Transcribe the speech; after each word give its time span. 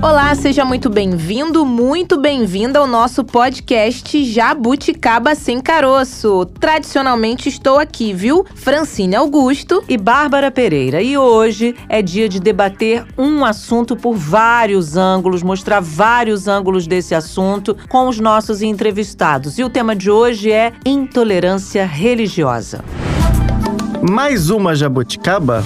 Olá, 0.00 0.32
seja 0.36 0.64
muito 0.64 0.88
bem-vindo, 0.88 1.66
muito 1.66 2.20
bem-vinda 2.20 2.78
ao 2.78 2.86
nosso 2.86 3.24
podcast 3.24 4.24
Jabuticaba 4.24 5.34
Sem 5.34 5.60
Caroço. 5.60 6.46
Tradicionalmente 6.60 7.48
estou 7.48 7.80
aqui, 7.80 8.14
viu? 8.14 8.46
Francine 8.54 9.16
Augusto 9.16 9.82
e 9.88 9.96
Bárbara 9.96 10.52
Pereira. 10.52 11.02
E 11.02 11.18
hoje 11.18 11.74
é 11.88 12.00
dia 12.00 12.28
de 12.28 12.38
debater 12.38 13.04
um 13.18 13.44
assunto 13.44 13.96
por 13.96 14.14
vários 14.14 14.96
ângulos, 14.96 15.42
mostrar 15.42 15.80
vários 15.80 16.46
ângulos 16.46 16.86
desse 16.86 17.12
assunto 17.12 17.76
com 17.88 18.06
os 18.06 18.20
nossos 18.20 18.62
entrevistados. 18.62 19.58
E 19.58 19.64
o 19.64 19.68
tema 19.68 19.96
de 19.96 20.12
hoje 20.12 20.52
é 20.52 20.72
intolerância 20.86 21.84
religiosa. 21.84 22.84
Mais 24.08 24.48
uma 24.48 24.76
jabuticaba? 24.76 25.64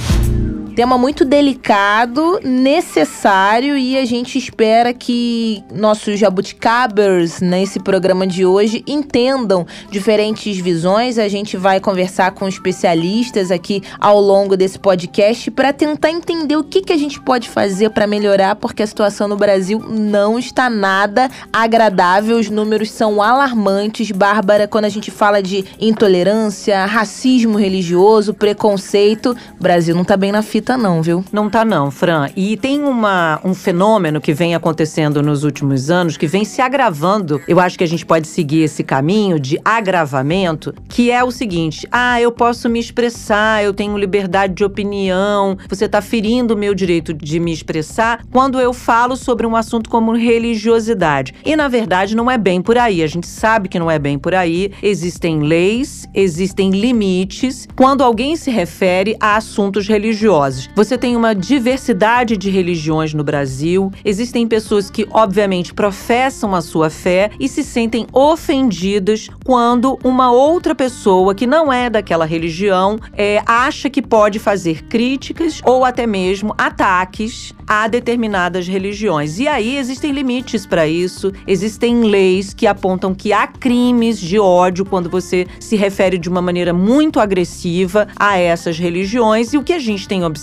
Tema 0.74 0.96
muito 0.96 1.26
delicado, 1.26 2.40
necessário 2.42 3.76
e 3.76 3.98
a 3.98 4.06
gente 4.06 4.38
espera 4.38 4.94
que 4.94 5.62
nossos 5.70 6.18
jabuticabers 6.18 7.42
nesse 7.42 7.78
programa 7.78 8.26
de 8.26 8.46
hoje 8.46 8.82
entendam 8.86 9.66
diferentes 9.90 10.56
visões. 10.56 11.18
A 11.18 11.28
gente 11.28 11.58
vai 11.58 11.78
conversar 11.78 12.30
com 12.30 12.48
especialistas 12.48 13.50
aqui 13.50 13.82
ao 14.00 14.18
longo 14.18 14.56
desse 14.56 14.78
podcast 14.78 15.50
para 15.50 15.74
tentar 15.74 16.10
entender 16.10 16.56
o 16.56 16.64
que, 16.64 16.80
que 16.80 16.92
a 16.92 16.98
gente 16.98 17.20
pode 17.20 17.50
fazer 17.50 17.90
para 17.90 18.06
melhorar, 18.06 18.56
porque 18.56 18.82
a 18.82 18.86
situação 18.86 19.28
no 19.28 19.36
Brasil 19.36 19.78
não 19.78 20.38
está 20.38 20.70
nada 20.70 21.30
agradável. 21.52 22.38
Os 22.38 22.48
números 22.48 22.90
são 22.90 23.20
alarmantes. 23.20 24.10
Bárbara, 24.10 24.66
quando 24.66 24.86
a 24.86 24.90
gente 24.90 25.10
fala 25.10 25.42
de 25.42 25.66
intolerância, 25.78 26.86
racismo 26.86 27.58
religioso, 27.58 28.32
preconceito, 28.32 29.36
o 29.60 29.62
Brasil 29.62 29.94
não 29.94 30.02
está 30.02 30.16
bem 30.16 30.32
na 30.32 30.40
fita 30.40 30.61
tá 30.62 30.78
não, 30.78 31.02
viu? 31.02 31.24
Não 31.32 31.50
tá 31.50 31.64
não, 31.64 31.90
Fran. 31.90 32.28
E 32.36 32.56
tem 32.56 32.82
uma, 32.82 33.40
um 33.44 33.54
fenômeno 33.54 34.20
que 34.20 34.32
vem 34.32 34.54
acontecendo 34.54 35.22
nos 35.22 35.44
últimos 35.44 35.90
anos, 35.90 36.16
que 36.16 36.26
vem 36.26 36.44
se 36.44 36.60
agravando. 36.62 37.40
Eu 37.48 37.58
acho 37.60 37.76
que 37.76 37.84
a 37.84 37.88
gente 37.88 38.06
pode 38.06 38.28
seguir 38.28 38.62
esse 38.62 38.82
caminho 38.84 39.38
de 39.40 39.58
agravamento, 39.64 40.74
que 40.88 41.10
é 41.10 41.22
o 41.24 41.30
seguinte: 41.30 41.86
ah, 41.90 42.20
eu 42.20 42.30
posso 42.30 42.68
me 42.68 42.78
expressar, 42.78 43.64
eu 43.64 43.74
tenho 43.74 43.96
liberdade 43.98 44.54
de 44.54 44.64
opinião, 44.64 45.58
você 45.68 45.88
tá 45.88 46.00
ferindo 46.00 46.54
o 46.54 46.56
meu 46.56 46.74
direito 46.74 47.12
de 47.12 47.40
me 47.40 47.52
expressar 47.52 48.24
quando 48.30 48.60
eu 48.60 48.72
falo 48.72 49.16
sobre 49.16 49.46
um 49.46 49.56
assunto 49.56 49.90
como 49.90 50.14
religiosidade. 50.14 51.34
E 51.44 51.56
na 51.56 51.68
verdade 51.68 52.14
não 52.14 52.30
é 52.30 52.38
bem 52.38 52.62
por 52.62 52.78
aí. 52.78 53.02
A 53.02 53.06
gente 53.06 53.26
sabe 53.26 53.68
que 53.68 53.78
não 53.78 53.90
é 53.90 53.98
bem 53.98 54.18
por 54.18 54.34
aí. 54.34 54.72
Existem 54.82 55.40
leis, 55.40 56.06
existem 56.14 56.70
limites 56.70 57.66
quando 57.74 58.02
alguém 58.02 58.36
se 58.36 58.50
refere 58.50 59.16
a 59.20 59.36
assuntos 59.36 59.88
religiosos 59.88 60.51
religiosos. 60.52 60.70
Você 60.74 60.98
tem 60.98 61.16
uma 61.16 61.34
diversidade 61.34 62.36
de 62.36 62.50
religiões 62.50 63.14
no 63.14 63.24
Brasil. 63.24 63.90
Existem 64.04 64.46
pessoas 64.46 64.90
que, 64.90 65.06
obviamente, 65.10 65.72
professam 65.72 66.54
a 66.54 66.60
sua 66.60 66.90
fé 66.90 67.30
e 67.38 67.48
se 67.48 67.62
sentem 67.64 68.06
ofendidas 68.12 69.28
quando 69.44 69.98
uma 70.04 70.30
outra 70.30 70.74
pessoa 70.74 71.34
que 71.34 71.46
não 71.46 71.72
é 71.72 71.88
daquela 71.88 72.24
religião 72.24 72.98
é, 73.16 73.42
acha 73.46 73.88
que 73.88 74.02
pode 74.02 74.38
fazer 74.38 74.84
críticas 74.84 75.60
ou 75.64 75.84
até 75.84 76.06
mesmo 76.06 76.54
ataques 76.58 77.52
a 77.66 77.88
determinadas 77.88 78.66
religiões. 78.68 79.38
E 79.38 79.48
aí 79.48 79.78
existem 79.78 80.12
limites 80.12 80.66
para 80.66 80.86
isso, 80.86 81.32
existem 81.46 82.02
leis 82.02 82.52
que 82.52 82.66
apontam 82.66 83.14
que 83.14 83.32
há 83.32 83.46
crimes 83.46 84.18
de 84.18 84.38
ódio 84.38 84.84
quando 84.84 85.08
você 85.08 85.46
se 85.58 85.76
refere 85.76 86.18
de 86.18 86.28
uma 86.28 86.42
maneira 86.42 86.72
muito 86.72 87.20
agressiva 87.20 88.08
a 88.16 88.36
essas 88.36 88.78
religiões. 88.78 89.52
E 89.52 89.58
o 89.58 89.62
que 89.62 89.72
a 89.72 89.78
gente 89.78 90.06
tem 90.06 90.24
observado, 90.24 90.41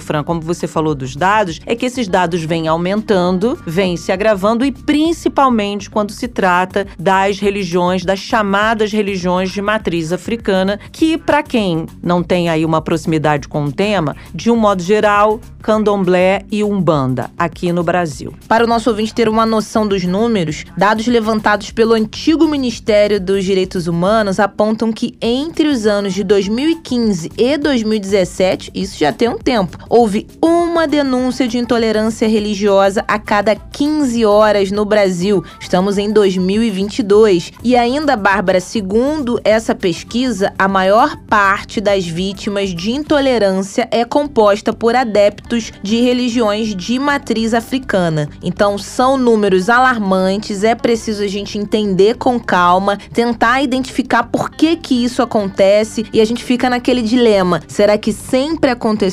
Fran, 0.00 0.22
como 0.22 0.40
você 0.40 0.66
falou 0.66 0.94
dos 0.94 1.16
dados, 1.16 1.60
é 1.64 1.74
que 1.74 1.86
esses 1.86 2.08
dados 2.08 2.42
vêm 2.42 2.68
aumentando, 2.68 3.58
vêm 3.66 3.96
se 3.96 4.12
agravando 4.12 4.64
e 4.64 4.72
principalmente 4.72 5.88
quando 5.88 6.12
se 6.12 6.28
trata 6.28 6.86
das 6.98 7.38
religiões, 7.38 8.04
das 8.04 8.18
chamadas 8.18 8.92
religiões 8.92 9.50
de 9.50 9.62
matriz 9.62 10.12
africana, 10.12 10.78
que 10.90 11.16
para 11.16 11.42
quem 11.42 11.86
não 12.02 12.22
tem 12.22 12.48
aí 12.48 12.64
uma 12.64 12.82
proximidade 12.82 13.48
com 13.48 13.64
o 13.64 13.72
tema, 13.72 14.16
de 14.34 14.50
um 14.50 14.56
modo 14.56 14.82
geral, 14.82 15.40
candomblé 15.62 16.44
e 16.50 16.64
umbanda 16.64 17.30
aqui 17.38 17.72
no 17.72 17.82
Brasil. 17.82 18.34
Para 18.48 18.64
o 18.64 18.66
nosso 18.66 18.90
ouvinte 18.90 19.14
ter 19.14 19.28
uma 19.28 19.46
noção 19.46 19.86
dos 19.86 20.04
números, 20.04 20.64
dados 20.76 21.06
levantados 21.06 21.70
pelo 21.70 21.94
antigo 21.94 22.48
Ministério 22.48 23.20
dos 23.20 23.44
Direitos 23.44 23.86
Humanos 23.86 24.40
apontam 24.40 24.92
que 24.92 25.16
entre 25.22 25.68
os 25.68 25.86
anos 25.86 26.12
de 26.12 26.24
2015 26.24 27.30
e 27.38 27.56
2017, 27.56 28.72
isso 28.74 28.98
já 28.98 29.12
tem 29.22 29.28
um 29.28 29.38
tempo, 29.38 29.78
houve 29.88 30.26
uma 30.42 30.84
denúncia 30.84 31.46
de 31.46 31.56
intolerância 31.56 32.26
religiosa 32.26 33.04
a 33.06 33.20
cada 33.20 33.54
15 33.54 34.24
horas 34.24 34.72
no 34.72 34.84
Brasil. 34.84 35.44
Estamos 35.60 35.96
em 35.96 36.10
2022 36.10 37.52
e 37.62 37.76
ainda, 37.76 38.16
Bárbara, 38.16 38.58
segundo 38.58 39.40
essa 39.44 39.76
pesquisa, 39.76 40.52
a 40.58 40.66
maior 40.66 41.16
parte 41.28 41.80
das 41.80 42.04
vítimas 42.04 42.70
de 42.70 42.90
intolerância 42.90 43.86
é 43.92 44.04
composta 44.04 44.72
por 44.72 44.96
adeptos 44.96 45.72
de 45.84 46.00
religiões 46.00 46.74
de 46.74 46.98
matriz 46.98 47.54
africana. 47.54 48.28
Então, 48.42 48.76
são 48.76 49.16
números 49.16 49.70
alarmantes, 49.70 50.64
é 50.64 50.74
preciso 50.74 51.22
a 51.22 51.28
gente 51.28 51.56
entender 51.56 52.16
com 52.16 52.40
calma, 52.40 52.98
tentar 53.12 53.62
identificar 53.62 54.24
por 54.24 54.50
que 54.50 54.74
que 54.74 55.04
isso 55.04 55.22
acontece 55.22 56.04
e 56.12 56.20
a 56.20 56.24
gente 56.24 56.42
fica 56.42 56.68
naquele 56.68 57.02
dilema: 57.02 57.62
será 57.68 57.96
que 57.96 58.12
sempre 58.12 58.68
aconteceu? 58.68 59.11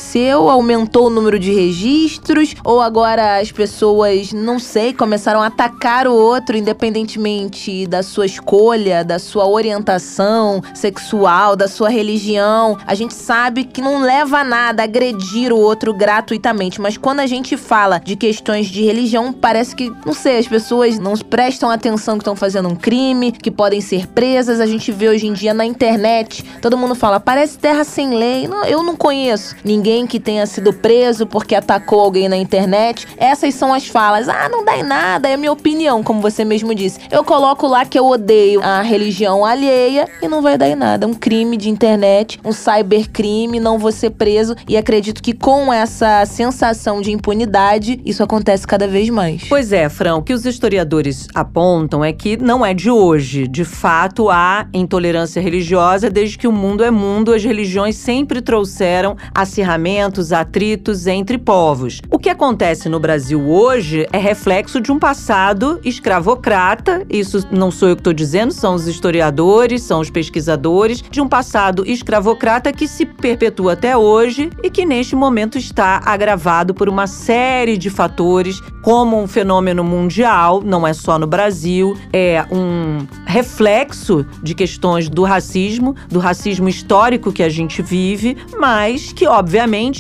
Aumentou 0.49 1.07
o 1.07 1.09
número 1.09 1.37
de 1.39 1.53
registros? 1.53 2.55
Ou 2.63 2.81
agora 2.81 3.39
as 3.39 3.51
pessoas, 3.51 4.31
não 4.31 4.59
sei, 4.59 4.93
começaram 4.93 5.41
a 5.41 5.47
atacar 5.47 6.07
o 6.07 6.13
outro 6.13 6.57
independentemente 6.57 7.85
da 7.87 8.03
sua 8.03 8.25
escolha, 8.25 9.03
da 9.03 9.19
sua 9.19 9.47
orientação 9.47 10.61
sexual, 10.73 11.55
da 11.55 11.67
sua 11.67 11.89
religião? 11.89 12.77
A 12.85 12.95
gente 12.95 13.13
sabe 13.13 13.63
que 13.63 13.81
não 13.81 14.01
leva 14.01 14.39
a 14.39 14.43
nada 14.43 14.83
agredir 14.83 15.51
o 15.51 15.59
outro 15.59 15.93
gratuitamente 15.93 16.69
mas 16.79 16.97
quando 16.97 17.19
a 17.19 17.27
gente 17.27 17.57
fala 17.57 17.99
de 17.99 18.15
questões 18.15 18.67
de 18.67 18.83
religião, 18.83 19.33
parece 19.33 19.75
que, 19.75 19.91
não 20.05 20.13
sei, 20.13 20.37
as 20.37 20.47
pessoas 20.47 20.99
não 20.99 21.15
prestam 21.15 21.69
atenção 21.69 22.15
que 22.15 22.21
estão 22.21 22.35
fazendo 22.35 22.69
um 22.69 22.75
crime, 22.75 23.31
que 23.31 23.49
podem 23.49 23.81
ser 23.81 24.07
presas. 24.07 24.59
A 24.59 24.65
gente 24.65 24.91
vê 24.91 25.09
hoje 25.09 25.27
em 25.27 25.33
dia 25.33 25.53
na 25.53 25.65
internet, 25.65 26.43
todo 26.61 26.77
mundo 26.77 26.95
fala, 26.95 27.19
parece 27.19 27.57
terra 27.57 27.83
sem 27.83 28.13
lei. 28.13 28.47
Não, 28.47 28.63
eu 28.65 28.83
não 28.83 28.95
conheço 28.95 29.55
ninguém 29.63 29.88
que 30.07 30.19
tenha 30.19 30.45
sido 30.45 30.73
preso 30.73 31.25
porque 31.25 31.55
atacou 31.55 31.99
alguém 31.99 32.29
na 32.29 32.37
internet. 32.37 33.07
Essas 33.17 33.53
são 33.55 33.73
as 33.73 33.87
falas. 33.87 34.29
Ah, 34.29 34.47
não 34.49 34.63
dá 34.63 34.77
em 34.77 34.83
nada, 34.83 35.27
é 35.27 35.35
minha 35.35 35.51
opinião, 35.51 36.03
como 36.03 36.21
você 36.21 36.45
mesmo 36.45 36.73
disse. 36.75 36.99
Eu 37.09 37.23
coloco 37.23 37.67
lá 37.67 37.85
que 37.85 37.97
eu 37.97 38.05
odeio 38.05 38.61
a 38.61 38.81
religião 38.81 39.45
alheia 39.45 40.07
e 40.21 40.27
não 40.27 40.41
vai 40.41 40.57
dar 40.57 40.69
em 40.69 40.75
nada. 40.75 41.07
Um 41.07 41.13
crime 41.13 41.57
de 41.57 41.69
internet, 41.69 42.39
um 42.43 42.51
cybercrime, 42.51 43.59
não 43.59 43.79
vou 43.79 43.91
ser 43.91 44.11
preso. 44.11 44.55
E 44.67 44.77
acredito 44.77 45.23
que 45.23 45.33
com 45.33 45.73
essa 45.73 46.25
sensação 46.25 47.01
de 47.01 47.11
impunidade, 47.11 47.99
isso 48.05 48.23
acontece 48.23 48.67
cada 48.67 48.87
vez 48.87 49.09
mais. 49.09 49.43
Pois 49.47 49.71
é, 49.71 49.89
Fran, 49.89 50.15
o 50.15 50.21
que 50.21 50.33
os 50.33 50.45
historiadores 50.45 51.27
apontam 51.33 52.03
é 52.03 52.13
que 52.13 52.37
não 52.37 52.65
é 52.65 52.73
de 52.73 52.91
hoje. 52.91 53.47
De 53.47 53.65
fato, 53.65 54.29
há 54.29 54.67
intolerância 54.73 55.41
religiosa 55.41 56.09
desde 56.09 56.37
que 56.37 56.47
o 56.47 56.51
mundo 56.51 56.83
é 56.83 56.91
mundo, 56.91 57.33
as 57.33 57.43
religiões 57.43 57.95
sempre 57.95 58.41
trouxeram 58.41 59.15
atritos 60.31 61.07
entre 61.07 61.37
povos. 61.37 62.01
O 62.09 62.19
que 62.19 62.29
acontece 62.29 62.89
no 62.89 62.99
Brasil 62.99 63.49
hoje 63.49 64.07
é 64.11 64.17
reflexo 64.17 64.81
de 64.81 64.91
um 64.91 64.99
passado 64.99 65.79
escravocrata, 65.83 67.05
isso 67.09 67.47
não 67.51 67.71
sou 67.71 67.89
eu 67.89 67.95
que 67.95 68.01
estou 68.01 68.13
dizendo, 68.13 68.51
são 68.51 68.75
os 68.75 68.87
historiadores, 68.87 69.81
são 69.81 69.99
os 69.99 70.09
pesquisadores, 70.09 71.01
de 71.01 71.21
um 71.21 71.27
passado 71.27 71.83
escravocrata 71.85 72.71
que 72.73 72.87
se 72.87 73.05
perpetua 73.05 73.73
até 73.73 73.95
hoje 73.95 74.49
e 74.63 74.69
que 74.69 74.85
neste 74.85 75.15
momento 75.15 75.57
está 75.57 76.01
agravado 76.05 76.73
por 76.73 76.89
uma 76.89 77.07
série 77.07 77.77
de 77.77 77.89
fatores, 77.89 78.61
como 78.83 79.21
um 79.21 79.27
fenômeno 79.27 79.83
mundial, 79.83 80.61
não 80.63 80.87
é 80.87 80.93
só 80.93 81.19
no 81.19 81.27
Brasil, 81.27 81.97
é 82.11 82.45
um 82.51 83.05
reflexo 83.25 84.25
de 84.41 84.55
questões 84.55 85.09
do 85.09 85.23
racismo, 85.23 85.95
do 86.09 86.19
racismo 86.19 86.67
histórico 86.67 87.31
que 87.31 87.43
a 87.43 87.49
gente 87.49 87.81
vive, 87.81 88.37
mas 88.57 89.11
que, 89.13 89.27
obviamente, 89.27 89.58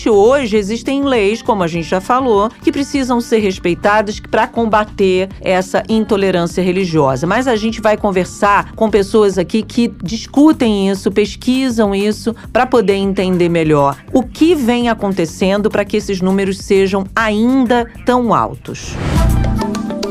hoje 0.09 0.57
existem 0.57 1.03
leis, 1.03 1.41
como 1.41 1.63
a 1.63 1.67
gente 1.67 1.87
já 1.87 1.99
falou, 1.99 2.49
que 2.63 2.71
precisam 2.71 3.19
ser 3.19 3.39
respeitadas 3.39 4.19
para 4.19 4.47
combater 4.47 5.29
essa 5.41 5.83
intolerância 5.89 6.61
religiosa. 6.61 7.25
Mas 7.25 7.47
a 7.47 7.55
gente 7.55 7.81
vai 7.81 7.97
conversar 7.97 8.73
com 8.73 8.89
pessoas 8.89 9.37
aqui 9.37 9.63
que 9.63 9.91
discutem 10.03 10.89
isso, 10.89 11.11
pesquisam 11.11 11.95
isso, 11.95 12.35
para 12.53 12.65
poder 12.65 12.95
entender 12.95 13.49
melhor 13.49 13.97
o 14.13 14.23
que 14.23 14.55
vem 14.55 14.89
acontecendo 14.89 15.69
para 15.69 15.85
que 15.85 15.97
esses 15.97 16.21
números 16.21 16.59
sejam 16.59 17.05
ainda 17.15 17.87
tão 18.05 18.33
altos. 18.33 18.95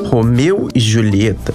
Romeu 0.09 0.69
e 0.75 0.81
Julieta. 0.81 1.55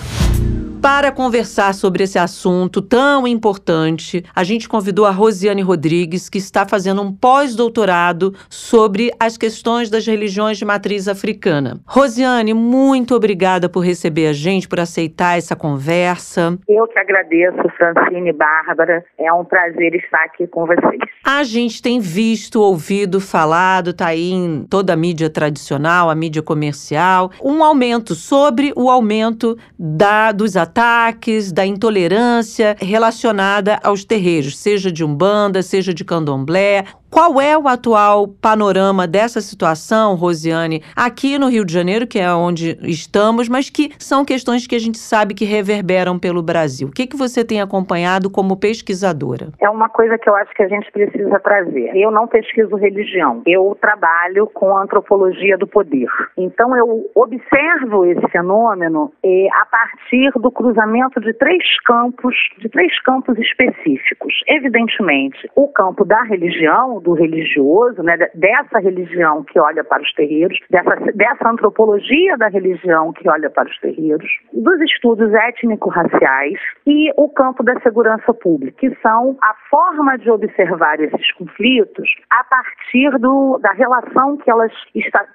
Para 0.84 1.14
conversar 1.14 1.74
sobre 1.74 2.04
esse 2.04 2.20
assunto 2.20 2.82
tão 2.82 3.26
importante, 3.26 4.22
a 4.36 4.44
gente 4.44 4.68
convidou 4.68 5.06
a 5.06 5.12
Rosiane 5.12 5.62
Rodrigues, 5.62 6.30
que 6.30 6.38
está 6.38 6.68
fazendo 6.68 7.02
um 7.02 7.10
pós-doutorado 7.10 8.34
sobre 8.50 9.10
as 9.18 9.38
questões 9.38 9.90
das 9.90 10.06
religiões 10.06 10.58
de 10.58 10.66
matriz 10.66 11.08
africana. 11.08 11.80
Rosiane, 11.88 12.54
muito 12.54 13.16
obrigada 13.16 13.70
por 13.70 13.80
receber 13.80 14.28
a 14.28 14.34
gente, 14.34 14.68
por 14.68 14.82
aceitar 14.82 15.38
essa 15.38 15.56
conversa. 15.56 16.60
Eu 16.68 16.86
que 16.86 17.00
agradeço, 17.00 17.64
Francine 17.78 18.32
e 18.32 18.34
Bárbara. 18.34 19.06
É 19.18 19.32
um 19.32 19.46
prazer 19.46 19.96
estar 19.96 20.26
aqui 20.26 20.46
com 20.48 20.66
vocês. 20.66 21.00
A 21.26 21.42
gente 21.44 21.82
tem 21.82 22.02
visto, 22.02 22.60
ouvido, 22.60 23.22
falado, 23.22 23.94
tá 23.94 24.08
aí 24.08 24.34
em 24.34 24.66
toda 24.70 24.92
a 24.92 24.96
mídia 24.96 25.30
tradicional, 25.30 26.10
a 26.10 26.16
mídia 26.16 26.42
comercial, 26.42 27.32
um 27.42 27.64
aumento 27.64 28.14
sobre 28.14 28.74
o 28.76 28.90
aumento 28.90 29.58
da, 29.80 30.34
dos 30.34 30.58
ataques, 30.58 31.50
da 31.50 31.66
intolerância 31.66 32.76
relacionada 32.78 33.80
aos 33.82 34.04
terreiros, 34.04 34.58
seja 34.58 34.92
de 34.92 35.02
Umbanda, 35.02 35.62
seja 35.62 35.94
de 35.94 36.04
Candomblé. 36.04 36.84
Qual 37.10 37.40
é 37.40 37.56
o 37.56 37.68
atual 37.68 38.28
panorama 38.28 39.06
dessa 39.06 39.40
situação, 39.40 40.16
Rosiane, 40.16 40.82
aqui 40.96 41.38
no 41.38 41.48
Rio 41.48 41.64
de 41.64 41.72
Janeiro, 41.72 42.08
que 42.08 42.18
é 42.18 42.34
onde 42.34 42.76
estamos, 42.82 43.48
mas 43.48 43.70
que 43.70 43.92
são 44.00 44.26
questões 44.26 44.66
que 44.66 44.74
a 44.74 44.80
gente 44.80 44.98
sabe 44.98 45.36
que 45.36 45.46
reverberam 45.46 46.18
pelo 46.18 46.42
Brasil? 46.42 46.88
O 46.88 46.92
que, 46.92 47.06
que 47.06 47.16
você 47.16 47.46
tem 47.46 47.62
acompanhado 47.62 48.32
como 48.32 48.58
pesquisadora? 48.58 49.50
É 49.62 49.70
uma 49.70 49.90
coisa 49.90 50.18
que 50.18 50.28
eu 50.28 50.36
acho 50.36 50.52
que 50.56 50.64
a 50.64 50.68
gente 50.68 50.92
precisa 50.92 51.13
trazer. 51.44 51.96
Eu 51.96 52.12
não 52.12 52.28
pesquiso 52.28 52.76
religião, 52.76 53.42
eu 53.46 53.78
trabalho 53.80 54.48
com 54.48 54.76
antropologia 54.78 55.58
do 55.58 55.68
poder. 55.68 56.08
Então 56.38 56.76
eu 56.76 57.10
observo 57.16 58.06
esse 58.06 58.28
fenômeno 58.30 59.12
eh, 59.24 59.48
a 59.54 59.66
partir 59.66 60.32
do 60.40 60.52
cruzamento 60.52 61.20
de 61.20 61.34
três 61.34 61.64
campos, 61.86 62.36
de 62.58 62.70
três 62.70 63.00
campos 63.02 63.38
específicos. 63.38 64.34
Evidentemente, 64.48 65.50
o 65.56 65.68
campo 65.68 66.06
da 66.06 66.22
religião, 66.24 67.00
do 67.00 67.14
religioso, 67.14 68.02
né, 68.02 68.18
dessa 68.34 68.80
religião 68.80 69.44
que 69.44 69.60
olha 69.60 69.84
para 69.84 70.02
os 70.02 70.14
terreiros, 70.14 70.58
dessa, 70.70 70.96
dessa 71.14 71.50
antropologia 71.50 72.38
da 72.38 72.48
religião 72.48 73.12
que 73.14 73.28
olha 73.30 73.50
para 73.50 73.70
os 73.70 73.80
terreiros, 73.80 74.30
dos 74.54 74.82
estudos 74.82 75.34
étnico-raciais 75.34 76.60
e 76.86 77.12
o 77.18 77.30
campo 77.30 77.64
da 77.64 77.80
segurança 77.82 78.34
pública, 78.34 78.78
que 78.80 78.96
são 79.02 79.38
a 79.42 79.54
forma 79.70 80.18
de 80.18 80.30
observar 80.30 81.00
esses 81.04 81.32
conflitos 81.34 82.10
a 82.30 82.44
partir 82.44 83.18
do, 83.20 83.60
da 83.60 83.72
relação 83.72 84.38
que, 84.38 84.50
elas, 84.50 84.72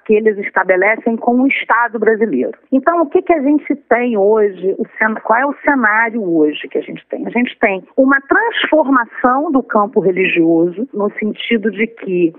que 0.05 0.13
eles 0.13 0.37
estabelecem 0.39 1.15
com 1.17 1.41
o 1.41 1.47
Estado 1.47 1.99
brasileiro. 1.99 2.57
Então, 2.71 3.01
o 3.01 3.05
que, 3.09 3.21
que 3.21 3.33
a 3.33 3.41
gente 3.41 3.75
tem 3.75 4.17
hoje? 4.17 4.75
O, 4.77 4.85
qual 5.23 5.39
é 5.39 5.45
o 5.45 5.55
cenário 5.63 6.21
hoje 6.21 6.67
que 6.67 6.77
a 6.77 6.81
gente 6.81 7.05
tem? 7.07 7.25
A 7.25 7.29
gente 7.29 7.57
tem 7.59 7.83
uma 7.95 8.19
transformação 8.21 9.51
do 9.51 9.63
campo 9.63 9.99
religioso, 9.99 10.87
no 10.93 11.09
sentido 11.13 11.39
sentido 11.59 11.71
de 11.71 11.87
que 11.87 12.33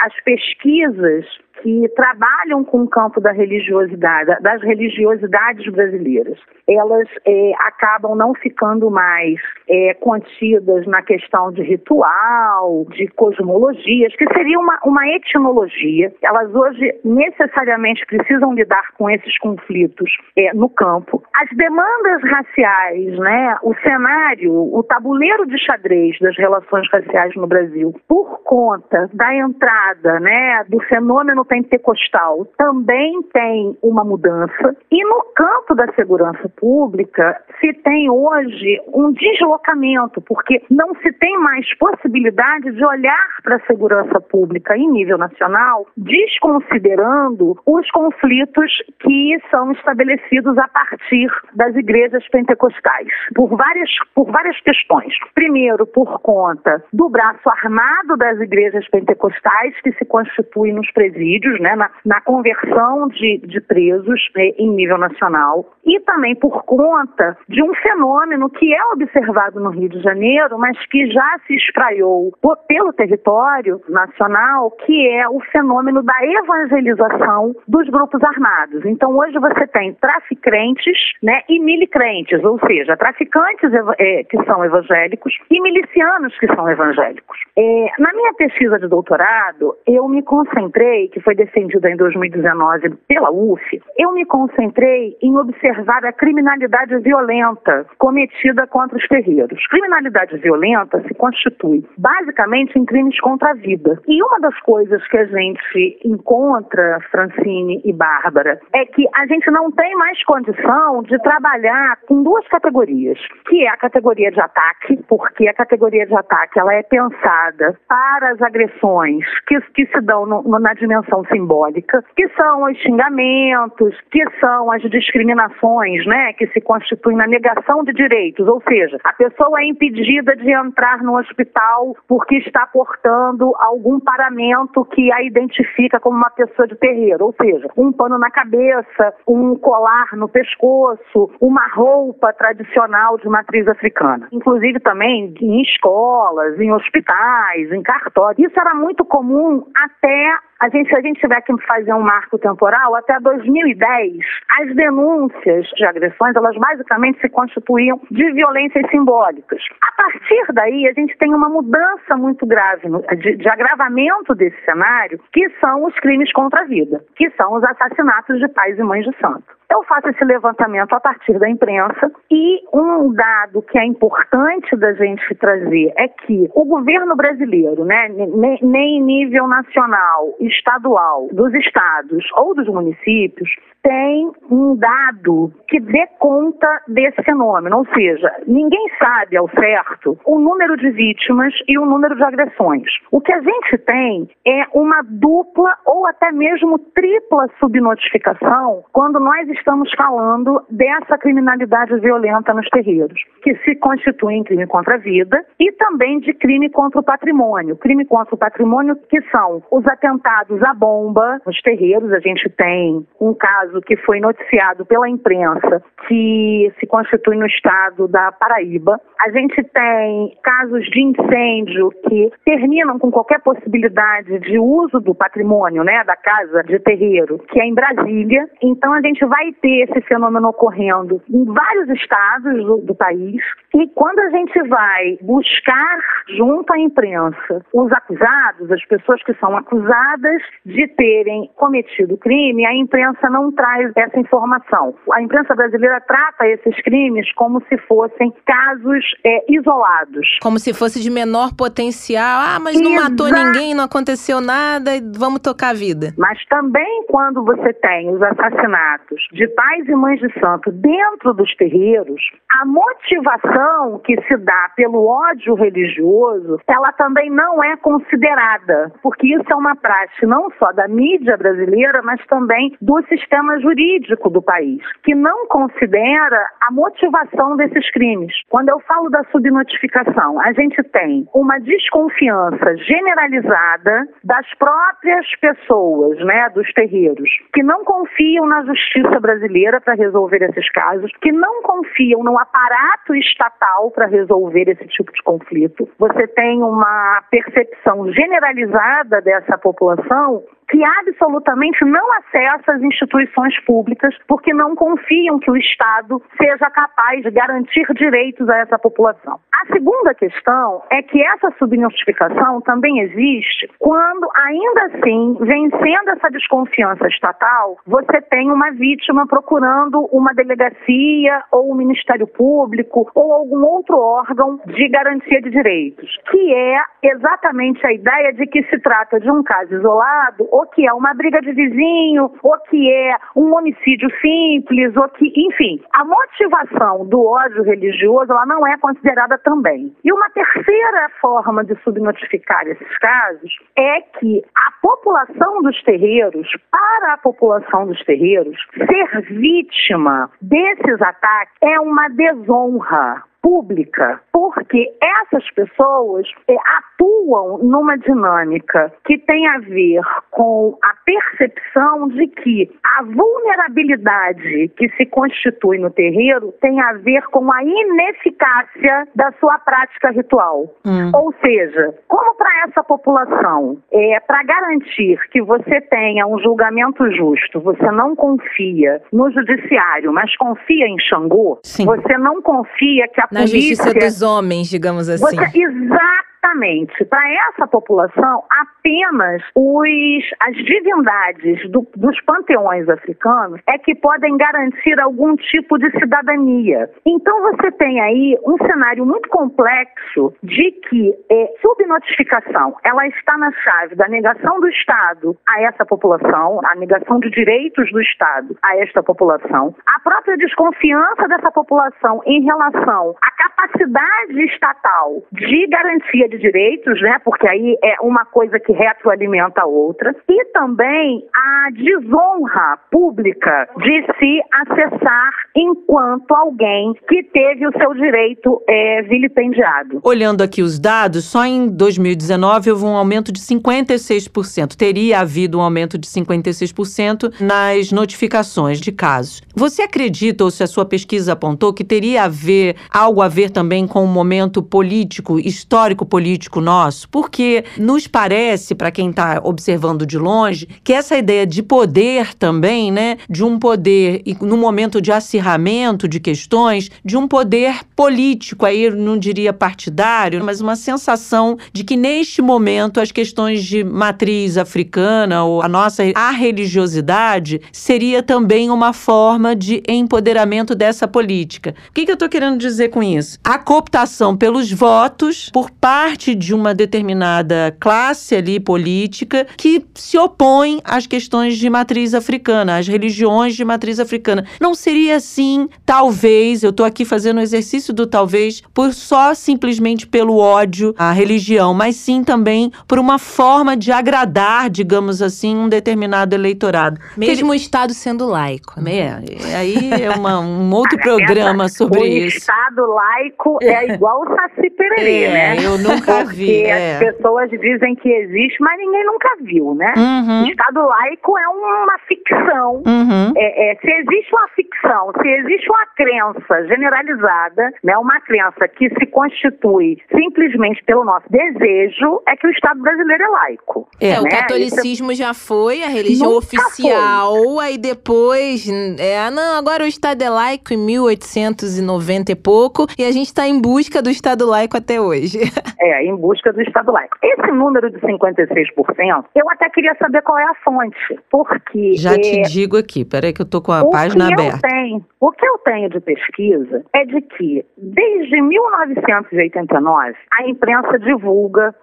as 0.00 0.14
pesquisas 0.24 1.26
que 1.62 1.88
trabalham 1.94 2.64
com 2.64 2.82
o 2.82 2.88
campo 2.88 3.20
da 3.20 3.32
religiosidade, 3.32 4.40
das 4.42 4.62
religiosidades 4.62 5.70
brasileiras, 5.72 6.38
elas 6.68 7.08
é, 7.26 7.52
acabam 7.58 8.14
não 8.16 8.34
ficando 8.34 8.90
mais 8.90 9.40
é, 9.68 9.94
contidas 9.94 10.86
na 10.86 11.02
questão 11.02 11.52
de 11.52 11.62
ritual, 11.62 12.86
de 12.90 13.06
cosmologias, 13.08 14.14
que 14.16 14.26
seria 14.32 14.58
uma, 14.58 14.78
uma 14.84 15.06
etnologia. 15.08 16.12
Elas 16.22 16.54
hoje 16.54 16.94
necessariamente 17.04 18.04
precisam 18.06 18.54
lidar 18.54 18.92
com 18.96 19.10
esses 19.10 19.36
conflitos 19.38 20.10
é, 20.36 20.52
no 20.54 20.68
campo. 20.68 21.22
As 21.34 21.48
demandas 21.56 22.22
raciais, 22.30 23.18
né, 23.18 23.56
o 23.62 23.74
cenário, 23.76 24.52
o 24.52 24.82
tabuleiro 24.82 25.46
de 25.46 25.58
xadrez 25.58 26.18
das 26.20 26.36
relações 26.36 26.88
raciais 26.90 27.34
no 27.36 27.46
Brasil, 27.46 27.94
por 28.08 28.42
conta 28.42 29.10
da 29.12 29.34
entrada 29.34 30.20
né, 30.20 30.64
do 30.68 30.80
fenômeno 30.84 31.44
pentecostal 31.50 32.46
também 32.56 33.20
tem 33.32 33.76
uma 33.82 34.04
mudança. 34.04 34.76
E 34.88 35.04
no 35.04 35.24
campo 35.34 35.74
da 35.74 35.92
segurança 35.94 36.48
pública, 36.48 37.42
se 37.60 37.72
tem 37.82 38.08
hoje 38.08 38.80
um 38.94 39.12
deslocamento, 39.12 40.20
porque 40.20 40.62
não 40.70 40.94
se 41.02 41.12
tem 41.14 41.36
mais 41.40 41.66
possibilidade 41.76 42.70
de 42.70 42.84
olhar 42.84 43.28
para 43.42 43.56
a 43.56 43.66
segurança 43.66 44.20
pública 44.20 44.76
em 44.76 44.88
nível 44.88 45.18
nacional, 45.18 45.86
desconsiderando 45.96 47.58
os 47.66 47.90
conflitos 47.90 48.70
que 49.00 49.36
são 49.50 49.72
estabelecidos 49.72 50.56
a 50.56 50.68
partir 50.68 51.28
das 51.54 51.74
igrejas 51.74 52.26
pentecostais, 52.28 53.08
por 53.34 53.48
várias, 53.56 53.90
por 54.14 54.30
várias 54.30 54.58
questões. 54.60 55.12
Primeiro, 55.34 55.84
por 55.84 56.20
conta 56.20 56.84
do 56.92 57.08
braço 57.08 57.48
armado 57.48 58.16
das 58.16 58.38
igrejas 58.40 58.88
pentecostais, 58.88 59.74
que 59.82 59.92
se 59.94 60.04
constitui 60.04 60.72
nos 60.72 60.88
presídios 60.92 61.39
presídios, 61.40 61.60
né, 61.60 61.74
na, 61.74 61.90
na 62.04 62.20
conversão 62.20 63.08
de, 63.08 63.38
de 63.38 63.60
presos 63.60 64.20
né, 64.36 64.50
em 64.58 64.70
nível 64.70 64.98
nacional, 64.98 65.66
e 65.84 65.98
também 66.00 66.36
por 66.36 66.62
conta 66.64 67.36
de 67.48 67.62
um 67.62 67.74
fenômeno 67.74 68.50
que 68.50 68.72
é 68.74 68.84
observado 68.92 69.58
no 69.58 69.70
Rio 69.70 69.88
de 69.88 70.00
Janeiro, 70.00 70.58
mas 70.58 70.76
que 70.86 71.10
já 71.10 71.38
se 71.46 71.54
espraiou 71.54 72.32
pelo 72.68 72.92
território 72.92 73.80
nacional, 73.88 74.70
que 74.84 75.08
é 75.08 75.28
o 75.28 75.40
fenômeno 75.52 76.02
da 76.02 76.14
evangelização 76.22 77.54
dos 77.66 77.88
grupos 77.88 78.22
armados. 78.22 78.84
Então, 78.84 79.16
hoje 79.16 79.38
você 79.38 79.66
tem 79.68 79.94
traficantes 79.94 80.98
né, 81.22 81.42
e 81.48 81.58
milicrentes, 81.58 82.42
ou 82.44 82.58
seja, 82.66 82.96
traficantes 82.96 83.70
é, 83.98 84.24
que 84.24 84.42
são 84.44 84.64
evangélicos 84.64 85.34
e 85.50 85.60
milicianos 85.60 86.36
que 86.38 86.46
são 86.54 86.68
evangélicos. 86.68 87.38
É, 87.56 87.86
na 87.98 88.12
minha 88.12 88.34
pesquisa 88.34 88.78
de 88.78 88.88
doutorado, 88.88 89.74
eu 89.86 90.06
me 90.08 90.22
concentrei, 90.22 91.08
que 91.08 91.20
foi 91.20 91.29
foi 91.30 91.34
defendida 91.36 91.88
em 91.88 91.96
2019 91.96 92.90
pela 93.06 93.30
UF, 93.30 93.62
eu 93.96 94.12
me 94.12 94.24
concentrei 94.24 95.16
em 95.22 95.36
observar 95.36 96.04
a 96.04 96.12
criminalidade 96.12 96.98
violenta 96.98 97.86
cometida 97.98 98.66
contra 98.66 98.98
os 98.98 99.06
terreiros. 99.06 99.64
Criminalidade 99.68 100.36
violenta 100.38 101.00
se 101.06 101.14
constitui 101.14 101.86
basicamente 101.96 102.76
em 102.76 102.84
crimes 102.84 103.18
contra 103.20 103.50
a 103.50 103.54
vida. 103.54 104.00
E 104.08 104.20
uma 104.24 104.40
das 104.40 104.58
coisas 104.60 105.06
que 105.06 105.18
a 105.18 105.24
gente 105.24 106.00
encontra, 106.04 106.98
Francine 107.12 107.80
e 107.84 107.92
Bárbara, 107.92 108.58
é 108.72 108.84
que 108.86 109.06
a 109.14 109.26
gente 109.26 109.48
não 109.52 109.70
tem 109.70 109.94
mais 109.94 110.20
condição 110.24 111.02
de 111.04 111.16
trabalhar 111.22 111.98
com 112.08 112.24
duas 112.24 112.46
categorias, 112.48 113.18
que 113.48 113.64
é 113.64 113.68
a 113.68 113.76
categoria 113.76 114.32
de 114.32 114.40
ataque, 114.40 114.98
porque 115.08 115.46
a 115.46 115.54
categoria 115.54 116.06
de 116.06 116.14
ataque 116.14 116.58
ela 116.58 116.74
é 116.74 116.82
pensada 116.82 117.78
para 117.86 118.32
as 118.32 118.42
agressões 118.42 119.24
que, 119.46 119.60
que 119.74 119.86
se 119.86 120.00
dão 120.00 120.26
no, 120.26 120.42
na 120.58 120.74
dimensão 120.74 121.19
simbólica, 121.26 122.04
que 122.16 122.28
são 122.30 122.64
os 122.64 122.76
xingamentos, 122.78 123.94
que 124.10 124.24
são 124.40 124.70
as 124.72 124.82
discriminações, 124.82 126.06
né, 126.06 126.32
que 126.34 126.46
se 126.48 126.60
constituem 126.60 127.16
na 127.16 127.26
negação 127.26 127.84
de 127.84 127.92
direitos, 127.92 128.46
ou 128.46 128.62
seja, 128.68 128.98
a 129.04 129.12
pessoa 129.12 129.60
é 129.60 129.66
impedida 129.66 130.36
de 130.36 130.50
entrar 130.52 131.02
no 131.02 131.18
hospital 131.18 131.96
porque 132.08 132.36
está 132.36 132.66
portando 132.66 133.52
algum 133.58 134.00
paramento 134.00 134.84
que 134.86 135.12
a 135.12 135.22
identifica 135.22 136.00
como 136.00 136.16
uma 136.16 136.30
pessoa 136.30 136.66
de 136.66 136.76
terreiro, 136.76 137.26
ou 137.26 137.34
seja, 137.40 137.68
um 137.76 137.92
pano 137.92 138.18
na 138.18 138.30
cabeça, 138.30 139.14
um 139.26 139.56
colar 139.56 140.16
no 140.16 140.28
pescoço, 140.28 141.30
uma 141.40 141.66
roupa 141.74 142.32
tradicional 142.32 143.18
de 143.18 143.28
matriz 143.28 143.66
africana. 143.68 144.28
Inclusive 144.32 144.80
também 144.80 145.34
em 145.40 145.62
escolas, 145.62 146.58
em 146.58 146.72
hospitais, 146.72 147.70
em 147.72 147.82
cartórios. 147.82 148.50
Isso 148.50 148.60
era 148.60 148.74
muito 148.74 149.04
comum 149.04 149.66
até 149.76 150.34
a 150.60 150.68
gente, 150.68 150.90
se 150.90 150.96
a 150.96 151.00
gente 151.00 151.18
tiver 151.18 151.40
que 151.40 151.56
fazer 151.66 151.94
um 151.94 152.02
marco 152.02 152.38
temporal, 152.38 152.94
até 152.94 153.18
2010, 153.18 154.18
as 154.60 154.76
denúncias 154.76 155.66
de 155.68 155.86
agressões, 155.86 156.36
elas 156.36 156.54
basicamente 156.56 157.18
se 157.20 157.30
constituíam 157.30 157.98
de 158.10 158.30
violências 158.32 158.88
simbólicas. 158.90 159.62
A 159.82 160.02
partir 160.02 160.52
daí, 160.52 160.86
a 160.86 160.92
gente 160.92 161.16
tem 161.16 161.34
uma 161.34 161.48
mudança 161.48 162.14
muito 162.16 162.46
grave 162.46 162.88
de, 163.16 163.36
de 163.36 163.48
agravamento 163.48 164.34
desse 164.34 164.62
cenário, 164.66 165.18
que 165.32 165.48
são 165.60 165.84
os 165.84 165.94
crimes 166.00 166.30
contra 166.32 166.60
a 166.60 166.64
vida, 166.64 167.02
que 167.16 167.30
são 167.30 167.54
os 167.54 167.64
assassinatos 167.64 168.38
de 168.38 168.48
pais 168.48 168.78
e 168.78 168.82
mães 168.82 169.06
de 169.06 169.16
santo. 169.16 169.60
Eu 169.70 169.84
faço 169.84 170.08
esse 170.08 170.24
levantamento 170.24 170.92
a 170.92 170.98
partir 170.98 171.38
da 171.38 171.48
imprensa 171.48 172.10
e 172.28 172.60
um 172.74 173.12
dado 173.14 173.62
que 173.62 173.78
é 173.78 173.84
importante 173.84 174.76
da 174.76 174.92
gente 174.94 175.32
trazer 175.36 175.92
é 175.96 176.08
que 176.08 176.50
o 176.52 176.64
governo 176.64 177.14
brasileiro, 177.14 177.84
né, 177.84 178.08
nem 178.08 178.98
em 178.98 179.00
nível 179.00 179.46
nacional, 179.46 180.34
estadual, 180.50 181.28
dos 181.32 181.52
estados 181.54 182.24
ou 182.36 182.54
dos 182.54 182.66
municípios 182.68 183.50
tem 183.82 184.30
um 184.50 184.76
dado 184.76 185.52
que 185.68 185.80
dê 185.80 186.06
conta 186.18 186.82
desse 186.88 187.22
fenômeno, 187.22 187.78
ou 187.78 187.86
seja, 187.94 188.30
ninguém 188.46 188.90
sabe 188.98 189.36
ao 189.36 189.48
certo 189.50 190.18
o 190.26 190.38
número 190.38 190.76
de 190.76 190.90
vítimas 190.90 191.54
e 191.66 191.78
o 191.78 191.86
número 191.86 192.14
de 192.14 192.22
agressões. 192.22 192.88
O 193.10 193.20
que 193.20 193.32
a 193.32 193.40
gente 193.40 193.78
tem 193.78 194.28
é 194.46 194.64
uma 194.74 195.02
dupla 195.02 195.76
ou 195.86 196.06
até 196.06 196.30
mesmo 196.32 196.78
tripla 196.78 197.48
subnotificação 197.58 198.84
quando 198.92 199.18
nós 199.18 199.48
estamos 199.48 199.90
falando 199.96 200.62
dessa 200.70 201.16
criminalidade 201.18 201.98
violenta 202.00 202.52
nos 202.52 202.68
terreiros, 202.68 203.20
que 203.42 203.54
se 203.64 203.76
constitui 203.76 204.34
em 204.34 204.44
crime 204.44 204.66
contra 204.66 204.94
a 204.94 204.98
vida 204.98 205.44
e 205.58 205.72
também 205.72 206.20
de 206.20 206.34
crime 206.34 206.68
contra 206.70 207.00
o 207.00 207.04
patrimônio. 207.04 207.76
Crime 207.76 208.04
contra 208.04 208.34
o 208.34 208.38
patrimônio 208.38 208.96
que 209.08 209.20
são 209.30 209.62
os 209.70 209.86
atentados 209.86 210.39
à 210.62 210.74
bomba 210.74 211.40
nos 211.46 211.60
terreiros, 211.62 212.12
a 212.12 212.20
gente 212.20 212.48
tem 212.50 213.06
um 213.20 213.34
caso 213.34 213.50
caso 213.70 213.80
que 213.82 213.96
foi 213.98 214.20
noticiado 214.20 214.84
pela 214.84 215.08
imprensa, 215.08 215.82
que 216.08 216.72
se 216.78 216.86
constitui 216.86 217.36
no 217.36 217.46
estado 217.46 218.08
da 218.08 218.32
Paraíba. 218.32 219.00
A 219.20 219.30
gente 219.30 219.62
tem 219.62 220.36
casos 220.42 220.84
de 220.86 221.02
incêndio 221.02 221.90
que 222.08 222.30
terminam 222.44 222.98
com 222.98 223.10
qualquer 223.10 223.40
possibilidade 223.40 224.38
de 224.40 224.58
uso 224.58 225.00
do 225.00 225.14
patrimônio, 225.14 225.84
né, 225.84 226.02
da 226.04 226.16
casa 226.16 226.62
de 226.64 226.78
terreiro, 226.78 227.38
que 227.50 227.60
é 227.60 227.66
em 227.66 227.74
Brasília. 227.74 228.48
Então 228.62 228.92
a 228.92 229.00
gente 229.00 229.24
vai 229.26 229.52
ter 229.60 229.88
esse 229.88 230.00
fenômeno 230.02 230.48
ocorrendo 230.48 231.20
em 231.28 231.44
vários 231.44 231.88
estados 231.90 232.64
do, 232.64 232.78
do 232.78 232.94
país. 232.94 233.42
E 233.74 233.86
quando 233.94 234.18
a 234.18 234.30
gente 234.30 234.60
vai 234.68 235.18
buscar 235.22 235.98
junto 236.36 236.72
à 236.72 236.78
imprensa 236.78 237.64
os 237.72 237.90
acusados, 237.92 238.70
as 238.70 238.84
pessoas 238.86 239.22
que 239.22 239.34
são 239.34 239.56
acusadas 239.56 240.42
de 240.66 240.88
terem 240.88 241.50
cometido 241.56 242.16
crime, 242.18 242.66
a 242.66 242.74
imprensa 242.74 243.30
não 243.30 243.52
traz 243.52 243.92
essa 243.96 244.18
informação. 244.18 244.94
A 245.12 245.22
imprensa 245.22 245.54
brasileira 245.54 246.00
trata 246.00 246.46
esses 246.48 246.82
crimes 246.82 247.32
como 247.34 247.62
se 247.68 247.78
fossem 247.86 248.32
casos 248.44 249.04
é, 249.24 249.44
isolados. 249.52 250.38
Como 250.42 250.58
se 250.58 250.74
fosse 250.74 251.00
de 251.00 251.10
menor 251.10 251.54
potencial. 251.56 252.40
Ah, 252.40 252.58
mas 252.60 252.80
não 252.80 252.94
matou 252.94 253.30
ninguém, 253.30 253.74
não 253.74 253.84
aconteceu 253.84 254.40
nada, 254.40 254.90
vamos 255.16 255.40
tocar 255.40 255.70
a 255.70 255.74
vida. 255.74 256.12
Mas 256.18 256.44
também 256.46 257.04
quando 257.08 257.44
você 257.44 257.72
tem 257.74 258.10
os 258.10 258.20
assassinatos 258.22 259.28
de 259.32 259.46
pais 259.48 259.88
e 259.88 259.94
mães 259.94 260.20
de 260.20 260.32
santo 260.40 260.72
dentro 260.72 261.32
dos 261.34 261.54
terreiros, 261.56 262.20
a 262.60 262.66
motivação 262.66 263.59
que 264.04 264.20
se 264.22 264.36
dá 264.38 264.70
pelo 264.76 265.06
ódio 265.06 265.54
religioso, 265.54 266.58
ela 266.66 266.92
também 266.92 267.30
não 267.30 267.62
é 267.62 267.76
considerada, 267.76 268.92
porque 269.02 269.26
isso 269.26 269.50
é 269.50 269.54
uma 269.54 269.76
prática 269.76 270.00
não 270.26 270.50
só 270.58 270.72
da 270.72 270.88
mídia 270.88 271.36
brasileira, 271.36 272.00
mas 272.02 272.24
também 272.26 272.76
do 272.80 273.02
sistema 273.08 273.58
jurídico 273.60 274.30
do 274.30 274.42
país, 274.42 274.80
que 275.02 275.14
não 275.14 275.46
considera 275.48 276.46
a 276.60 276.72
motivação 276.72 277.56
desses 277.56 277.90
crimes. 277.90 278.32
Quando 278.48 278.68
eu 278.68 278.80
falo 278.80 279.08
da 279.10 279.22
subnotificação, 279.24 280.40
a 280.40 280.52
gente 280.52 280.82
tem 280.84 281.26
uma 281.34 281.58
desconfiança 281.58 282.76
generalizada 282.76 284.08
das 284.24 284.46
próprias 284.54 285.26
pessoas, 285.40 286.18
né, 286.24 286.48
dos 286.50 286.70
terreiros, 286.72 287.30
que 287.52 287.62
não 287.62 287.84
confiam 287.84 288.46
na 288.46 288.64
justiça 288.64 289.20
brasileira 289.20 289.80
para 289.80 289.94
resolver 289.94 290.42
esses 290.42 290.70
casos, 290.70 291.10
que 291.20 291.32
não 291.32 291.62
confiam 291.62 292.22
no 292.22 292.38
aparato 292.38 293.14
estatal 293.14 293.49
para 293.90 294.06
resolver 294.06 294.68
esse 294.68 294.86
tipo 294.88 295.12
de 295.12 295.22
conflito. 295.22 295.88
Você 295.98 296.26
tem 296.28 296.62
uma 296.62 297.22
percepção 297.30 298.12
generalizada 298.12 299.20
dessa 299.20 299.58
população 299.58 300.42
que 300.70 300.80
absolutamente 300.84 301.84
não 301.84 302.12
acessa 302.12 302.72
as 302.72 302.82
instituições 302.82 303.58
públicas 303.64 304.14
porque 304.28 304.54
não 304.54 304.76
confiam 304.76 305.38
que 305.38 305.50
o 305.50 305.56
Estado 305.56 306.22
seja 306.40 306.70
capaz 306.70 307.22
de 307.22 307.30
garantir 307.30 307.86
direitos 307.94 308.48
a 308.48 308.58
essa 308.58 308.78
população. 308.78 309.40
A 309.52 309.72
segunda 309.72 310.14
questão 310.14 310.82
é 310.90 311.02
que 311.02 311.20
essa 311.22 311.50
subnotificação 311.58 312.60
também 312.60 313.00
existe 313.00 313.68
quando, 313.78 314.28
ainda 314.34 314.84
assim, 314.84 315.36
vencendo 315.40 316.10
essa 316.10 316.30
desconfiança 316.30 317.06
estatal, 317.08 317.76
você 317.86 318.20
tem 318.22 318.50
uma 318.50 318.70
vítima 318.70 319.26
procurando 319.26 320.08
uma 320.12 320.32
delegacia 320.34 321.42
ou 321.50 321.68
o 321.68 321.72
um 321.72 321.76
Ministério 321.76 322.26
Público 322.26 323.10
ou 323.14 323.39
algum 323.40 323.64
outro 323.64 323.96
órgão 323.96 324.60
de 324.66 324.88
garantia 324.88 325.40
de 325.40 325.50
direitos, 325.50 326.18
que 326.30 326.54
é 326.54 326.82
exatamente 327.02 327.84
a 327.86 327.92
ideia 327.92 328.32
de 328.32 328.46
que 328.46 328.62
se 328.64 328.78
trata 328.80 329.18
de 329.18 329.30
um 329.30 329.42
caso 329.42 329.74
isolado 329.74 330.46
ou 330.50 330.66
que 330.66 330.86
é 330.86 330.92
uma 330.92 331.14
briga 331.14 331.40
de 331.40 331.52
vizinho, 331.52 332.32
ou 332.42 332.58
que 332.68 332.90
é 332.90 333.16
um 333.36 333.54
homicídio 333.54 334.08
simples, 334.20 334.96
ou 334.96 335.08
que, 335.08 335.32
enfim, 335.36 335.80
a 335.92 336.04
motivação 336.04 337.06
do 337.06 337.24
ódio 337.24 337.62
religioso 337.62 338.30
ela 338.30 338.46
não 338.46 338.66
é 338.66 338.76
considerada 338.78 339.38
também. 339.38 339.94
E 340.04 340.12
uma 340.12 340.28
terceira 340.30 341.08
forma 341.20 341.64
de 341.64 341.74
subnotificar 341.82 342.66
esses 342.66 342.98
casos 342.98 343.52
é 343.76 344.00
que 344.18 344.42
a 344.54 344.70
população 344.82 345.62
dos 345.62 345.82
terreiros, 345.82 346.48
para 346.70 347.14
a 347.14 347.18
população 347.18 347.86
dos 347.86 348.02
terreiros, 348.04 348.56
ser 348.74 349.22
vítima 349.22 350.30
desses 350.40 351.00
ataques 351.00 351.54
é 351.62 351.80
uma 351.80 352.08
desonra 352.08 353.29
pública, 353.42 354.20
porque 354.32 354.92
essas 355.02 355.48
pessoas 355.52 356.26
é, 356.48 356.54
atuam 356.78 357.58
numa 357.58 357.96
dinâmica 357.96 358.92
que 359.04 359.18
tem 359.18 359.46
a 359.48 359.58
ver 359.58 360.00
com 360.30 360.78
a 360.82 360.94
percepção 361.04 362.08
de 362.08 362.26
que 362.28 362.70
a 362.98 363.02
vulnerabilidade 363.02 364.68
que 364.76 364.88
se 364.96 365.06
constitui 365.06 365.78
no 365.78 365.90
terreiro 365.90 366.52
tem 366.60 366.80
a 366.80 366.92
ver 366.94 367.22
com 367.28 367.52
a 367.52 367.62
ineficácia 367.62 369.08
da 369.14 369.32
sua 369.40 369.58
prática 369.58 370.10
ritual. 370.10 370.74
Hum. 370.84 371.10
Ou 371.14 371.34
seja, 371.44 371.94
como 372.08 372.34
para 372.36 372.68
essa 372.68 372.82
população, 372.82 373.78
é, 373.92 374.20
para 374.20 374.42
garantir 374.42 375.18
que 375.30 375.42
você 375.42 375.80
tenha 375.82 376.26
um 376.26 376.38
julgamento 376.40 377.10
justo, 377.12 377.60
você 377.60 377.90
não 377.90 378.14
confia 378.14 379.02
no 379.12 379.30
judiciário, 379.30 380.12
mas 380.12 380.34
confia 380.36 380.86
em 380.86 380.98
Xangô, 380.98 381.58
Sim. 381.62 381.86
você 381.86 382.16
não 382.18 382.42
confia 382.42 383.08
que 383.08 383.20
a 383.20 383.28
na 383.30 383.46
justiça 383.46 383.92
dos 383.94 384.22
homens, 384.22 384.68
digamos 384.68 385.08
assim. 385.08 385.24
Você, 385.24 385.58
exato 385.58 386.30
Exatamente. 386.42 387.04
Para 387.04 387.32
essa 387.48 387.66
população, 387.66 388.44
apenas 388.50 389.42
os, 389.54 390.24
as 390.40 390.56
divindades 390.56 391.70
do, 391.70 391.86
dos 391.96 392.20
panteões 392.22 392.88
africanos 392.88 393.60
é 393.68 393.78
que 393.78 393.94
podem 393.94 394.36
garantir 394.36 394.98
algum 395.00 395.36
tipo 395.36 395.78
de 395.78 395.90
cidadania. 395.98 396.90
Então 397.06 397.42
você 397.42 397.70
tem 397.72 398.00
aí 398.00 398.38
um 398.44 398.56
cenário 398.56 399.04
muito 399.04 399.28
complexo 399.28 400.34
de 400.42 400.72
que 400.88 401.14
é, 401.30 401.46
subnotificação 401.60 402.76
ela 402.84 403.06
está 403.08 403.36
na 403.36 403.52
chave 403.52 403.94
da 403.94 404.08
negação 404.08 404.60
do 404.60 404.68
Estado 404.68 405.36
a 405.46 405.62
essa 405.62 405.84
população, 405.84 406.60
a 406.64 406.74
negação 406.74 407.20
de 407.20 407.30
direitos 407.30 407.90
do 407.92 408.00
Estado 408.00 408.56
a 408.62 408.76
esta 408.78 409.02
população, 409.02 409.74
a 409.86 410.00
própria 410.00 410.36
desconfiança 410.36 411.28
dessa 411.28 411.50
população 411.50 412.22
em 412.24 412.42
relação 412.44 413.14
à 413.22 413.30
capacidade 413.30 414.44
estatal 414.44 415.22
de 415.32 415.66
garantia 415.66 416.29
de 416.30 416.38
direitos, 416.38 417.00
né? 417.02 417.18
Porque 417.24 417.46
aí 417.48 417.76
é 417.82 417.96
uma 418.00 418.24
coisa 418.24 418.58
que 418.58 418.72
retroalimenta 418.72 419.62
a 419.62 419.66
outra. 419.66 420.14
E 420.28 420.44
também 420.52 421.26
a 421.34 421.70
desonra 421.70 422.78
pública 422.90 423.68
de 423.78 424.06
se 424.18 424.40
acessar 424.52 425.30
enquanto 425.56 426.32
alguém 426.32 426.94
que 427.08 427.22
teve 427.24 427.66
o 427.66 427.72
seu 427.76 427.92
direito 427.94 428.62
é, 428.68 429.02
vilipendiado. 429.02 430.00
Olhando 430.04 430.42
aqui 430.42 430.62
os 430.62 430.78
dados, 430.78 431.24
só 431.24 431.44
em 431.44 431.68
2019 431.68 432.70
houve 432.70 432.84
um 432.84 432.96
aumento 432.96 433.32
de 433.32 433.40
56%. 433.40 434.76
Teria 434.76 435.20
havido 435.20 435.58
um 435.58 435.62
aumento 435.62 435.98
de 435.98 436.06
56% 436.06 437.40
nas 437.40 437.90
notificações 437.90 438.80
de 438.80 438.92
casos. 438.92 439.42
Você 439.54 439.82
acredita, 439.82 440.44
ou 440.44 440.50
se 440.50 440.62
a 440.62 440.66
sua 440.66 440.84
pesquisa 440.84 441.32
apontou, 441.32 441.74
que 441.74 441.84
teria 441.84 442.24
a 442.24 442.28
ver, 442.28 442.76
algo 442.90 443.20
a 443.20 443.28
ver 443.28 443.50
também 443.50 443.86
com 443.86 444.04
o 444.04 444.06
momento 444.06 444.62
político, 444.62 445.38
histórico 445.38 446.06
político? 446.06 446.19
Político 446.20 446.60
nosso, 446.60 447.08
porque 447.08 447.64
nos 447.78 448.06
parece, 448.06 448.74
para 448.74 448.90
quem 448.90 449.08
está 449.08 449.40
observando 449.42 450.04
de 450.04 450.18
longe, 450.18 450.68
que 450.84 450.92
essa 450.92 451.16
ideia 451.16 451.46
de 451.46 451.62
poder 451.62 452.34
também, 452.34 452.92
né, 452.92 453.16
de 453.26 453.42
um 453.42 453.58
poder 453.58 454.20
e 454.26 454.36
no 454.42 454.58
momento 454.58 455.00
de 455.00 455.10
acirramento 455.10 456.06
de 456.06 456.20
questões 456.20 456.90
de 457.02 457.16
um 457.16 457.26
poder 457.26 457.80
político, 457.96 458.66
aí 458.66 458.90
não 458.90 459.16
diria 459.16 459.50
partidário, 459.50 460.44
mas 460.44 460.60
uma 460.60 460.76
sensação 460.76 461.56
de 461.72 461.84
que 461.84 461.96
neste 461.96 462.42
momento 462.42 463.00
as 463.00 463.10
questões 463.10 463.64
de 463.64 463.82
matriz 463.82 464.58
africana 464.58 465.42
ou 465.44 465.62
a 465.62 465.68
nossa 465.68 466.02
a 466.14 466.30
religiosidade 466.32 467.62
seria 467.72 468.22
também 468.22 468.68
uma 468.68 468.92
forma 468.92 469.56
de 469.56 469.82
empoderamento 469.88 470.74
dessa 470.74 471.08
política. 471.08 471.74
O 471.88 471.92
que, 471.94 472.04
que 472.04 472.10
eu 472.10 472.14
estou 472.14 472.28
querendo 472.28 472.58
dizer 472.58 472.90
com 472.90 473.02
isso? 473.02 473.38
A 473.42 473.58
cooptação 473.58 474.36
pelos 474.36 474.70
votos 474.70 475.48
por 475.50 475.70
parte 475.70 476.09
de 476.16 476.54
uma 476.54 476.74
determinada 476.74 477.76
classe 477.78 478.34
ali 478.34 478.58
política 478.58 479.46
que 479.56 479.84
se 479.94 480.18
opõe 480.18 480.80
às 480.84 481.06
questões 481.06 481.56
de 481.56 481.68
matriz 481.70 482.14
africana, 482.14 482.78
às 482.78 482.86
religiões 482.86 483.54
de 483.54 483.64
matriz 483.64 483.98
africana. 484.00 484.44
Não 484.60 484.74
seria 484.74 485.16
assim, 485.16 485.68
talvez, 485.84 486.62
eu 486.62 486.70
estou 486.70 486.84
aqui 486.84 487.04
fazendo 487.04 487.38
o 487.38 487.40
exercício 487.40 487.94
do 487.94 488.06
talvez, 488.06 488.62
por 488.74 488.92
só 488.92 489.34
simplesmente 489.34 490.06
pelo 490.06 490.36
ódio 490.36 490.94
à 490.98 491.12
religião, 491.12 491.72
mas 491.72 491.96
sim 491.96 492.24
também 492.24 492.72
por 492.86 492.98
uma 492.98 493.18
forma 493.18 493.76
de 493.76 493.92
agradar, 493.92 494.68
digamos 494.68 495.22
assim, 495.22 495.56
um 495.56 495.68
determinado 495.68 496.34
eleitorado. 496.34 497.00
Mesmo 497.16 497.46
Ele... 497.46 497.52
o 497.52 497.54
Estado 497.54 497.94
sendo 497.94 498.26
laico. 498.26 498.80
Né? 498.80 499.22
É, 499.50 499.56
aí 499.56 500.02
é 500.02 500.10
uma, 500.10 500.40
um 500.40 500.72
outro 500.72 500.98
programa 500.98 501.68
sobre 501.68 502.00
o 502.00 502.04
isso. 502.04 502.36
O 502.36 502.40
Estado 502.40 502.86
laico 502.86 503.58
é 503.62 503.94
igual 503.94 504.22
o 504.22 504.26
Saci 504.26 504.70
Pererê, 504.70 505.22
é, 505.24 505.32
né? 505.32 505.56
Eu 505.64 505.78
nunca 506.00 506.24
Porque 506.24 506.36
vi. 506.36 506.64
É. 506.64 506.94
as 506.94 506.98
pessoas 506.98 507.50
dizem 507.50 507.94
que 507.96 508.08
existe, 508.08 508.56
mas 508.60 508.78
ninguém 508.78 509.04
nunca 509.04 509.28
viu, 509.42 509.74
né? 509.74 509.92
Uhum. 509.96 510.44
O 510.44 510.46
Estado 510.48 510.86
laico 510.86 511.38
é 511.38 511.48
uma 511.48 511.98
ficção. 512.08 512.82
Uhum. 512.86 513.32
É, 513.36 513.72
é, 513.72 513.76
se 513.76 513.90
existe 513.90 514.32
uma 514.32 514.48
ficção, 514.48 515.12
se 515.20 515.28
existe 515.28 515.68
uma 515.70 515.86
crença 515.96 516.66
generalizada, 516.66 517.72
né, 517.84 517.96
uma 517.96 518.20
crença 518.20 518.66
que 518.68 518.88
se 518.88 519.06
constitui 519.06 519.98
simplesmente 520.14 520.82
pelo 520.84 521.04
nosso 521.04 521.26
desejo, 521.30 522.22
é 522.26 522.36
que 522.36 522.46
o 522.46 522.50
Estado 522.50 522.80
brasileiro 522.80 523.24
é 523.24 523.28
laico. 523.28 523.88
É, 524.00 524.12
né? 524.12 524.20
o 524.20 524.28
catolicismo 524.28 525.12
Isso... 525.12 525.22
já 525.22 525.34
foi 525.34 525.82
a 525.82 525.88
religião 525.88 526.30
Nunca 526.30 526.38
oficial, 526.38 527.34
foi. 527.34 527.64
aí 527.64 527.78
depois, 527.78 528.68
é, 528.98 529.30
não, 529.30 529.58
agora 529.58 529.84
o 529.84 529.86
Estado 529.86 530.22
é 530.22 530.30
laico 530.30 530.72
em 530.72 530.76
1890 530.76 532.32
e 532.32 532.34
pouco, 532.34 532.86
e 532.98 533.04
a 533.04 533.10
gente 533.12 533.26
está 533.26 533.46
em 533.46 533.60
busca 533.60 534.02
do 534.02 534.10
Estado 534.10 534.46
laico 534.46 534.76
até 534.76 535.00
hoje. 535.00 535.38
É, 535.82 535.89
em 536.02 536.16
busca 536.16 536.52
do 536.52 536.60
Estado 536.62 536.92
laico. 536.92 537.16
Esse 537.22 537.50
número 537.52 537.90
de 537.90 537.98
56%, 537.98 539.24
eu 539.34 539.50
até 539.50 539.68
queria 539.70 539.94
saber 539.96 540.22
qual 540.22 540.38
é 540.38 540.44
a 540.44 540.54
fonte, 540.64 541.18
porque... 541.30 541.94
Já 541.96 542.18
te 542.18 542.40
é, 542.40 542.42
digo 542.42 542.76
aqui, 542.76 543.04
peraí 543.04 543.32
que 543.32 543.42
eu 543.42 543.48
tô 543.48 543.60
com 543.60 543.72
a 543.72 543.88
página 543.88 544.28
aberta. 544.28 544.60
Tenho, 544.68 545.04
o 545.20 545.30
que 545.30 545.46
eu 545.46 545.58
tenho 545.58 545.88
de 545.88 546.00
pesquisa 546.00 546.84
é 546.92 547.04
de 547.04 547.20
que, 547.20 547.64
desde 547.76 548.40
1989, 548.40 550.14
a 550.32 550.48
imprensa 550.48 550.98
divulga 550.98 551.74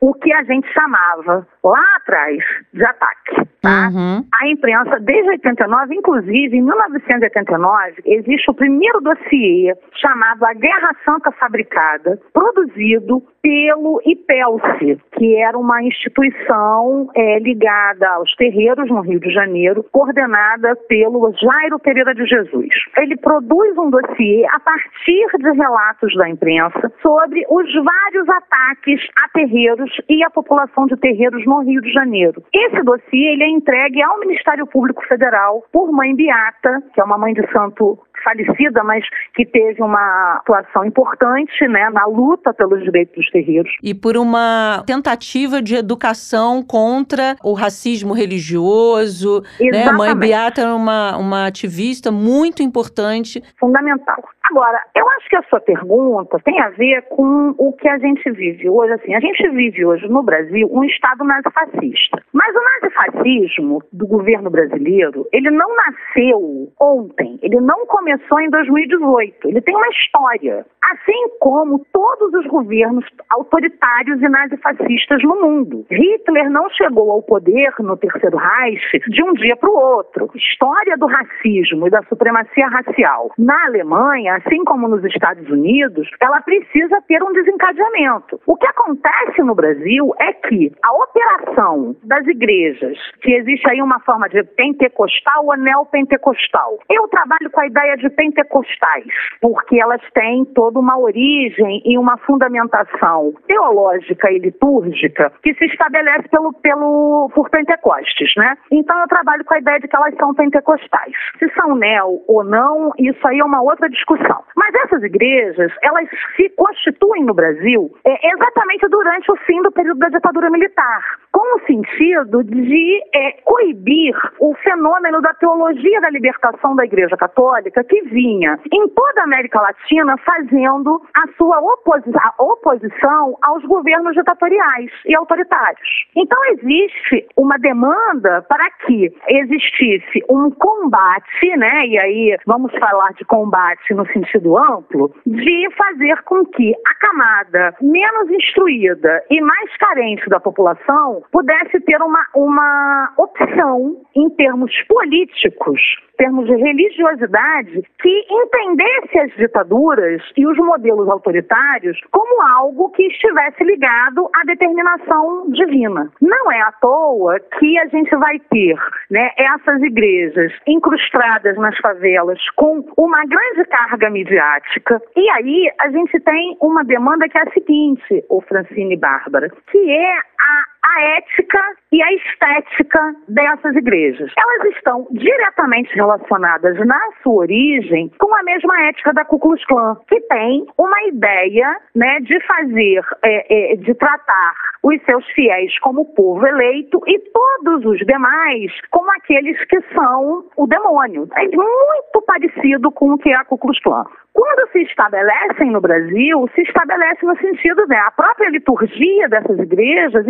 o 0.00 0.14
que 0.14 0.32
a 0.32 0.42
gente 0.44 0.66
chamava 0.72 1.46
lá 1.66 1.82
atrás 1.96 2.38
de 2.72 2.84
ataque. 2.84 3.46
Tá? 3.60 3.88
Uhum. 3.88 4.24
A 4.32 4.48
imprensa, 4.48 5.00
desde 5.00 5.28
89, 5.30 5.94
inclusive 5.94 6.56
em 6.56 6.62
1989, 6.62 8.02
existe 8.04 8.50
o 8.50 8.54
primeiro 8.54 9.00
dossiê 9.00 9.74
chamado 10.00 10.44
A 10.44 10.54
Guerra 10.54 10.90
Santa 11.04 11.32
Fabricada, 11.32 12.20
produzido 12.32 13.22
pelo 13.42 14.00
IPELSE, 14.04 15.00
que 15.12 15.36
era 15.36 15.56
uma 15.58 15.82
instituição 15.82 17.10
é, 17.14 17.38
ligada 17.38 18.08
aos 18.10 18.34
terreiros 18.36 18.88
no 18.88 19.00
Rio 19.00 19.20
de 19.20 19.32
Janeiro, 19.32 19.84
coordenada 19.90 20.76
pelo 20.88 21.32
Jairo 21.40 21.78
Pereira 21.78 22.14
de 22.14 22.26
Jesus. 22.26 22.68
Ele 22.98 23.16
produz 23.16 23.76
um 23.78 23.90
dossiê 23.90 24.46
a 24.46 24.60
partir 24.60 25.26
de 25.38 25.52
relatos 25.52 26.14
da 26.16 26.28
imprensa 26.28 26.92
sobre 27.02 27.44
os 27.48 27.72
vários 27.74 28.28
ataques 28.28 29.00
a 29.24 29.28
terreiros 29.30 29.90
e 30.08 30.22
a 30.24 30.30
população 30.30 30.86
de 30.86 30.96
terreiros 30.96 31.44
no 31.46 31.55
Rio 31.60 31.80
de 31.80 31.92
Janeiro. 31.92 32.42
Esse 32.52 32.82
dossiê 32.82 33.32
ele 33.32 33.44
é 33.44 33.48
entregue 33.48 34.02
ao 34.02 34.20
Ministério 34.20 34.66
Público 34.66 35.02
Federal 35.06 35.64
por 35.72 35.92
Mãe 35.92 36.14
Beata, 36.14 36.82
que 36.94 37.00
é 37.00 37.04
uma 37.04 37.18
mãe 37.18 37.32
de 37.32 37.46
santo 37.52 37.98
falecida, 38.22 38.82
mas 38.82 39.04
que 39.34 39.44
teve 39.44 39.82
uma 39.82 40.36
atuação 40.36 40.84
importante 40.84 41.66
né, 41.68 41.90
na 41.90 42.06
luta 42.06 42.52
pelos 42.54 42.82
direitos 42.82 43.14
dos 43.14 43.30
terreiros. 43.30 43.72
E 43.82 43.94
por 43.94 44.16
uma 44.16 44.82
tentativa 44.86 45.62
de 45.62 45.76
educação 45.76 46.62
contra 46.62 47.36
o 47.42 47.52
racismo 47.54 48.12
religioso. 48.12 49.42
Né? 49.60 49.84
A 49.84 49.92
mãe 49.92 50.14
Beata 50.14 50.62
era 50.62 50.74
uma, 50.74 51.16
uma 51.16 51.46
ativista 51.46 52.10
muito 52.10 52.62
importante. 52.62 53.42
Fundamental. 53.58 54.22
Agora, 54.50 54.80
eu 54.94 55.08
acho 55.10 55.28
que 55.28 55.36
a 55.36 55.42
sua 55.44 55.60
pergunta 55.60 56.38
tem 56.44 56.60
a 56.60 56.70
ver 56.70 57.02
com 57.08 57.54
o 57.58 57.72
que 57.72 57.88
a 57.88 57.98
gente 57.98 58.30
vive 58.30 58.68
hoje. 58.68 58.92
Assim, 58.92 59.14
a 59.14 59.20
gente 59.20 59.48
vive 59.48 59.84
hoje 59.84 60.06
no 60.08 60.22
Brasil 60.22 60.68
um 60.70 60.84
Estado 60.84 61.24
nazifascista. 61.24 62.22
Mas 62.36 62.54
o 62.54 62.60
nazifascismo 62.60 63.82
do 63.90 64.06
governo 64.06 64.50
brasileiro, 64.50 65.26
ele 65.32 65.50
não 65.50 65.74
nasceu 65.74 66.70
ontem, 66.78 67.38
ele 67.42 67.58
não 67.60 67.86
começou 67.86 68.38
em 68.40 68.50
2018. 68.50 69.48
Ele 69.48 69.62
tem 69.62 69.74
uma 69.74 69.88
história. 69.88 70.66
Assim 70.92 71.30
como 71.40 71.84
todos 71.94 72.34
os 72.34 72.46
governos 72.46 73.06
autoritários 73.30 74.20
e 74.20 74.28
nazifascistas 74.28 75.22
no 75.22 75.40
mundo. 75.40 75.86
Hitler 75.90 76.50
não 76.50 76.68
chegou 76.70 77.10
ao 77.10 77.22
poder 77.22 77.72
no 77.80 77.96
Terceiro 77.96 78.36
Reich 78.36 78.98
de 79.08 79.24
um 79.24 79.32
dia 79.32 79.56
para 79.56 79.70
o 79.70 79.74
outro. 79.74 80.30
História 80.34 80.96
do 80.98 81.06
racismo 81.06 81.86
e 81.86 81.90
da 81.90 82.02
supremacia 82.02 82.68
racial 82.68 83.30
na 83.38 83.64
Alemanha 83.64 84.36
assim 84.36 84.62
como 84.64 84.88
nos 84.88 85.02
Estados 85.04 85.48
Unidos, 85.48 86.08
ela 86.20 86.40
precisa 86.42 87.00
ter 87.08 87.22
um 87.22 87.32
desencadeamento. 87.32 88.40
O 88.46 88.56
que 88.56 88.66
acontece 88.66 89.42
no 89.42 89.54
Brasil 89.54 90.14
é 90.18 90.32
que 90.34 90.72
a 90.82 90.92
operação 90.92 91.96
das 92.04 92.25
igrejas, 92.26 92.98
que 93.20 93.32
existe 93.32 93.68
aí 93.70 93.80
uma 93.82 94.00
forma 94.00 94.28
de 94.28 94.42
pentecostal 94.42 95.46
ou 95.46 95.56
neopentecostal, 95.56 96.78
eu 96.90 97.08
trabalho 97.08 97.50
com 97.50 97.60
a 97.60 97.66
ideia 97.66 97.96
de 97.96 98.08
pentecostais, 98.10 99.06
porque 99.40 99.80
elas 99.80 100.00
têm 100.12 100.44
toda 100.54 100.78
uma 100.78 100.98
origem 100.98 101.82
e 101.84 101.98
uma 101.98 102.16
fundamentação 102.18 103.32
teológica 103.46 104.30
e 104.30 104.38
litúrgica 104.38 105.32
que 105.42 105.54
se 105.54 105.64
estabelece 105.66 106.28
pelo, 106.28 106.52
pelo, 106.54 107.30
por 107.34 107.50
Pentecostes, 107.50 108.32
né? 108.36 108.56
Então 108.70 108.98
eu 109.00 109.06
trabalho 109.06 109.44
com 109.44 109.54
a 109.54 109.58
ideia 109.58 109.78
de 109.78 109.88
que 109.88 109.96
elas 109.96 110.14
são 110.16 110.34
pentecostais. 110.34 111.14
Se 111.38 111.48
são 111.54 111.74
neo 111.74 112.22
ou 112.26 112.44
não, 112.44 112.92
isso 112.98 113.26
aí 113.26 113.38
é 113.38 113.44
uma 113.44 113.62
outra 113.62 113.88
discussão. 113.88 114.42
Mas 114.56 114.74
essas 114.84 115.02
igrejas, 115.02 115.72
elas 115.82 116.08
se 116.36 116.48
constituem 116.50 117.24
no 117.24 117.34
Brasil 117.34 117.90
é, 118.04 118.32
exatamente 118.32 118.88
durante 118.88 119.30
o 119.30 119.36
fim 119.46 119.62
do 119.62 119.72
período 119.72 119.98
da 119.98 120.08
ditadura 120.08 120.50
militar, 120.50 121.02
com 121.32 121.56
o 121.56 121.66
sentido 121.66 122.15
de 122.24 123.02
é, 123.14 123.32
coibir 123.44 124.14
o 124.40 124.54
fenômeno 124.56 125.20
da 125.20 125.34
teologia 125.34 126.00
da 126.00 126.10
libertação 126.10 126.74
da 126.74 126.84
Igreja 126.84 127.16
Católica, 127.16 127.84
que 127.84 128.02
vinha 128.02 128.58
em 128.72 128.88
toda 128.88 129.20
a 129.20 129.24
América 129.24 129.60
Latina 129.60 130.16
fazendo 130.18 131.02
a 131.14 131.26
sua 131.36 131.60
oposi 131.60 132.10
a 132.16 132.42
oposição 132.42 133.36
aos 133.42 133.64
governos 133.64 134.14
ditatoriais 134.14 134.90
e 135.06 135.14
autoritários. 135.14 136.06
Então 136.16 136.38
existe 136.52 137.26
uma 137.36 137.58
demanda 137.58 138.42
para 138.48 138.70
que 138.86 139.12
existisse 139.28 140.24
um 140.30 140.50
combate, 140.50 141.56
né? 141.56 141.86
E 141.86 141.98
aí 141.98 142.36
vamos 142.46 142.72
falar 142.78 143.12
de 143.14 143.24
combate 143.24 143.92
no 143.94 144.06
sentido 144.08 144.56
amplo, 144.56 145.12
de 145.26 145.68
fazer 145.76 146.22
com 146.24 146.44
que 146.46 146.74
a 146.86 146.94
camada 146.94 147.74
menos 147.80 148.30
instruída 148.30 149.22
e 149.30 149.40
mais 149.40 149.76
carente 149.76 150.28
da 150.28 150.40
população 150.40 151.22
pudesse 151.32 151.80
ter 151.80 152.00
uma, 152.06 152.26
uma 152.34 153.12
opção 153.18 153.96
em 154.14 154.30
termos 154.30 154.72
políticos, 154.88 155.80
em 156.14 156.16
termos 156.16 156.46
de 156.46 156.56
religiosidade, 156.56 157.82
que 158.00 158.26
entendesse 158.30 159.18
as 159.18 159.32
ditaduras 159.36 160.22
e 160.36 160.46
os 160.46 160.56
modelos 160.56 161.08
autoritários 161.08 161.98
como 162.10 162.42
algo 162.42 162.90
que 162.90 163.02
estivesse 163.06 163.62
ligado 163.64 164.28
à 164.34 164.44
determinação 164.44 165.50
divina. 165.50 166.10
Não 166.20 166.52
é 166.52 166.60
à 166.62 166.72
toa 166.80 167.38
que 167.58 167.78
a 167.78 167.86
gente 167.86 168.14
vai 168.16 168.38
ter 168.50 168.78
né, 169.10 169.30
essas 169.36 169.82
igrejas 169.82 170.52
incrustadas 170.66 171.56
nas 171.56 171.76
favelas 171.78 172.38
com 172.56 172.84
uma 172.96 173.24
grande 173.26 173.64
carga 173.68 174.10
midiática. 174.10 175.00
E 175.16 175.30
aí 175.30 175.70
a 175.80 175.90
gente 175.90 176.18
tem 176.20 176.56
uma 176.60 176.84
demanda 176.84 177.28
que 177.28 177.38
é 177.38 177.42
a 177.42 177.52
seguinte, 177.52 178.24
o 178.30 178.40
Francine 178.40 178.96
Bárbara, 178.96 179.50
que 179.70 179.90
é 179.90 180.12
a 180.14 180.75
a 180.96 181.16
ética 181.18 181.60
e 181.92 182.02
a 182.02 182.12
estética 182.14 183.14
dessas 183.28 183.76
igrejas. 183.76 184.32
Elas 184.36 184.74
estão 184.74 185.06
diretamente 185.10 185.94
relacionadas 185.94 186.78
na 186.86 187.00
sua 187.22 187.42
origem 187.42 188.10
com 188.18 188.34
a 188.34 188.42
mesma 188.42 188.80
ética 188.86 189.12
da 189.12 189.24
Ku 189.24 189.38
Klux 189.38 189.64
Klan, 189.66 189.96
que 190.08 190.20
tem 190.22 190.66
uma 190.78 191.02
ideia 191.04 191.76
né, 191.94 192.20
de 192.20 192.40
fazer, 192.46 193.02
é, 193.22 193.72
é, 193.72 193.76
de 193.76 193.94
tratar 193.94 194.54
os 194.82 195.02
seus 195.04 195.26
fiéis 195.32 195.76
como 195.80 196.14
povo 196.14 196.46
eleito 196.46 197.00
e 197.06 197.18
todos 197.18 197.84
os 197.84 197.98
demais 198.06 198.72
como 198.90 199.10
aqueles 199.12 199.62
que 199.66 199.80
são 199.94 200.44
o 200.56 200.66
demônio. 200.66 201.28
É 201.36 201.44
muito 201.48 202.22
parecido 202.26 202.90
com 202.92 203.12
o 203.12 203.18
que 203.18 203.30
é 203.30 203.36
a 203.36 203.44
Ku 203.44 203.58
Klux 203.58 203.80
Klan. 203.80 204.04
Quando 204.32 204.70
se 204.70 204.82
estabelecem 204.82 205.70
no 205.70 205.80
Brasil, 205.80 206.48
se 206.54 206.60
estabelece 206.60 207.24
no 207.24 207.36
sentido, 207.38 207.86
né, 207.88 207.96
a 207.96 208.10
própria 208.10 208.50
liturgia 208.50 209.28
dessas 209.30 209.58
igrejas 209.58 210.26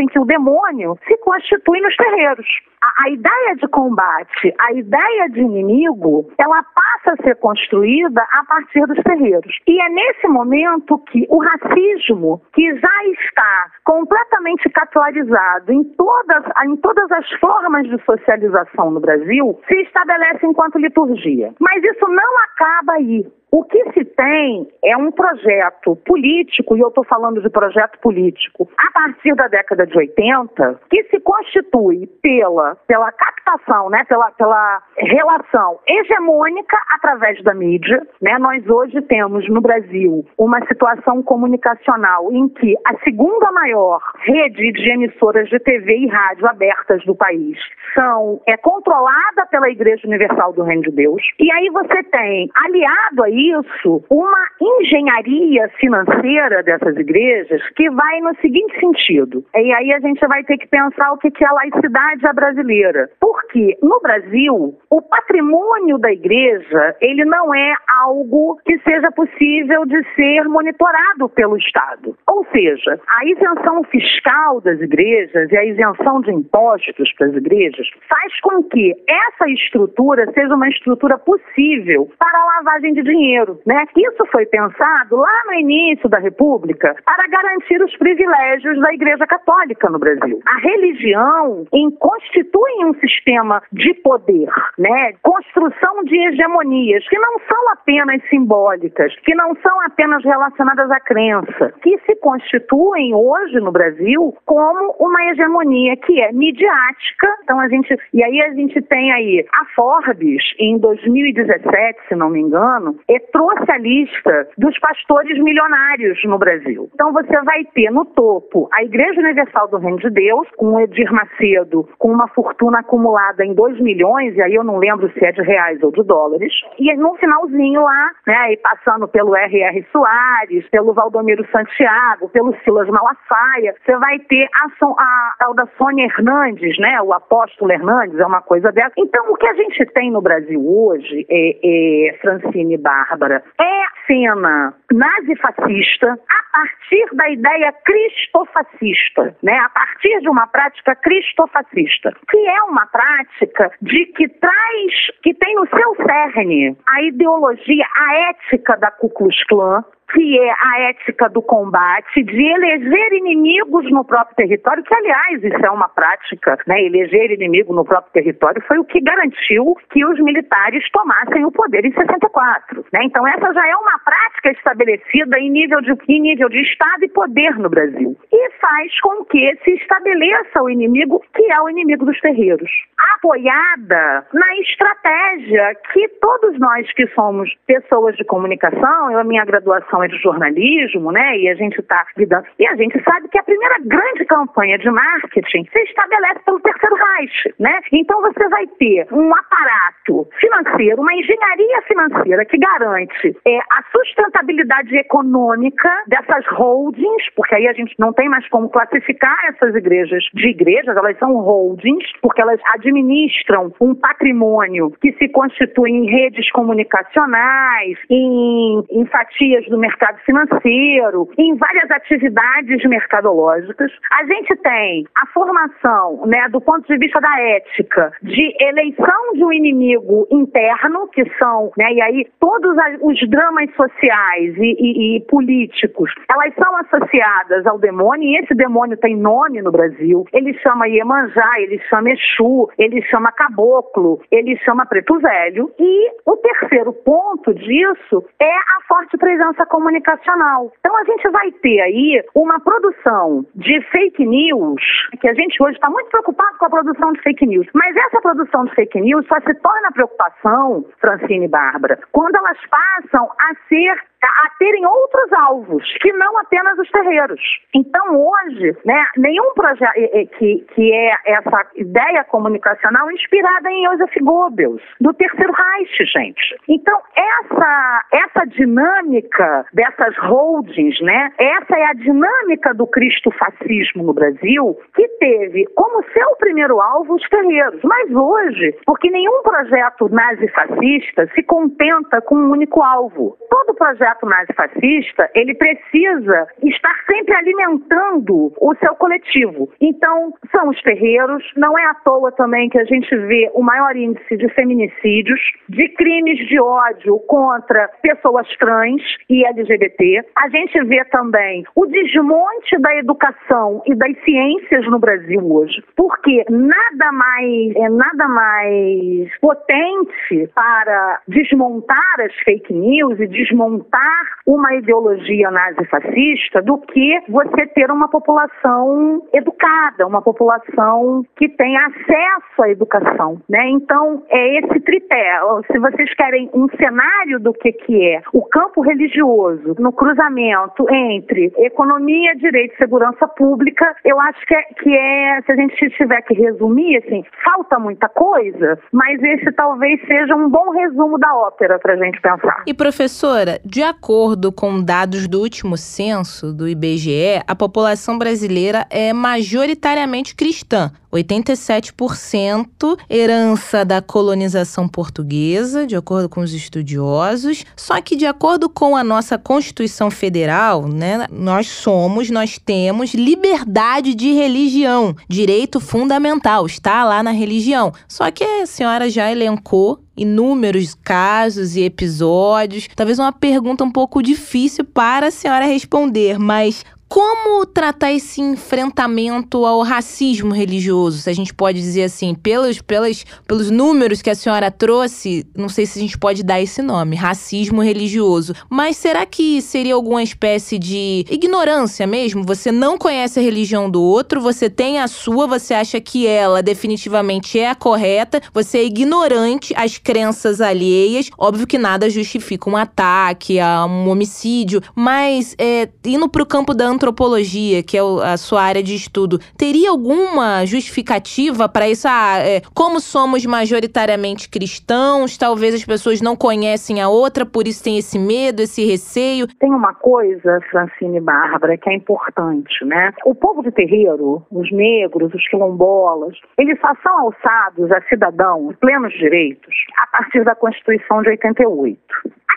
estabelecem 0.00 0.06
que 0.06 0.18
o 0.18 0.24
demônio 0.24 0.96
se 1.06 1.16
constitui 1.18 1.80
nos 1.80 1.94
terreiros. 1.96 2.46
A, 2.82 3.04
a 3.04 3.10
ideia 3.10 3.56
de 3.56 3.68
combate, 3.68 4.54
a 4.58 4.72
ideia 4.72 5.28
de 5.30 5.40
inimigo, 5.40 6.30
ela 6.38 6.62
passa 6.62 7.12
a 7.12 7.22
ser 7.22 7.36
construída 7.36 8.22
a 8.32 8.44
partir 8.44 8.86
dos 8.86 8.98
terreiros. 9.02 9.54
E 9.66 9.80
é 9.80 9.88
nesse 9.88 10.26
momento 10.28 10.98
que 11.10 11.26
o 11.28 11.38
racismo, 11.38 12.40
que 12.54 12.74
já 12.76 13.04
está 13.12 13.66
completamente 13.84 14.68
capilarizado 14.70 15.72
em 15.72 15.84
todas, 15.84 16.44
em 16.64 16.76
todas 16.76 17.10
as 17.12 17.30
formas 17.38 17.86
de 17.88 18.02
socialização 18.04 18.90
no 18.90 19.00
Brasil, 19.00 19.60
se 19.68 19.80
estabelece 19.82 20.46
enquanto 20.46 20.78
liturgia. 20.78 21.52
Mas 21.60 21.84
isso 21.84 22.06
não 22.08 22.38
acaba 22.44 22.94
aí. 22.94 23.26
O 23.50 23.64
que 23.64 23.82
se 23.92 24.04
tem 24.04 24.68
é 24.84 24.96
um 24.96 25.10
projeto 25.10 25.96
político, 26.06 26.76
e 26.76 26.80
eu 26.80 26.88
estou 26.88 27.04
falando 27.04 27.42
de 27.42 27.50
projeto 27.50 27.98
político, 27.98 28.68
a 28.78 28.92
partir 28.92 29.34
da 29.34 29.48
década 29.48 29.86
de 29.86 29.96
80, 29.96 30.80
que 30.88 31.02
se 31.04 31.18
constitui 31.20 32.06
pela, 32.22 32.76
pela 32.86 33.10
captação, 33.10 33.90
né, 33.90 34.04
pela, 34.04 34.30
pela 34.32 34.82
relação 34.96 35.80
hegemônica 35.88 36.76
através 36.94 37.42
da 37.42 37.52
mídia. 37.52 38.06
Né? 38.22 38.38
Nós 38.38 38.68
hoje 38.68 39.02
temos 39.02 39.48
no 39.48 39.60
Brasil 39.60 40.24
uma 40.38 40.64
situação 40.66 41.20
comunicacional 41.22 42.30
em 42.32 42.48
que 42.48 42.74
a 42.86 42.96
segunda 43.02 43.50
maior 43.50 44.00
rede 44.20 44.72
de 44.72 44.90
emissoras 44.92 45.48
de 45.48 45.58
TV 45.58 45.96
e 45.96 46.06
rádio 46.06 46.46
abertas 46.46 47.04
do 47.04 47.16
país 47.16 47.58
são, 47.94 48.40
é 48.46 48.56
controlada 48.56 49.46
pela 49.50 49.68
Igreja 49.68 50.06
Universal 50.06 50.52
do 50.52 50.62
Reino 50.62 50.82
de 50.82 50.92
Deus. 50.92 51.22
E 51.38 51.50
aí 51.50 51.68
você 51.70 52.02
tem, 52.04 52.48
aliado 52.54 53.24
aí, 53.24 53.39
isso 53.40 54.04
uma 54.10 54.46
engenharia 54.60 55.68
financeira 55.80 56.62
dessas 56.62 56.96
igrejas 56.96 57.62
que 57.70 57.88
vai 57.90 58.20
no 58.20 58.34
seguinte 58.36 58.78
sentido. 58.78 59.44
E 59.54 59.72
aí 59.72 59.92
a 59.92 60.00
gente 60.00 60.20
vai 60.26 60.44
ter 60.44 60.58
que 60.58 60.68
pensar 60.68 61.12
o 61.12 61.18
que 61.18 61.32
é 61.42 61.46
a 61.46 61.52
laicidade 61.52 62.34
brasileira. 62.34 63.08
Porque 63.20 63.78
no 63.82 64.00
Brasil, 64.00 64.74
o 64.90 65.02
patrimônio 65.02 65.98
da 65.98 66.12
igreja, 66.12 66.96
ele 67.00 67.24
não 67.24 67.54
é 67.54 67.74
algo 68.02 68.58
que 68.64 68.78
seja 68.80 69.10
possível 69.12 69.86
de 69.86 70.02
ser 70.14 70.44
monitorado 70.44 71.28
pelo 71.30 71.56
Estado. 71.56 72.16
Ou 72.28 72.46
seja, 72.52 73.00
a 73.08 73.24
isenção 73.24 73.82
fiscal 73.84 74.60
das 74.60 74.80
igrejas 74.80 75.50
e 75.50 75.56
a 75.56 75.64
isenção 75.64 76.20
de 76.20 76.32
impostos 76.32 77.12
para 77.14 77.28
as 77.28 77.34
igrejas 77.34 77.86
faz 78.08 78.40
com 78.40 78.62
que 78.64 78.94
essa 79.08 79.48
estrutura 79.50 80.30
seja 80.32 80.54
uma 80.54 80.68
estrutura 80.68 81.18
possível 81.18 82.10
para 82.18 82.38
a 82.38 82.44
lavagem 82.58 82.92
de 82.92 83.02
dinheiro 83.02 83.29
dinheiro. 83.30 83.60
Né? 83.64 83.84
Isso 83.96 84.24
foi 84.30 84.46
pensado 84.46 85.16
lá 85.16 85.42
no 85.46 85.54
início 85.54 86.08
da 86.08 86.18
República 86.18 86.94
para 87.04 87.28
garantir 87.28 87.82
os 87.82 87.96
privilégios 87.96 88.80
da 88.80 88.92
Igreja 88.92 89.26
Católica 89.26 89.88
no 89.88 89.98
Brasil. 89.98 90.40
A 90.46 90.58
religião 90.60 91.64
em, 91.72 91.90
constitui 91.92 92.84
um 92.84 92.94
sistema 92.94 93.62
de 93.72 93.94
poder, 93.94 94.48
né? 94.78 95.12
construção 95.22 96.02
de 96.04 96.16
hegemonias 96.28 97.06
que 97.08 97.18
não 97.18 97.38
são 97.48 97.72
apenas 97.72 98.22
simbólicas, 98.28 99.14
que 99.20 99.34
não 99.34 99.54
são 99.56 99.80
apenas 99.82 100.24
relacionadas 100.24 100.90
à 100.90 101.00
crença, 101.00 101.72
que 101.82 101.98
se 102.06 102.16
constituem 102.16 103.14
hoje 103.14 103.60
no 103.60 103.72
Brasil 103.72 104.34
como 104.44 104.94
uma 104.98 105.24
hegemonia 105.30 105.96
que 105.96 106.20
é 106.20 106.32
midiática. 106.32 107.28
Então 107.44 107.60
a 107.60 107.68
gente 107.68 107.96
e 108.12 108.22
aí 108.22 108.40
a 108.42 108.52
gente 108.54 108.80
tem 108.82 109.12
aí 109.12 109.46
a 109.52 109.64
Forbes 109.74 110.42
em 110.58 110.78
2017, 110.78 111.98
se 112.08 112.14
não 112.14 112.30
me 112.30 112.40
engano, 112.40 112.98
trouxe 113.32 113.70
a 113.70 113.78
lista 113.78 114.48
dos 114.56 114.78
pastores 114.78 115.38
milionários 115.42 116.18
no 116.24 116.38
Brasil. 116.38 116.90
Então 116.94 117.12
você 117.12 117.40
vai 117.42 117.64
ter 117.74 117.90
no 117.90 118.04
topo 118.04 118.68
a 118.72 118.82
Igreja 118.82 119.20
Universal 119.20 119.68
do 119.68 119.78
Reino 119.78 119.98
de 119.98 120.10
Deus, 120.10 120.48
com 120.56 120.74
o 120.74 120.80
Edir 120.80 121.12
Macedo, 121.12 121.88
com 121.98 122.12
uma 122.12 122.28
fortuna 122.28 122.80
acumulada 122.80 123.44
em 123.44 123.54
2 123.54 123.80
milhões, 123.80 124.34
e 124.36 124.42
aí 124.42 124.54
eu 124.54 124.64
não 124.64 124.78
lembro 124.78 125.10
se 125.12 125.24
é 125.24 125.32
de 125.32 125.42
reais 125.42 125.82
ou 125.82 125.92
de 125.92 126.02
dólares. 126.02 126.52
E 126.78 126.94
no 126.96 127.14
finalzinho 127.14 127.82
lá, 127.82 128.10
né, 128.26 128.52
e 128.52 128.56
passando 128.56 129.08
pelo 129.08 129.34
R.R. 129.34 129.86
Soares, 129.92 130.68
pelo 130.70 130.92
Valdomiro 130.92 131.46
Santiago, 131.50 132.28
pelo 132.28 132.54
Silas 132.64 132.88
Malafaia, 132.88 133.74
você 133.84 133.96
vai 133.96 134.18
ter 134.20 134.48
a, 134.54 134.86
a, 134.98 135.34
a 135.40 135.52
da 135.52 135.66
Sônia 135.76 136.06
Hernandes, 136.06 136.78
né, 136.78 137.00
o 137.02 137.12
apóstolo 137.12 137.72
Hernandes, 137.72 138.18
é 138.18 138.26
uma 138.26 138.42
coisa 138.42 138.70
dessa. 138.72 138.92
Então 138.96 139.32
o 139.32 139.36
que 139.36 139.46
a 139.46 139.54
gente 139.54 139.84
tem 139.86 140.10
no 140.10 140.20
Brasil 140.20 140.60
hoje, 140.60 141.26
é, 141.28 142.10
é 142.10 142.18
Francine 142.18 142.78
Barra, 142.78 143.09
Bárbara, 143.10 143.42
é 143.60 143.84
a 143.84 143.90
cena 144.06 144.74
nazifascista 144.92 146.12
a 146.12 146.52
partir 146.52 147.08
da 147.14 147.28
ideia 147.28 147.72
cristofascista, 147.84 149.36
né? 149.42 149.58
a 149.58 149.68
partir 149.68 150.20
de 150.20 150.28
uma 150.28 150.46
prática 150.46 150.94
cristofascista, 150.94 152.14
que 152.28 152.38
é 152.38 152.62
uma 152.64 152.86
prática 152.86 153.72
de 153.82 154.06
que 154.06 154.28
traz, 154.28 155.10
que 155.22 155.34
tem 155.34 155.54
no 155.56 155.66
seu 155.68 155.96
cerne 156.06 156.76
a 156.88 157.02
ideologia, 157.02 157.86
a 157.96 158.14
ética 158.30 158.76
da 158.76 158.90
Ku 158.92 159.10
Klux 159.10 159.42
Klan, 159.44 159.84
que 160.12 160.38
é 160.38 160.50
a 160.50 160.80
ética 160.90 161.28
do 161.28 161.42
combate, 161.42 162.22
de 162.22 162.46
eleger 162.46 163.12
inimigos 163.12 163.90
no 163.90 164.04
próprio 164.04 164.36
território, 164.36 164.82
que, 164.82 164.94
aliás, 164.94 165.42
isso 165.42 165.64
é 165.64 165.70
uma 165.70 165.88
prática, 165.88 166.58
né? 166.66 166.82
Eleger 166.82 167.30
inimigo 167.32 167.74
no 167.74 167.84
próprio 167.84 168.12
território 168.12 168.62
foi 168.66 168.78
o 168.78 168.84
que 168.84 169.00
garantiu 169.00 169.76
que 169.90 170.04
os 170.04 170.18
militares 170.20 170.84
tomassem 170.90 171.44
o 171.44 171.52
poder 171.52 171.84
em 171.84 171.92
64. 171.92 172.84
Né? 172.92 173.00
Então, 173.04 173.26
essa 173.26 173.52
já 173.52 173.66
é 173.66 173.76
uma 173.76 173.98
prática 174.04 174.50
estabelecida 174.50 175.38
em 175.38 175.50
nível, 175.50 175.80
de, 175.80 175.92
em 176.08 176.20
nível 176.20 176.48
de 176.48 176.60
Estado 176.62 177.04
e 177.04 177.08
poder 177.08 177.56
no 177.58 177.68
Brasil. 177.68 178.16
E 178.32 178.50
faz 178.60 179.00
com 179.00 179.24
que 179.24 179.58
se 179.64 179.70
estabeleça 179.72 180.62
o 180.62 180.70
inimigo, 180.70 181.22
que 181.34 181.50
é 181.50 181.60
o 181.60 181.68
inimigo 181.68 182.04
dos 182.04 182.20
terreiros. 182.20 182.70
Apoiada 183.16 184.26
na 184.32 184.56
estratégia 184.58 185.74
que 185.92 186.08
todos 186.20 186.58
nós 186.58 186.92
que 186.92 187.06
somos 187.08 187.50
pessoas 187.66 188.16
de 188.16 188.24
comunicação, 188.24 189.10
eu, 189.10 189.18
a 189.18 189.24
minha 189.24 189.44
graduação 189.44 189.99
é 190.02 190.08
de 190.08 190.16
jornalismo, 190.18 191.12
né? 191.12 191.38
E 191.38 191.48
a 191.48 191.54
gente 191.54 191.78
está 191.80 192.06
lidando. 192.16 192.46
E 192.58 192.66
a 192.66 192.74
gente 192.76 193.02
sabe 193.02 193.28
que 193.28 193.38
a 193.38 193.42
primeira 193.42 193.76
grande 193.84 194.24
campanha 194.24 194.78
de 194.78 194.90
marketing 194.90 195.64
se 195.72 195.78
estabelece 195.80 196.40
pelo 196.44 196.60
terceiro 196.60 196.96
Reich, 196.96 197.54
né? 197.58 197.80
Então 197.92 198.20
você 198.20 198.48
vai 198.48 198.66
ter 198.78 199.06
um 199.12 199.30
aparato 199.34 200.28
financeiro, 200.38 201.00
uma 201.00 201.14
engenharia 201.14 201.82
financeira 201.82 202.44
que 202.44 202.58
garante 202.58 203.36
é, 203.46 203.58
a 203.58 203.82
sustentabilidade 203.90 204.96
econômica 204.96 205.90
dessas 206.06 206.46
holdings, 206.48 207.24
porque 207.34 207.54
aí 207.54 207.68
a 207.68 207.72
gente 207.72 207.94
não 207.98 208.12
tem 208.12 208.28
mais 208.28 208.46
como 208.48 208.68
classificar 208.68 209.36
essas 209.48 209.74
igrejas 209.74 210.22
de 210.34 210.48
igrejas, 210.48 210.96
elas 210.96 211.18
são 211.18 211.32
holdings, 211.38 212.06
porque 212.20 212.40
elas 212.40 212.60
administram 212.74 213.72
um 213.80 213.94
patrimônio 213.94 214.90
que 215.00 215.12
se 215.12 215.28
constitui 215.28 215.90
em 215.90 216.06
redes 216.06 216.50
comunicacionais, 216.52 217.98
em, 218.08 218.84
em 218.90 219.06
fatias 219.06 219.66
do 219.66 219.78
mercado 219.78 219.89
mercado 219.90 220.18
financeiro, 220.20 221.28
em 221.36 221.56
várias 221.56 221.90
atividades 221.90 222.82
mercadológicas. 222.84 223.90
A 224.12 224.24
gente 224.24 224.54
tem 224.56 225.04
a 225.16 225.26
formação, 225.28 226.26
né, 226.26 226.48
do 226.48 226.60
ponto 226.60 226.86
de 226.86 226.96
vista 226.96 227.20
da 227.20 227.40
ética, 227.40 228.12
de 228.22 228.54
eleição 228.60 229.32
de 229.34 229.44
um 229.44 229.52
inimigo 229.52 230.26
interno, 230.30 231.08
que 231.08 231.28
são, 231.38 231.72
né, 231.76 231.92
e 231.92 232.00
aí 232.00 232.26
todos 232.38 232.76
os 233.02 233.28
dramas 233.28 233.68
sociais 233.74 234.56
e, 234.56 234.76
e, 234.78 235.16
e 235.16 235.20
políticos, 235.26 236.12
elas 236.30 236.54
são 236.54 236.76
associadas 236.76 237.66
ao 237.66 237.78
demônio, 237.78 238.28
e 238.28 238.38
esse 238.38 238.54
demônio 238.54 238.96
tem 238.96 239.16
nome 239.16 239.60
no 239.60 239.72
Brasil. 239.72 240.24
Ele 240.32 240.54
chama 240.58 240.88
Iemanjá, 240.88 241.60
ele 241.60 241.80
chama 241.88 242.10
Exu, 242.10 242.68
ele 242.78 243.02
chama 243.02 243.32
Caboclo, 243.32 244.20
ele 244.30 244.56
chama 244.58 244.86
Preto 244.86 245.18
Velho. 245.18 245.70
E 245.78 246.10
o 246.26 246.36
terceiro 246.36 246.92
ponto 246.92 247.52
disso 247.54 248.24
é 248.40 248.54
a 248.54 248.80
forte 248.86 249.16
presença 249.16 249.66
comunicacional. 249.80 250.70
Então 250.78 250.94
a 250.96 251.04
gente 251.04 251.28
vai 251.30 251.50
ter 251.52 251.80
aí 251.80 252.22
uma 252.34 252.60
produção 252.60 253.46
de 253.54 253.80
fake 253.90 254.24
news, 254.26 254.82
que 255.18 255.26
a 255.26 255.34
gente 255.34 255.60
hoje 255.62 255.74
está 255.74 255.88
muito 255.88 256.10
preocupado 256.10 256.58
com 256.58 256.66
a 256.66 256.70
produção 256.70 257.12
de 257.12 257.22
fake 257.22 257.46
news, 257.46 257.66
mas 257.74 257.96
essa 257.96 258.20
produção 258.20 258.64
de 258.66 258.74
fake 258.74 259.00
news 259.00 259.26
só 259.26 259.40
se 259.40 259.54
torna 259.54 259.90
preocupação, 259.92 260.84
Francine 261.00 261.46
e 261.46 261.48
Bárbara, 261.48 261.98
quando 262.12 262.36
elas 262.36 262.58
passam 262.68 263.30
a 263.38 263.54
ser 263.68 264.09
a 264.22 264.50
terem 264.58 264.86
outros 264.86 265.32
alvos, 265.32 265.84
que 266.00 266.12
não 266.12 266.38
apenas 266.38 266.78
os 266.78 266.90
terreiros. 266.90 267.40
Então, 267.74 268.16
hoje, 268.16 268.76
né, 268.84 269.04
nenhum 269.16 269.54
projeto 269.54 269.94
que, 270.38 270.66
que 270.74 270.92
é 270.92 271.14
essa 271.26 271.66
ideia 271.76 272.24
comunicacional 272.24 273.10
inspirada 273.10 273.70
em 273.70 273.84
Joseph 273.86 274.14
Goebbels, 274.20 274.82
do 275.00 275.12
Terceiro 275.14 275.52
Reich, 275.52 276.04
gente. 276.04 276.56
Então, 276.68 277.00
essa, 277.16 278.04
essa 278.12 278.46
dinâmica 278.46 279.64
dessas 279.72 280.16
holdings, 280.18 281.00
né, 281.00 281.32
essa 281.38 281.78
é 281.78 281.84
a 281.86 281.94
dinâmica 281.94 282.74
do 282.74 282.86
cristofascismo 282.86 284.02
no 284.02 284.12
Brasil, 284.12 284.78
que 284.94 285.08
teve 285.18 285.66
como 285.74 286.04
seu 286.12 286.36
primeiro 286.36 286.80
alvo 286.80 287.14
os 287.14 287.28
terreiros. 287.28 287.80
Mas 287.82 288.10
hoje, 288.10 288.76
porque 288.84 289.10
nenhum 289.10 289.42
projeto 289.42 290.08
nazifascista 290.10 291.26
se 291.34 291.42
contenta 291.42 292.20
com 292.20 292.36
um 292.36 292.50
único 292.50 292.82
alvo. 292.82 293.36
Todo 293.48 293.74
projeto 293.74 294.09
nazifascista, 294.22 295.30
ele 295.34 295.54
precisa 295.54 296.48
estar 296.64 296.94
sempre 297.06 297.34
alimentando 297.34 298.52
o 298.60 298.74
seu 298.76 298.94
coletivo. 298.96 299.70
Então, 299.80 300.32
são 300.50 300.68
os 300.68 300.80
terreiros, 300.82 301.42
não 301.56 301.78
é 301.78 301.84
à 301.86 301.94
toa 301.94 302.32
também 302.32 302.68
que 302.68 302.78
a 302.78 302.84
gente 302.84 303.14
vê 303.16 303.50
o 303.54 303.62
maior 303.62 303.96
índice 303.96 304.36
de 304.36 304.48
feminicídios, 304.50 305.40
de 305.68 305.88
crimes 305.90 306.38
de 306.48 306.60
ódio 306.60 307.18
contra 307.26 307.88
pessoas 308.02 308.46
trans 308.58 309.02
e 309.28 309.44
LGBT. 309.44 310.24
A 310.36 310.48
gente 310.48 310.84
vê 310.84 311.04
também 311.06 311.64
o 311.74 311.86
desmonte 311.86 312.78
da 312.80 312.96
educação 312.96 313.82
e 313.86 313.94
das 313.94 314.16
ciências 314.24 314.86
no 314.86 314.98
Brasil 314.98 315.40
hoje, 315.40 315.82
porque 315.96 316.44
nada 316.48 317.12
mais 317.12 317.76
é 317.76 317.88
nada 317.88 318.28
mais 318.28 319.38
potente 319.40 320.50
para 320.54 321.20
desmontar 321.28 322.20
as 322.20 322.34
fake 322.44 322.72
news 322.72 323.18
e 323.18 323.26
desmontar 323.26 323.99
uma 324.46 324.74
ideologia 324.74 325.50
nazifascista 325.50 326.62
do 326.62 326.78
que 326.78 327.20
você 327.28 327.66
ter 327.68 327.90
uma 327.90 328.08
população 328.08 329.22
educada, 329.32 330.06
uma 330.06 330.22
população 330.22 331.24
que 331.36 331.48
tem 331.48 331.76
acesso 331.76 332.62
à 332.62 332.70
educação, 332.70 333.40
né? 333.48 333.68
Então, 333.68 334.24
é 334.28 334.58
esse 334.58 334.80
tripé. 334.80 335.40
Se 335.70 335.78
vocês 335.78 336.12
querem 336.14 336.50
um 336.54 336.68
cenário 336.76 337.38
do 337.40 337.52
que 337.52 337.72
que 337.72 338.08
é 338.08 338.22
o 338.32 338.42
campo 338.42 338.80
religioso 338.80 339.76
no 339.78 339.92
cruzamento 339.92 340.86
entre 340.90 341.52
economia, 341.58 342.34
direito 342.36 342.74
e 342.74 342.78
segurança 342.78 343.26
pública, 343.28 343.94
eu 344.04 344.20
acho 344.20 344.44
que 344.46 344.54
é, 344.54 344.62
que 344.62 344.96
é 344.96 345.42
se 345.42 345.52
a 345.52 345.56
gente 345.56 345.90
tiver 345.90 346.22
que 346.22 346.34
resumir, 346.34 346.96
assim, 346.98 347.24
falta 347.44 347.78
muita 347.78 348.08
coisa, 348.08 348.78
mas 348.92 349.22
esse 349.22 349.52
talvez 349.52 350.00
seja 350.06 350.34
um 350.34 350.48
bom 350.48 350.70
resumo 350.70 351.18
da 351.18 351.34
ópera 351.34 351.78
para 351.78 351.94
a 351.94 351.96
gente 351.96 352.20
pensar. 352.20 352.64
E 352.66 352.74
professora, 352.74 353.60
de 353.64 353.82
acordo 353.90 354.50
com 354.50 354.82
dados 354.82 355.28
do 355.28 355.40
último 355.40 355.76
censo 355.76 356.52
do 356.52 356.68
IBGE, 356.68 357.42
a 357.46 357.54
população 357.54 358.16
brasileira 358.16 358.86
é 358.88 359.12
majoritariamente 359.12 360.34
cristã. 360.34 360.90
87% 361.12 362.96
herança 363.08 363.84
da 363.84 364.00
colonização 364.00 364.86
portuguesa, 364.86 365.86
de 365.86 365.96
acordo 365.96 366.28
com 366.28 366.40
os 366.40 366.54
estudiosos. 366.54 367.64
Só 367.76 368.00
que 368.00 368.14
de 368.14 368.26
acordo 368.26 368.68
com 368.68 368.96
a 368.96 369.02
nossa 369.02 369.36
Constituição 369.36 370.10
Federal, 370.10 370.86
né, 370.86 371.26
nós 371.30 371.66
somos, 371.66 372.30
nós 372.30 372.58
temos 372.58 373.12
liberdade 373.12 374.14
de 374.14 374.32
religião, 374.32 375.16
direito 375.28 375.80
fundamental, 375.80 376.64
está 376.64 377.04
lá 377.04 377.22
na 377.22 377.32
religião. 377.32 377.92
Só 378.06 378.30
que 378.30 378.44
a 378.44 378.66
senhora 378.66 379.10
já 379.10 379.30
elencou 379.30 379.98
inúmeros 380.16 380.94
casos 380.94 381.76
e 381.76 381.82
episódios. 381.82 382.88
Talvez 382.94 383.18
uma 383.18 383.32
pergunta 383.32 383.84
um 383.84 383.90
pouco 383.90 384.22
difícil 384.22 384.84
para 384.84 385.28
a 385.28 385.30
senhora 385.30 385.66
responder, 385.66 386.38
mas 386.38 386.84
como 387.10 387.66
tratar 387.66 388.12
esse 388.12 388.40
enfrentamento 388.40 389.66
ao 389.66 389.82
racismo 389.82 390.54
religioso? 390.54 391.18
Se 391.18 391.28
a 391.28 391.32
gente 391.32 391.52
pode 391.52 391.80
dizer 391.80 392.04
assim, 392.04 392.36
pelos, 392.36 392.80
pelos, 392.80 393.24
pelos 393.48 393.68
números 393.68 394.22
que 394.22 394.30
a 394.30 394.34
senhora 394.36 394.70
trouxe, 394.70 395.44
não 395.56 395.68
sei 395.68 395.86
se 395.86 395.98
a 395.98 396.02
gente 396.02 396.16
pode 396.16 396.44
dar 396.44 396.60
esse 396.60 396.80
nome, 396.80 397.16
racismo 397.16 397.82
religioso. 397.82 398.54
Mas 398.70 398.96
será 398.96 399.26
que 399.26 399.60
seria 399.60 399.94
alguma 399.94 400.22
espécie 400.22 400.78
de 400.78 401.26
ignorância 401.28 402.06
mesmo? 402.06 402.44
Você 402.44 402.70
não 402.70 402.96
conhece 402.96 403.40
a 403.40 403.42
religião 403.42 403.90
do 403.90 404.00
outro, 404.00 404.40
você 404.40 404.70
tem 404.70 405.00
a 405.00 405.08
sua, 405.08 405.48
você 405.48 405.74
acha 405.74 406.00
que 406.00 406.28
ela 406.28 406.62
definitivamente 406.62 407.58
é 407.58 407.70
a 407.70 407.74
correta, 407.74 408.40
você 408.54 408.78
é 408.78 408.84
ignorante 408.84 409.74
às 409.76 409.98
crenças 409.98 410.60
alheias. 410.60 411.28
Óbvio 411.36 411.66
que 411.66 411.76
nada 411.76 412.08
justifica 412.08 412.70
um 412.70 412.76
ataque, 412.76 413.58
um 413.60 414.08
homicídio, 414.08 414.80
mas 414.94 415.56
é, 415.58 415.88
indo 416.04 416.28
para 416.28 416.44
o 416.44 416.46
campo 416.46 416.72
da 416.72 416.99
antropologia, 417.00 417.82
que 417.82 417.96
é 417.96 418.00
a 418.00 418.36
sua 418.36 418.62
área 418.62 418.82
de 418.82 418.94
estudo, 418.94 419.38
teria 419.56 419.90
alguma 419.90 420.66
justificativa 420.66 421.66
para 421.68 421.88
isso? 421.88 422.06
Ah, 422.06 422.38
é, 422.38 422.60
como 422.74 423.00
somos 423.00 423.46
majoritariamente 423.46 424.50
cristãos, 424.50 425.38
talvez 425.38 425.74
as 425.74 425.84
pessoas 425.84 426.20
não 426.20 426.36
conhecem 426.36 427.00
a 427.00 427.08
outra, 427.08 427.46
por 427.46 427.66
isso 427.66 427.82
tem 427.82 427.96
esse 427.96 428.18
medo, 428.18 428.60
esse 428.60 428.84
receio. 428.84 429.46
Tem 429.58 429.70
uma 429.70 429.94
coisa, 429.94 430.60
Francine 430.70 431.16
e 431.16 431.20
Bárbara, 431.20 431.78
que 431.78 431.88
é 431.88 431.94
importante, 431.94 432.84
né? 432.84 433.12
O 433.24 433.34
povo 433.34 433.62
de 433.62 433.72
terreiro, 433.72 434.44
os 434.50 434.70
negros, 434.70 435.32
os 435.32 435.48
quilombolas, 435.48 436.36
eles 436.58 436.78
só 436.80 436.92
são 437.02 437.20
alçados 437.20 437.90
a 437.90 438.02
cidadãos 438.08 438.76
plenos 438.80 439.12
direitos 439.14 439.74
a 439.98 440.06
partir 440.18 440.44
da 440.44 440.54
Constituição 440.54 441.22
de 441.22 441.30
88 441.30 441.98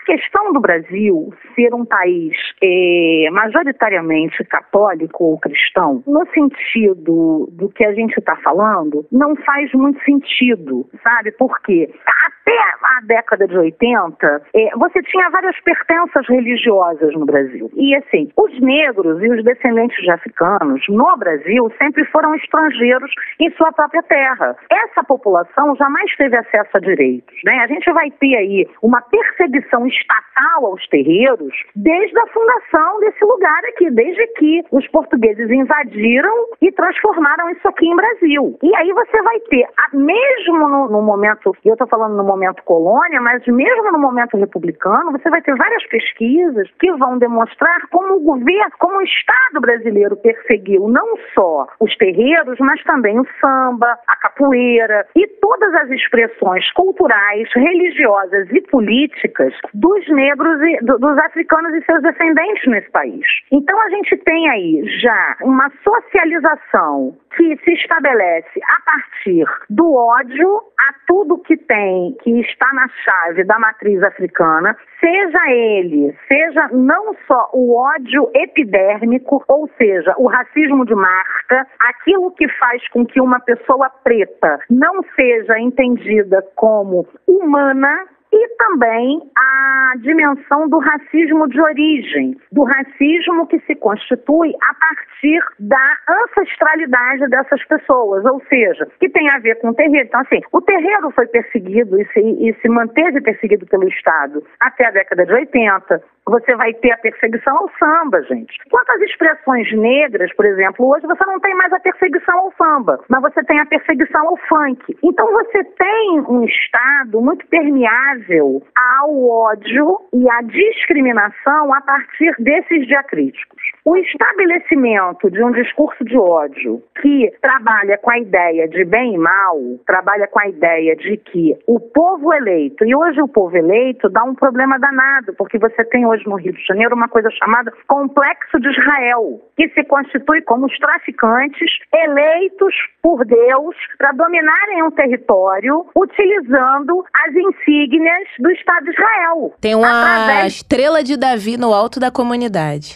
questão 0.04 0.52
do 0.52 0.60
Brasil 0.60 1.32
ser 1.54 1.74
um 1.74 1.84
país 1.84 2.36
é, 2.62 3.28
majoritariamente 3.30 4.44
católico 4.44 5.24
ou 5.24 5.38
cristão, 5.38 6.02
no 6.06 6.26
sentido 6.32 7.48
do 7.52 7.68
que 7.68 7.84
a 7.84 7.92
gente 7.92 8.16
está 8.18 8.36
falando, 8.36 9.06
não 9.10 9.34
faz 9.36 9.72
muito 9.72 10.02
sentido, 10.04 10.86
sabe? 11.02 11.32
Porque 11.32 11.90
até 12.06 12.58
a 12.58 13.00
década 13.04 13.46
de 13.46 13.56
80, 13.56 14.42
é, 14.54 14.70
você 14.76 15.02
tinha 15.02 15.30
várias 15.30 15.58
pertenças 15.60 16.28
religiosas 16.28 17.14
no 17.14 17.24
Brasil. 17.24 17.70
E 17.74 17.96
assim, 17.96 18.30
os 18.36 18.60
negros 18.60 19.22
e 19.22 19.30
os 19.30 19.42
descendentes 19.44 19.96
de 20.02 20.10
africanos 20.10 20.82
no 20.88 21.16
Brasil 21.16 21.72
sempre 21.78 22.04
foram 22.06 22.34
estrangeiros 22.34 23.10
em 23.40 23.50
sua 23.52 23.72
própria 23.72 24.02
terra. 24.02 24.56
Essa 24.70 25.02
população 25.04 25.74
jamais 25.76 26.14
teve 26.16 26.36
acesso 26.36 26.70
a 26.74 26.80
direitos. 26.80 27.34
Né? 27.44 27.58
A 27.60 27.66
gente 27.66 27.90
vai 27.92 28.10
ter 28.10 28.36
aí 28.36 28.68
uma 28.82 29.00
perseguição 29.00 29.86
estatal 29.96 30.66
aos 30.66 30.86
terreiros 30.88 31.54
desde 31.74 32.18
a 32.18 32.26
fundação 32.28 33.00
desse 33.00 33.24
lugar 33.24 33.64
aqui, 33.66 33.90
desde 33.90 34.26
que 34.38 34.62
os 34.70 34.86
portugueses 34.88 35.50
invadiram 35.50 36.46
e 36.60 36.70
transformaram 36.72 37.50
isso 37.50 37.66
aqui 37.68 37.86
em 37.86 37.96
Brasil. 37.96 38.58
E 38.62 38.76
aí 38.76 38.92
você 38.92 39.22
vai 39.22 39.40
ter, 39.40 39.66
mesmo 39.92 40.68
no, 40.68 40.88
no 40.88 41.02
momento, 41.02 41.54
eu 41.64 41.72
estou 41.72 41.86
falando 41.86 42.16
no 42.16 42.24
momento 42.24 42.62
colônia, 42.64 43.20
mas 43.20 43.44
mesmo 43.46 43.92
no 43.92 43.98
momento 43.98 44.36
republicano, 44.36 45.12
você 45.12 45.28
vai 45.30 45.42
ter 45.42 45.54
várias 45.56 45.84
pesquisas 45.86 46.68
que 46.78 46.92
vão 46.92 47.18
demonstrar 47.18 47.80
como 47.90 48.16
o 48.16 48.20
governo, 48.20 48.70
como 48.78 48.98
o 48.98 49.02
Estado 49.02 49.60
brasileiro 49.60 50.16
perseguiu 50.16 50.88
não 50.88 51.16
só 51.34 51.66
os 51.80 51.96
terreiros, 51.96 52.58
mas 52.60 52.82
também 52.84 53.18
o 53.18 53.26
samba, 53.40 53.98
a 54.06 54.16
capoeira 54.16 55.06
e 55.14 55.26
todas 55.40 55.74
as 55.74 55.90
expressões 55.90 56.70
culturais, 56.72 57.48
religiosas 57.54 58.48
e 58.50 58.60
políticas 58.62 59.54
dos 59.84 60.08
negros 60.08 60.62
e 60.62 60.78
dos 60.82 61.18
africanos 61.18 61.74
e 61.74 61.84
seus 61.84 62.02
descendentes 62.02 62.66
nesse 62.68 62.90
país. 62.90 63.26
Então 63.52 63.78
a 63.82 63.90
gente 63.90 64.16
tem 64.16 64.48
aí 64.48 64.82
já 65.02 65.36
uma 65.42 65.70
socialização 65.86 67.14
que 67.36 67.54
se 67.58 67.72
estabelece 67.72 68.60
a 68.62 68.80
partir 68.82 69.44
do 69.68 69.92
ódio 69.92 70.62
a 70.78 70.94
tudo 71.06 71.36
que 71.36 71.58
tem, 71.58 72.16
que 72.22 72.40
está 72.40 72.72
na 72.72 72.88
chave 73.04 73.44
da 73.44 73.58
matriz 73.58 74.02
africana, 74.02 74.74
seja 74.98 75.50
ele, 75.50 76.16
seja 76.28 76.68
não 76.72 77.14
só 77.26 77.50
o 77.52 77.76
ódio 77.76 78.30
epidérmico, 78.34 79.44
ou 79.48 79.68
seja, 79.76 80.14
o 80.16 80.28
racismo 80.28 80.86
de 80.86 80.94
marca, 80.94 81.66
aquilo 81.80 82.30
que 82.30 82.48
faz 82.48 82.88
com 82.88 83.04
que 83.04 83.20
uma 83.20 83.40
pessoa 83.40 83.90
preta 84.02 84.60
não 84.70 85.02
seja 85.14 85.58
entendida 85.58 86.42
como 86.54 87.06
humana, 87.26 88.06
e 88.34 88.43
também 88.56 89.20
a 89.36 89.92
dimensão 89.98 90.68
do 90.68 90.78
racismo 90.78 91.48
de 91.48 91.60
origem, 91.60 92.36
do 92.52 92.64
racismo 92.64 93.46
que 93.46 93.58
se 93.60 93.74
constitui 93.74 94.54
a 94.62 94.74
partir 94.74 95.40
da 95.58 95.96
ancestralidade 96.08 97.28
dessas 97.28 97.64
pessoas, 97.64 98.24
ou 98.24 98.42
seja, 98.48 98.86
que 98.98 99.08
tem 99.08 99.28
a 99.30 99.38
ver 99.38 99.56
com 99.56 99.68
o 99.68 99.74
terreiro. 99.74 100.06
Então, 100.06 100.20
assim, 100.20 100.40
o 100.52 100.60
terreiro 100.60 101.10
foi 101.10 101.26
perseguido 101.26 102.00
e 102.00 102.04
se, 102.12 102.20
e 102.20 102.54
se 102.60 102.68
manteve 102.68 103.20
perseguido 103.20 103.66
pelo 103.66 103.88
Estado 103.88 104.44
até 104.60 104.86
a 104.86 104.90
década 104.90 105.24
de 105.26 105.32
80, 105.32 106.02
você 106.26 106.54
vai 106.56 106.72
ter 106.74 106.90
a 106.92 106.98
perseguição 106.98 107.56
ao 107.56 107.70
samba, 107.78 108.22
gente. 108.22 108.58
Quanto 108.70 108.90
às 108.92 109.00
expressões 109.02 109.70
negras, 109.76 110.32
por 110.34 110.46
exemplo, 110.46 110.88
hoje 110.88 111.06
você 111.06 111.24
não 111.26 111.38
tem 111.40 111.54
mais 111.54 111.72
a 111.72 111.80
perseguição 111.80 112.38
ao 112.38 112.52
samba, 112.52 112.98
mas 113.08 113.20
você 113.20 113.44
tem 113.44 113.60
a 113.60 113.66
perseguição 113.66 114.28
ao 114.28 114.36
funk. 114.48 114.96
Então 115.02 115.30
você 115.32 115.64
tem 115.64 116.20
um 116.28 116.44
Estado 116.44 117.20
muito 117.20 117.46
permeável 117.46 118.33
ao 118.40 119.28
ódio 119.28 120.00
e 120.12 120.28
à 120.30 120.42
discriminação 120.42 121.72
a 121.72 121.80
partir 121.80 122.34
desses 122.38 122.86
diacríticos. 122.86 123.62
O 123.84 123.96
estabelecimento 123.96 125.30
de 125.30 125.42
um 125.42 125.52
discurso 125.52 126.04
de 126.04 126.16
ódio 126.16 126.82
que 127.02 127.30
trabalha 127.42 127.98
com 127.98 128.10
a 128.10 128.18
ideia 128.18 128.66
de 128.66 128.84
bem 128.84 129.14
e 129.14 129.18
mal, 129.18 129.58
trabalha 129.86 130.26
com 130.26 130.40
a 130.40 130.48
ideia 130.48 130.96
de 130.96 131.18
que 131.18 131.54
o 131.66 131.78
povo 131.78 132.32
eleito, 132.32 132.84
e 132.84 132.94
hoje 132.94 133.20
o 133.20 133.28
povo 133.28 133.56
eleito 133.56 134.08
dá 134.08 134.24
um 134.24 134.34
problema 134.34 134.78
danado, 134.78 135.34
porque 135.36 135.58
você 135.58 135.84
tem 135.84 136.06
hoje 136.06 136.26
no 136.26 136.36
Rio 136.36 136.52
de 136.52 136.64
Janeiro 136.64 136.94
uma 136.94 137.08
coisa 137.08 137.28
chamada 137.30 137.72
Complexo 137.86 138.58
de 138.58 138.68
Israel, 138.70 139.40
que 139.56 139.68
se 139.70 139.84
constitui 139.84 140.40
como 140.42 140.66
os 140.66 140.78
traficantes 140.78 141.70
eleitos 141.92 142.74
por 143.02 143.24
Deus 143.24 143.76
para 143.98 144.12
dominarem 144.12 144.82
um 144.82 144.90
território 144.90 145.86
utilizando 145.94 147.04
as 147.26 147.34
insígnias 147.34 148.23
do 148.38 148.50
Estado 148.50 148.84
de 148.84 148.90
Israel. 148.90 149.54
Tem 149.60 149.74
uma 149.74 150.22
através... 150.22 150.54
estrela 150.54 151.02
de 151.02 151.16
Davi 151.16 151.56
no 151.56 151.72
alto 151.72 151.98
da 152.00 152.10
comunidade. 152.10 152.94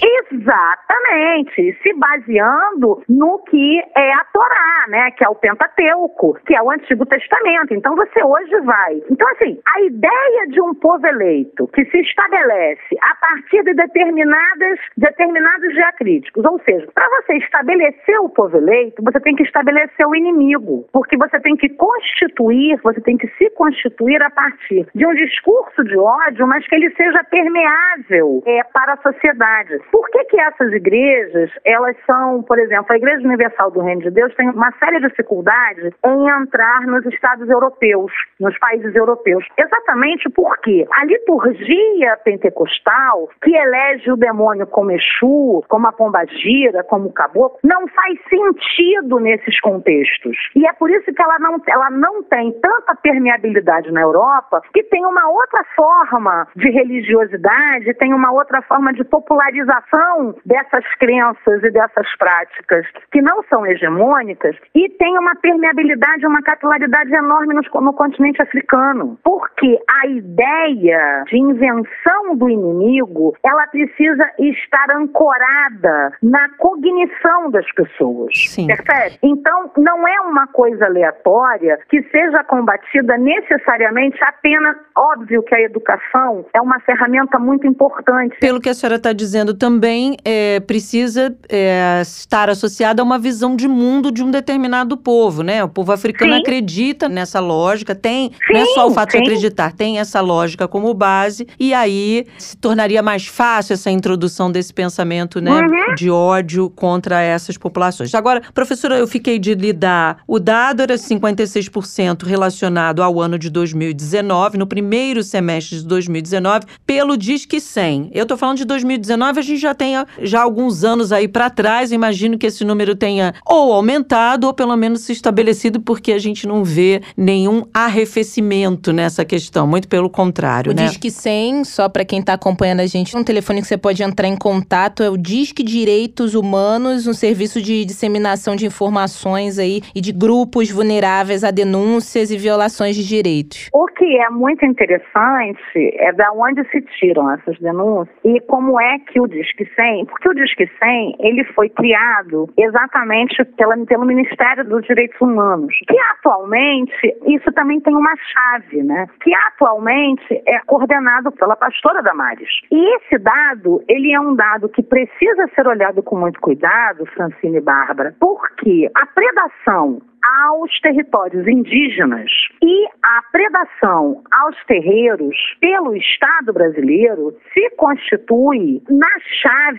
Exatamente, 0.48 1.78
se 1.82 1.92
baseando 1.92 3.02
no 3.06 3.38
que 3.40 3.82
é 3.94 4.12
a 4.14 4.24
Torá, 4.32 4.86
né, 4.88 5.10
que 5.10 5.22
é 5.22 5.28
o 5.28 5.34
Pentateuco, 5.34 6.38
que 6.46 6.56
é 6.56 6.62
o 6.62 6.70
Antigo 6.70 7.04
Testamento. 7.04 7.74
Então 7.74 7.94
você 7.94 8.24
hoje 8.24 8.58
vai. 8.60 8.94
Então 9.10 9.28
assim, 9.32 9.60
a 9.66 9.80
ideia 9.82 10.46
de 10.48 10.60
um 10.62 10.74
povo 10.74 11.06
eleito 11.06 11.68
que 11.68 11.84
se 11.86 11.98
estabelece 12.00 12.96
a 13.02 13.14
partir 13.16 13.62
de 13.62 13.74
determinadas 13.74 14.78
determinados 14.96 15.74
diacríticos, 15.74 16.42
ou 16.46 16.58
seja, 16.60 16.88
para 16.94 17.06
você 17.20 17.36
estabelecer 17.36 18.18
o 18.20 18.30
povo 18.30 18.56
eleito, 18.56 19.02
você 19.02 19.20
tem 19.20 19.36
que 19.36 19.42
estabelecer 19.42 20.06
o 20.06 20.16
inimigo, 20.16 20.86
porque 20.94 21.18
você 21.18 21.38
tem 21.40 21.56
que 21.56 21.68
constituir, 21.68 22.80
você 22.82 23.02
tem 23.02 23.18
que 23.18 23.28
se 23.36 23.50
constituir 23.50 24.22
a 24.22 24.30
partir 24.30 24.86
de 24.94 25.06
um 25.06 25.14
discurso 25.14 25.84
de 25.84 25.98
ódio, 25.98 26.46
mas 26.46 26.66
que 26.66 26.74
ele 26.74 26.90
seja 26.94 27.22
permeável 27.24 28.42
é, 28.46 28.62
para 28.72 28.94
a 28.94 29.02
sociedade. 29.02 29.78
Por 29.92 30.08
que 30.10 30.24
que 30.24 30.37
essas 30.40 30.72
igrejas, 30.72 31.50
elas 31.64 31.96
são, 32.06 32.42
por 32.42 32.58
exemplo, 32.58 32.92
a 32.92 32.96
Igreja 32.96 33.26
Universal 33.26 33.70
do 33.70 33.80
Reino 33.80 34.02
de 34.02 34.10
Deus 34.10 34.34
tem 34.34 34.48
uma 34.50 34.72
séria 34.78 35.00
dificuldade 35.00 35.92
em 36.04 36.28
entrar 36.28 36.80
nos 36.82 37.04
estados 37.06 37.48
europeus, 37.48 38.12
nos 38.40 38.56
países 38.58 38.94
europeus. 38.94 39.44
Exatamente 39.56 40.28
porque 40.30 40.86
a 40.92 41.04
liturgia 41.04 42.16
pentecostal, 42.24 43.28
que 43.42 43.54
elege 43.54 44.10
o 44.10 44.16
demônio 44.16 44.66
como 44.66 44.90
Exu, 44.90 45.64
como 45.68 45.86
a 45.86 45.92
pombagira, 45.92 46.84
como 46.84 47.08
o 47.08 47.12
caboclo, 47.12 47.58
não 47.62 47.86
faz 47.88 48.18
sentido 48.28 49.20
nesses 49.20 49.60
contextos. 49.60 50.36
E 50.54 50.66
é 50.66 50.72
por 50.72 50.90
isso 50.90 51.12
que 51.12 51.22
ela 51.22 51.38
não, 51.38 51.60
ela 51.66 51.90
não 51.90 52.22
tem 52.22 52.52
tanta 52.60 52.94
permeabilidade 52.96 53.90
na 53.90 54.02
Europa, 54.02 54.62
que 54.72 54.82
tem 54.84 55.04
uma 55.04 55.28
outra 55.30 55.64
forma 55.74 56.46
de 56.56 56.70
religiosidade, 56.70 57.94
tem 57.94 58.12
uma 58.14 58.32
outra 58.32 58.62
forma 58.62 58.92
de 58.92 59.04
popularização 59.04 60.17
dessas 60.44 60.84
crenças 60.98 61.62
e 61.62 61.70
dessas 61.70 62.06
práticas 62.16 62.86
que 63.12 63.20
não 63.20 63.42
são 63.44 63.66
hegemônicas 63.66 64.56
e 64.74 64.88
tem 64.90 65.18
uma 65.18 65.34
permeabilidade, 65.36 66.26
uma 66.26 66.42
capilaridade 66.42 67.14
enorme 67.14 67.54
no, 67.54 67.80
no 67.80 67.92
continente 67.92 68.40
africano. 68.42 69.18
Porque 69.22 69.78
a 70.02 70.06
ideia 70.06 71.24
de 71.28 71.38
invenção 71.38 72.36
do 72.36 72.48
inimigo, 72.48 73.34
ela 73.44 73.66
precisa 73.66 74.30
estar 74.38 74.96
ancorada 74.96 76.12
na 76.22 76.48
cognição 76.58 77.50
das 77.50 77.70
pessoas. 77.72 78.32
Sim. 78.34 78.66
Percebe? 78.66 79.18
Então, 79.22 79.70
não 79.76 80.06
é 80.06 80.20
uma 80.22 80.46
coisa 80.48 80.86
aleatória 80.86 81.78
que 81.88 82.02
seja 82.10 82.44
combatida 82.44 83.16
necessariamente 83.16 84.18
apenas. 84.22 84.76
Óbvio 84.96 85.42
que 85.42 85.54
a 85.54 85.60
educação 85.60 86.46
é 86.54 86.60
uma 86.60 86.80
ferramenta 86.80 87.38
muito 87.38 87.66
importante. 87.66 88.36
Pelo 88.40 88.60
que 88.60 88.68
a 88.68 88.74
senhora 88.74 88.96
está 88.96 89.12
dizendo 89.12 89.56
também, 89.56 90.07
é, 90.24 90.60
precisa 90.60 91.36
é, 91.48 92.00
estar 92.02 92.48
associada 92.48 93.02
a 93.02 93.04
uma 93.04 93.18
visão 93.18 93.56
de 93.56 93.68
mundo 93.68 94.10
de 94.10 94.22
um 94.22 94.30
determinado 94.30 94.96
povo, 94.96 95.42
né? 95.42 95.62
O 95.62 95.68
povo 95.68 95.92
africano 95.92 96.34
sim. 96.34 96.40
acredita 96.40 97.08
nessa 97.08 97.40
lógica, 97.40 97.94
tem, 97.94 98.30
sim, 98.30 98.52
não 98.52 98.60
é 98.60 98.66
só 98.66 98.86
o 98.86 98.90
fato 98.90 99.12
sim. 99.12 99.18
de 99.18 99.24
acreditar, 99.24 99.72
tem 99.72 99.98
essa 99.98 100.20
lógica 100.20 100.68
como 100.68 100.92
base, 100.94 101.46
e 101.58 101.74
aí 101.74 102.26
se 102.38 102.56
tornaria 102.56 103.02
mais 103.02 103.26
fácil 103.26 103.74
essa 103.74 103.90
introdução 103.90 104.50
desse 104.50 104.72
pensamento, 104.72 105.40
né, 105.40 105.52
uhum. 105.52 105.94
de 105.94 106.10
ódio 106.10 106.70
contra 106.70 107.20
essas 107.20 107.56
populações. 107.56 108.14
Agora, 108.14 108.42
professora, 108.54 108.96
eu 108.96 109.06
fiquei 109.06 109.38
de 109.38 109.54
lidar, 109.54 110.18
o 110.26 110.38
dado 110.38 110.82
era 110.82 110.94
56% 110.94 112.24
relacionado 112.24 113.02
ao 113.02 113.20
ano 113.20 113.38
de 113.38 113.50
2019, 113.50 114.58
no 114.58 114.66
primeiro 114.66 115.22
semestre 115.22 115.78
de 115.78 115.84
2019, 115.84 116.66
pelo 116.86 117.16
Disque 117.16 117.60
100. 117.60 118.10
Eu 118.12 118.26
tô 118.26 118.36
falando 118.36 118.58
de 118.58 118.64
2019, 118.64 119.38
a 119.38 119.42
gente 119.42 119.60
já 119.60 119.74
tem 119.74 119.96
já 120.20 120.42
alguns 120.42 120.84
anos 120.84 121.12
aí 121.12 121.28
para 121.28 121.50
trás, 121.50 121.92
imagino 121.92 122.38
que 122.38 122.46
esse 122.46 122.64
número 122.64 122.94
tenha 122.94 123.34
ou 123.46 123.72
aumentado 123.72 124.46
ou 124.46 124.54
pelo 124.54 124.76
menos 124.76 125.02
se 125.02 125.12
estabelecido, 125.12 125.80
porque 125.80 126.12
a 126.12 126.18
gente 126.18 126.46
não 126.46 126.64
vê 126.64 127.00
nenhum 127.16 127.64
arrefecimento 127.72 128.92
nessa 128.92 129.24
questão, 129.24 129.66
muito 129.66 129.88
pelo 129.88 130.10
contrário, 130.10 130.72
o 130.72 130.74
né? 130.74 130.84
O 130.84 130.88
Disque 130.88 131.10
100, 131.10 131.64
só 131.64 131.88
para 131.88 132.04
quem 132.04 132.22
tá 132.22 132.34
acompanhando 132.34 132.80
a 132.80 132.86
gente, 132.86 133.16
um 133.16 133.24
telefone 133.24 133.60
que 133.60 133.68
você 133.68 133.78
pode 133.78 134.02
entrar 134.02 134.28
em 134.28 134.36
contato 134.36 135.02
é 135.02 135.10
o 135.10 135.16
Disque 135.16 135.62
Direitos 135.62 136.34
Humanos, 136.34 137.06
um 137.06 137.12
serviço 137.12 137.60
de 137.60 137.84
disseminação 137.84 138.56
de 138.56 138.66
informações 138.66 139.58
aí 139.58 139.80
e 139.94 140.00
de 140.00 140.12
grupos 140.12 140.70
vulneráveis 140.70 141.44
a 141.44 141.50
denúncias 141.50 142.30
e 142.30 142.36
violações 142.36 142.96
de 142.96 143.06
direitos. 143.06 143.68
O 143.72 143.86
que 143.86 144.18
é 144.18 144.30
muito 144.30 144.64
interessante 144.64 145.58
é 145.98 146.12
da 146.12 146.30
onde 146.32 146.62
se 146.70 146.80
tiram 146.98 147.32
essas 147.32 147.58
denúncias 147.58 148.14
e 148.24 148.40
como 148.42 148.80
é 148.80 148.98
que 148.98 149.20
o 149.20 149.26
Disque 149.26 149.66
100, 149.74 149.87
porque 150.06 150.28
o 150.28 150.34
Disque 150.34 150.70
100, 150.78 151.16
ele 151.20 151.44
foi 151.54 151.68
criado 151.68 152.48
exatamente 152.56 153.44
pela, 153.56 153.76
pelo 153.86 154.04
Ministério 154.04 154.64
dos 154.64 154.84
Direitos 154.86 155.20
Humanos, 155.20 155.74
que 155.86 155.98
atualmente, 156.12 157.16
isso 157.26 157.50
também 157.52 157.80
tem 157.80 157.94
uma 157.94 158.14
chave, 158.16 158.82
né? 158.82 159.06
Que 159.22 159.34
atualmente 159.34 160.42
é 160.46 160.58
coordenado 160.60 161.30
pela 161.32 161.56
pastora 161.56 162.02
Damares. 162.02 162.48
E 162.70 162.96
esse 162.96 163.18
dado, 163.18 163.82
ele 163.88 164.12
é 164.12 164.20
um 164.20 164.34
dado 164.34 164.68
que 164.68 164.82
precisa 164.82 165.48
ser 165.54 165.66
olhado 165.66 166.02
com 166.02 166.16
muito 166.16 166.40
cuidado, 166.40 167.06
Francine 167.06 167.58
e 167.58 167.60
Bárbara, 167.60 168.14
porque 168.20 168.90
a 168.94 169.06
predação 169.06 170.00
aos 170.22 170.80
territórios 170.80 171.46
indígenas 171.46 172.30
e 172.62 172.86
a 173.02 173.22
predação 173.30 174.22
aos 174.30 174.56
terreiros 174.66 175.36
pelo 175.60 175.96
Estado 175.96 176.52
brasileiro 176.52 177.36
se 177.54 177.70
constitui 177.76 178.82
na 178.90 179.08
chave 179.40 179.77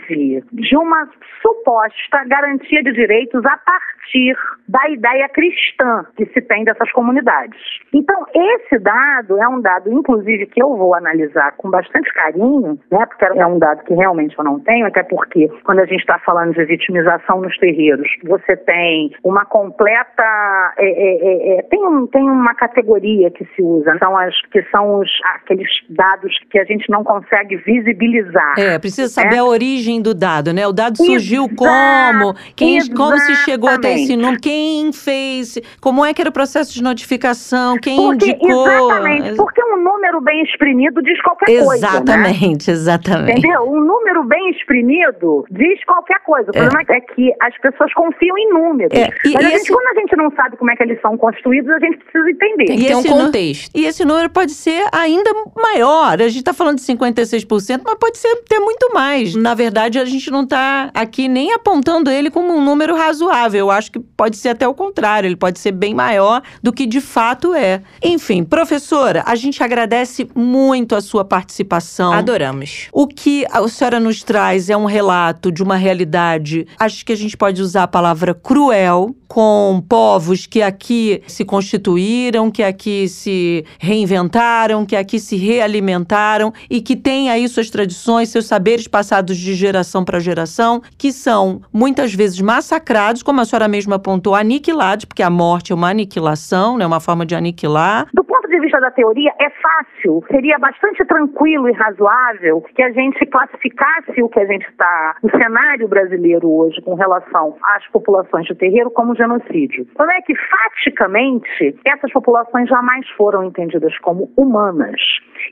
de 0.51 0.77
uma 0.77 1.09
suposta 1.41 2.23
garantia 2.27 2.83
de 2.83 2.91
direitos 2.93 3.45
a 3.45 3.57
partir 3.57 4.35
da 4.67 4.89
ideia 4.89 5.27
cristã 5.29 6.05
que 6.15 6.25
se 6.27 6.41
tem 6.41 6.63
dessas 6.63 6.91
comunidades. 6.91 7.59
Então, 7.93 8.25
esse 8.33 8.77
dado 8.79 9.41
é 9.41 9.47
um 9.47 9.62
dado, 9.62 9.91
inclusive, 9.91 10.45
que 10.47 10.62
eu 10.62 10.75
vou 10.77 10.93
analisar 10.93 11.53
com 11.57 11.69
bastante 11.69 12.12
carinho, 12.13 12.79
né, 12.91 13.05
porque 13.05 13.25
é 13.25 13.45
um 13.45 13.59
dado 13.59 13.83
que 13.83 13.93
realmente 13.93 14.38
eu 14.38 14.43
não 14.43 14.59
tenho, 14.59 14.85
até 14.85 15.03
porque 15.03 15.47
quando 15.63 15.79
a 15.79 15.85
gente 15.85 16.01
está 16.01 16.19
falando 16.19 16.53
de 16.53 16.65
vitimização 16.65 17.41
nos 17.41 17.57
terreiros, 17.57 18.07
você 18.23 18.55
tem 18.57 19.12
uma 19.23 19.45
completa 19.45 20.73
é, 20.77 20.85
é, 20.85 21.55
é, 21.55 21.59
é, 21.59 21.62
tem, 21.63 21.85
um, 21.85 22.07
tem 22.07 22.29
uma 22.29 22.53
categoria 22.53 23.31
que 23.31 23.45
se 23.55 23.62
usa, 23.62 23.97
são 23.97 24.17
as 24.17 24.39
que 24.51 24.62
são 24.71 24.99
os, 24.99 25.09
aqueles 25.35 25.69
dados 25.89 26.38
que 26.49 26.59
a 26.59 26.63
gente 26.63 26.89
não 26.89 27.03
consegue 27.03 27.57
visibilizar. 27.57 28.55
É, 28.57 28.77
precisa 28.79 29.07
saber 29.07 29.35
né? 29.35 29.39
a 29.39 29.45
origem 29.45 29.88
do 29.97 30.13
dado, 30.13 30.54
né? 30.54 30.67
O 30.67 30.71
dado 30.71 30.97
surgiu 30.97 31.45
Exa 31.45 31.56
como, 31.56 32.36
quem, 32.56 32.80
como 32.93 33.17
se 33.17 33.36
chegou 33.38 33.69
até 33.69 33.95
esse 33.95 34.15
número, 34.15 34.39
quem 34.39 34.91
fez, 34.93 35.58
como 35.82 36.06
é 36.06 36.13
que 36.13 36.21
era 36.21 36.30
o 36.30 36.34
processo 36.34 36.73
de 36.73 36.84
notificação, 36.84 37.78
quem 37.78 37.95
porque, 37.95 38.32
indicou. 38.32 38.67
Exatamente, 38.67 39.36
porque 39.36 39.63
um 39.63 39.84
número 39.84 40.21
bem 40.21 40.43
exprimido 40.43 41.02
diz 41.02 41.21
qualquer 41.21 41.49
exatamente, 41.49 41.67
coisa. 41.67 41.88
Exatamente, 41.88 42.67
né? 42.67 42.73
exatamente. 42.73 43.39
Entendeu? 43.39 43.62
Um 43.63 43.82
número 43.82 44.23
bem 44.25 44.52
exprimido 44.52 45.45
diz 45.49 45.84
qualquer 45.86 46.19
coisa. 46.23 46.52
O 46.54 46.58
é. 46.58 46.62
problema 46.62 46.86
é 46.89 47.02
que 47.02 47.34
as 47.41 47.58
pessoas 47.60 47.93
confiam 47.93 48.38
em 48.38 48.49
números. 48.49 48.91
É. 48.93 49.10
E, 49.25 49.34
Mas 49.34 49.43
e 49.43 49.45
a 49.45 49.49
gente, 49.49 49.62
esse... 49.62 49.71
quando 49.71 49.97
a 49.97 49.99
gente 49.99 50.15
não 50.15 50.32
sabe 50.36 50.58
como 50.58 50.71
é 50.71 50.75
que 50.75 50.84
eles 50.84 51.02
são 51.02 51.17
construídos, 51.17 51.69
a 51.71 51.80
gente 51.80 51.97
precisa 51.97 52.30
entender. 52.30 52.65
Tem 52.65 52.78
que 52.78 52.86
ter 52.88 52.95
um 52.95 53.04
contexto. 53.04 53.71
E 53.75 53.86
esse 53.86 54.06
número 54.06 54.30
pode 54.30 54.52
ser 54.52 54.86
ainda 54.91 55.32
maior. 55.56 56.21
A 56.21 56.28
gente 56.28 56.39
está 56.39 56.54
falando 56.54 56.78
de 56.78 56.84
56%, 56.84 57.82
mas 57.86 57.95
pode 57.95 58.17
ser 58.17 58.36
ter 58.47 58.60
muito 58.60 58.93
mais. 58.93 59.36
Na 59.36 59.54
verdade, 59.54 59.78
verdade, 59.79 59.99
a 59.99 60.05
gente 60.05 60.29
não 60.29 60.43
está 60.43 60.91
aqui 60.93 61.27
nem 61.29 61.53
apontando 61.53 62.11
ele 62.11 62.29
como 62.29 62.53
um 62.53 62.63
número 62.63 62.95
razoável. 62.95 63.59
Eu 63.59 63.71
acho 63.71 63.91
que 63.91 63.99
pode 63.99 64.35
ser 64.35 64.49
até 64.49 64.67
o 64.67 64.73
contrário, 64.73 65.27
ele 65.27 65.37
pode 65.37 65.59
ser 65.59 65.71
bem 65.71 65.93
maior 65.93 66.41
do 66.61 66.73
que 66.73 66.85
de 66.85 66.99
fato 66.99 67.53
é. 67.53 67.81
Enfim, 68.03 68.43
professora, 68.43 69.23
a 69.25 69.35
gente 69.35 69.63
agradece 69.63 70.29
muito 70.35 70.95
a 70.95 71.01
sua 71.01 71.23
participação. 71.23 72.11
Adoramos. 72.11 72.87
O 72.91 73.07
que 73.07 73.45
a 73.49 73.65
senhora 73.69 73.99
nos 73.99 74.21
traz 74.21 74.69
é 74.69 74.75
um 74.75 74.85
relato 74.85 75.51
de 75.51 75.63
uma 75.63 75.77
realidade, 75.77 76.67
acho 76.77 77.05
que 77.05 77.13
a 77.13 77.17
gente 77.17 77.37
pode 77.37 77.61
usar 77.61 77.83
a 77.83 77.87
palavra 77.87 78.33
cruel, 78.33 79.15
com 79.29 79.81
povos 79.87 80.47
que 80.47 80.59
aqui 80.59 81.21
se 81.27 81.45
constituíram, 81.45 82.49
que 82.49 82.63
aqui 82.63 83.07
se 83.07 83.63
reinventaram, 83.77 84.83
que 84.87 84.95
aqui 84.95 85.19
se 85.19 85.35
realimentaram 85.35 86.51
e 86.67 86.81
que 86.81 86.95
têm 86.95 87.29
aí 87.29 87.47
suas 87.47 87.69
tradições, 87.69 88.29
seus 88.29 88.47
saberes 88.47 88.87
passados 88.87 89.37
de 89.37 89.53
geração 89.53 89.68
para 90.05 90.19
geração, 90.19 90.82
que 90.97 91.12
são 91.12 91.62
muitas 91.73 92.13
vezes 92.13 92.41
massacrados, 92.41 93.23
como 93.23 93.41
a 93.41 93.45
senhora 93.45 93.67
mesma 93.67 93.95
apontou, 93.95 94.36
aniquilados, 94.36 95.05
porque 95.05 95.23
a 95.23 95.29
morte 95.29 95.71
é 95.71 95.75
uma 95.75 95.89
aniquilação, 95.89 96.77
né, 96.77 96.86
uma 96.86 96.99
forma 96.99 97.25
de 97.25 97.36
aniquilar. 97.36 98.08
Do 98.13 98.23
ponto 98.23 98.47
de 98.47 98.60
vista 98.60 98.79
da 98.79 98.91
teoria, 98.91 99.32
é 99.39 99.49
fácil, 99.49 100.23
seria 100.32 100.58
bastante 100.58 101.05
tranquilo 101.05 101.69
e 101.69 101.73
razoável 101.73 102.62
que 102.75 102.82
a 102.82 102.91
gente 102.91 103.25
classificasse 103.25 104.21
o 104.21 104.29
que 104.29 104.39
a 104.39 104.45
gente 104.45 104.65
está, 104.67 105.15
o 105.21 105.29
cenário 105.29 105.88
brasileiro 105.88 106.49
hoje 106.49 106.82
com 106.82 106.95
relação 106.95 107.55
às 107.75 107.86
populações 107.88 108.45
de 108.45 108.55
terreiro 108.55 108.89
como 108.91 109.15
genocídio. 109.15 109.88
Como 109.95 110.12
é 110.12 110.21
que, 110.21 110.33
faticamente, 110.35 111.75
essas 111.85 112.12
populações 112.12 112.67
jamais 112.69 113.08
foram 113.17 113.43
entendidas 113.43 113.98
como 114.00 114.31
humanas. 114.37 115.00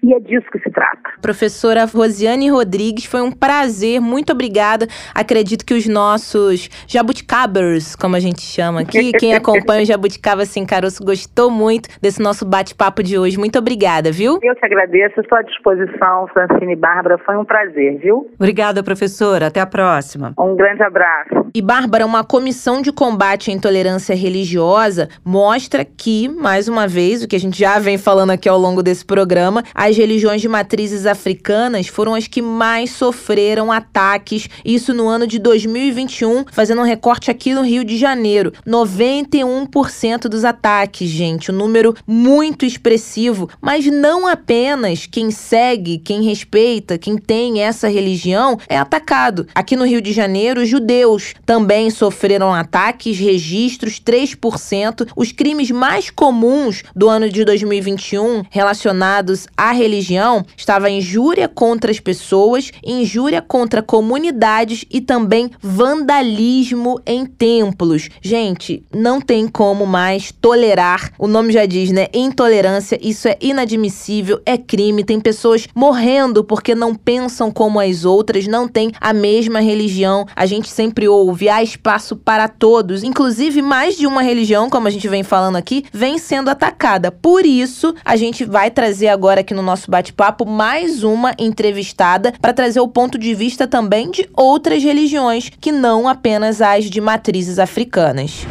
E 0.04 0.14
é 0.14 0.20
disso 0.20 0.46
que 0.52 0.60
se 0.60 0.70
trata. 0.70 1.12
Professora 1.22 1.86
Rosiane 1.86 2.50
Rodrigues, 2.50 3.06
foi 3.06 3.22
um 3.22 3.32
prazer, 3.32 4.00
muito 4.00 4.32
obrigada. 4.32 4.88
Acredito 5.14 5.66
que 5.66 5.74
os 5.74 5.88
nossos 5.88 6.70
jabuticabers, 6.88 7.96
como 7.96 8.16
a 8.16 8.20
gente 8.20 8.42
chama 8.42 8.82
aqui, 8.82 9.12
quem 9.14 9.34
acompanha 9.36 9.84
o 9.84 9.86
Jabuticaba 9.86 10.46
Sem 10.46 10.66
Caroço 10.66 11.04
gostou 11.04 11.50
muito 11.50 11.90
desse 12.02 12.22
nosso 12.22 12.46
bate-papo 12.46 13.02
de 13.04 13.18
hoje. 13.18 13.38
Muito 13.38 13.58
obrigada, 13.60 14.12
viu? 14.12 14.40
Eu 14.42 14.56
te 14.56 14.66
agradeço, 14.66 15.20
estou 15.20 15.38
à 15.38 15.42
disposição, 15.42 16.28
Francine 16.34 16.74
e 16.74 16.76
Bárbara, 16.76 17.18
foi 17.20 17.38
um 17.38 17.46
prazer, 17.46 17.98
viu? 18.00 18.30
Obrigada, 18.36 18.84
professora. 18.84 19.48
Até 19.48 19.60
a 19.60 19.66
próxima. 19.66 20.34
Um 20.38 20.56
grande 20.56 20.84
abraço. 20.84 21.48
E, 21.54 21.62
Bárbara, 21.62 22.06
uma 22.06 22.24
comissão 22.24 22.82
de 22.82 22.92
combate 22.92 23.50
à 23.50 23.54
intolerância 23.54 24.16
religiosa 24.16 25.10
mostra 25.24 25.86
que, 25.86 26.28
mais 26.28 26.68
uma 26.68 26.88
vez, 26.88 27.24
o 27.24 27.28
que 27.28 27.36
a 27.36 27.40
gente 27.40 27.58
já 27.58 27.80
vem 27.80 27.98
falando 27.98 28.32
aqui 28.32 28.48
ao 28.48 28.58
longo 28.58 28.84
desse 28.84 29.06
programa, 29.06 29.64
as 29.78 29.96
religiões 29.96 30.42
de 30.42 30.48
matrizes 30.48 31.06
africanas 31.06 31.86
foram 31.86 32.16
as 32.16 32.28
que 32.28 32.42
mais 32.42 32.90
sofreram 32.90 33.72
ataques, 33.72 34.50
isso 34.66 34.92
no 34.92 35.08
ano 35.08 35.28
de 35.28 35.38
2021, 35.38 36.46
fazendo 36.52 36.82
um 36.82 36.86
recorte 36.86 37.30
aqui 37.30 37.54
no 37.54 37.62
Rio 37.62 37.84
de 37.84 37.96
Janeiro. 37.96 38.52
91% 38.66 40.22
dos 40.22 40.44
ataques, 40.44 41.08
gente, 41.08 41.52
um 41.52 41.56
número 41.56 41.94
muito 42.08 42.66
expressivo, 42.66 43.48
mas 43.62 43.86
não 43.86 44.26
apenas 44.26 45.06
quem 45.06 45.30
segue, 45.30 46.00
quem 46.00 46.24
respeita, 46.24 46.98
quem 46.98 47.16
tem 47.16 47.62
essa 47.62 47.88
religião 47.88 48.58
é 48.68 48.80
atacado. 48.80 49.48
Aqui 49.54 49.76
no 49.76 49.86
Rio 49.86 50.02
de 50.02 50.12
Janeiro, 50.12 50.62
os 50.62 50.70
judeus 50.70 51.36
também 51.46 51.92
sofreram 51.92 52.52
ataques, 52.52 53.20
registros 53.20 54.00
3%. 54.00 55.08
Os 55.16 55.32
crimes 55.32 55.70
mais 55.70 56.10
comuns 56.10 56.84
do 56.96 57.08
ano 57.08 57.30
de 57.30 57.46
2021 57.46 58.44
relacionados 58.50 59.46
à 59.68 59.72
religião 59.72 60.46
estava 60.56 60.90
injúria 60.90 61.48
contra 61.48 61.92
as 61.92 62.00
pessoas, 62.00 62.72
injúria 62.86 63.42
contra 63.42 63.82
comunidades 63.82 64.86
e 64.90 65.02
também 65.02 65.52
vandalismo 65.62 67.00
em 67.06 67.26
templos. 67.26 68.10
Gente, 68.22 68.84
não 68.94 69.20
tem 69.20 69.48
como 69.48 69.86
mais 69.86 70.32
tolerar. 70.32 71.12
O 71.20 71.28
nome 71.28 71.52
já 71.52 71.66
diz, 71.66 71.92
né? 71.92 72.08
Intolerância. 72.14 72.98
Isso 73.02 73.28
é 73.28 73.38
inadmissível, 73.42 74.42
é 74.46 74.58
crime. 74.58 75.04
Tem 75.04 75.20
pessoas 75.20 75.68
morrendo 75.76 76.44
porque 76.44 76.74
não 76.74 76.96
pensam 76.96 77.52
como 77.52 77.80
as 77.80 78.06
outras, 78.06 78.48
não 78.48 78.68
têm 78.68 78.92
a 79.00 79.14
mesma 79.14 79.60
religião. 79.60 80.26
A 80.36 80.46
gente 80.46 80.70
sempre 80.70 81.08
ouve, 81.08 81.50
há 81.50 81.62
espaço 81.62 82.16
para 82.16 82.48
todos. 82.48 83.04
Inclusive, 83.04 83.62
mais 83.62 83.98
de 83.98 84.08
uma 84.08 84.22
religião, 84.22 84.70
como 84.70 84.88
a 84.88 84.92
gente 84.92 85.08
vem 85.08 85.24
falando 85.24 85.58
aqui, 85.58 85.86
vem 85.92 86.18
sendo 86.18 86.50
atacada. 86.50 87.12
Por 87.12 87.46
isso, 87.46 87.94
a 88.06 88.16
gente 88.16 88.46
vai 88.46 88.72
trazer 88.72 89.08
agora 89.08 89.42
aqui 89.42 89.57
no 89.58 89.64
nosso 89.64 89.90
bate-papo 89.90 90.46
mais 90.46 91.04
uma 91.04 91.34
entrevistada 91.38 92.34
para 92.40 92.54
trazer 92.54 92.80
o 92.80 92.88
ponto 92.88 93.18
de 93.18 93.34
vista 93.34 93.68
também 93.68 94.12
de 94.12 94.30
outras 94.34 94.84
religiões, 94.84 95.52
que 95.60 95.72
não 95.72 96.08
apenas 96.08 96.62
as 96.62 96.86
de 96.86 97.02
matrizes 97.02 97.60
africanas. 97.60 98.46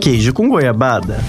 Queijo 0.00 0.32
com 0.32 0.48
goiabada. 0.48 1.20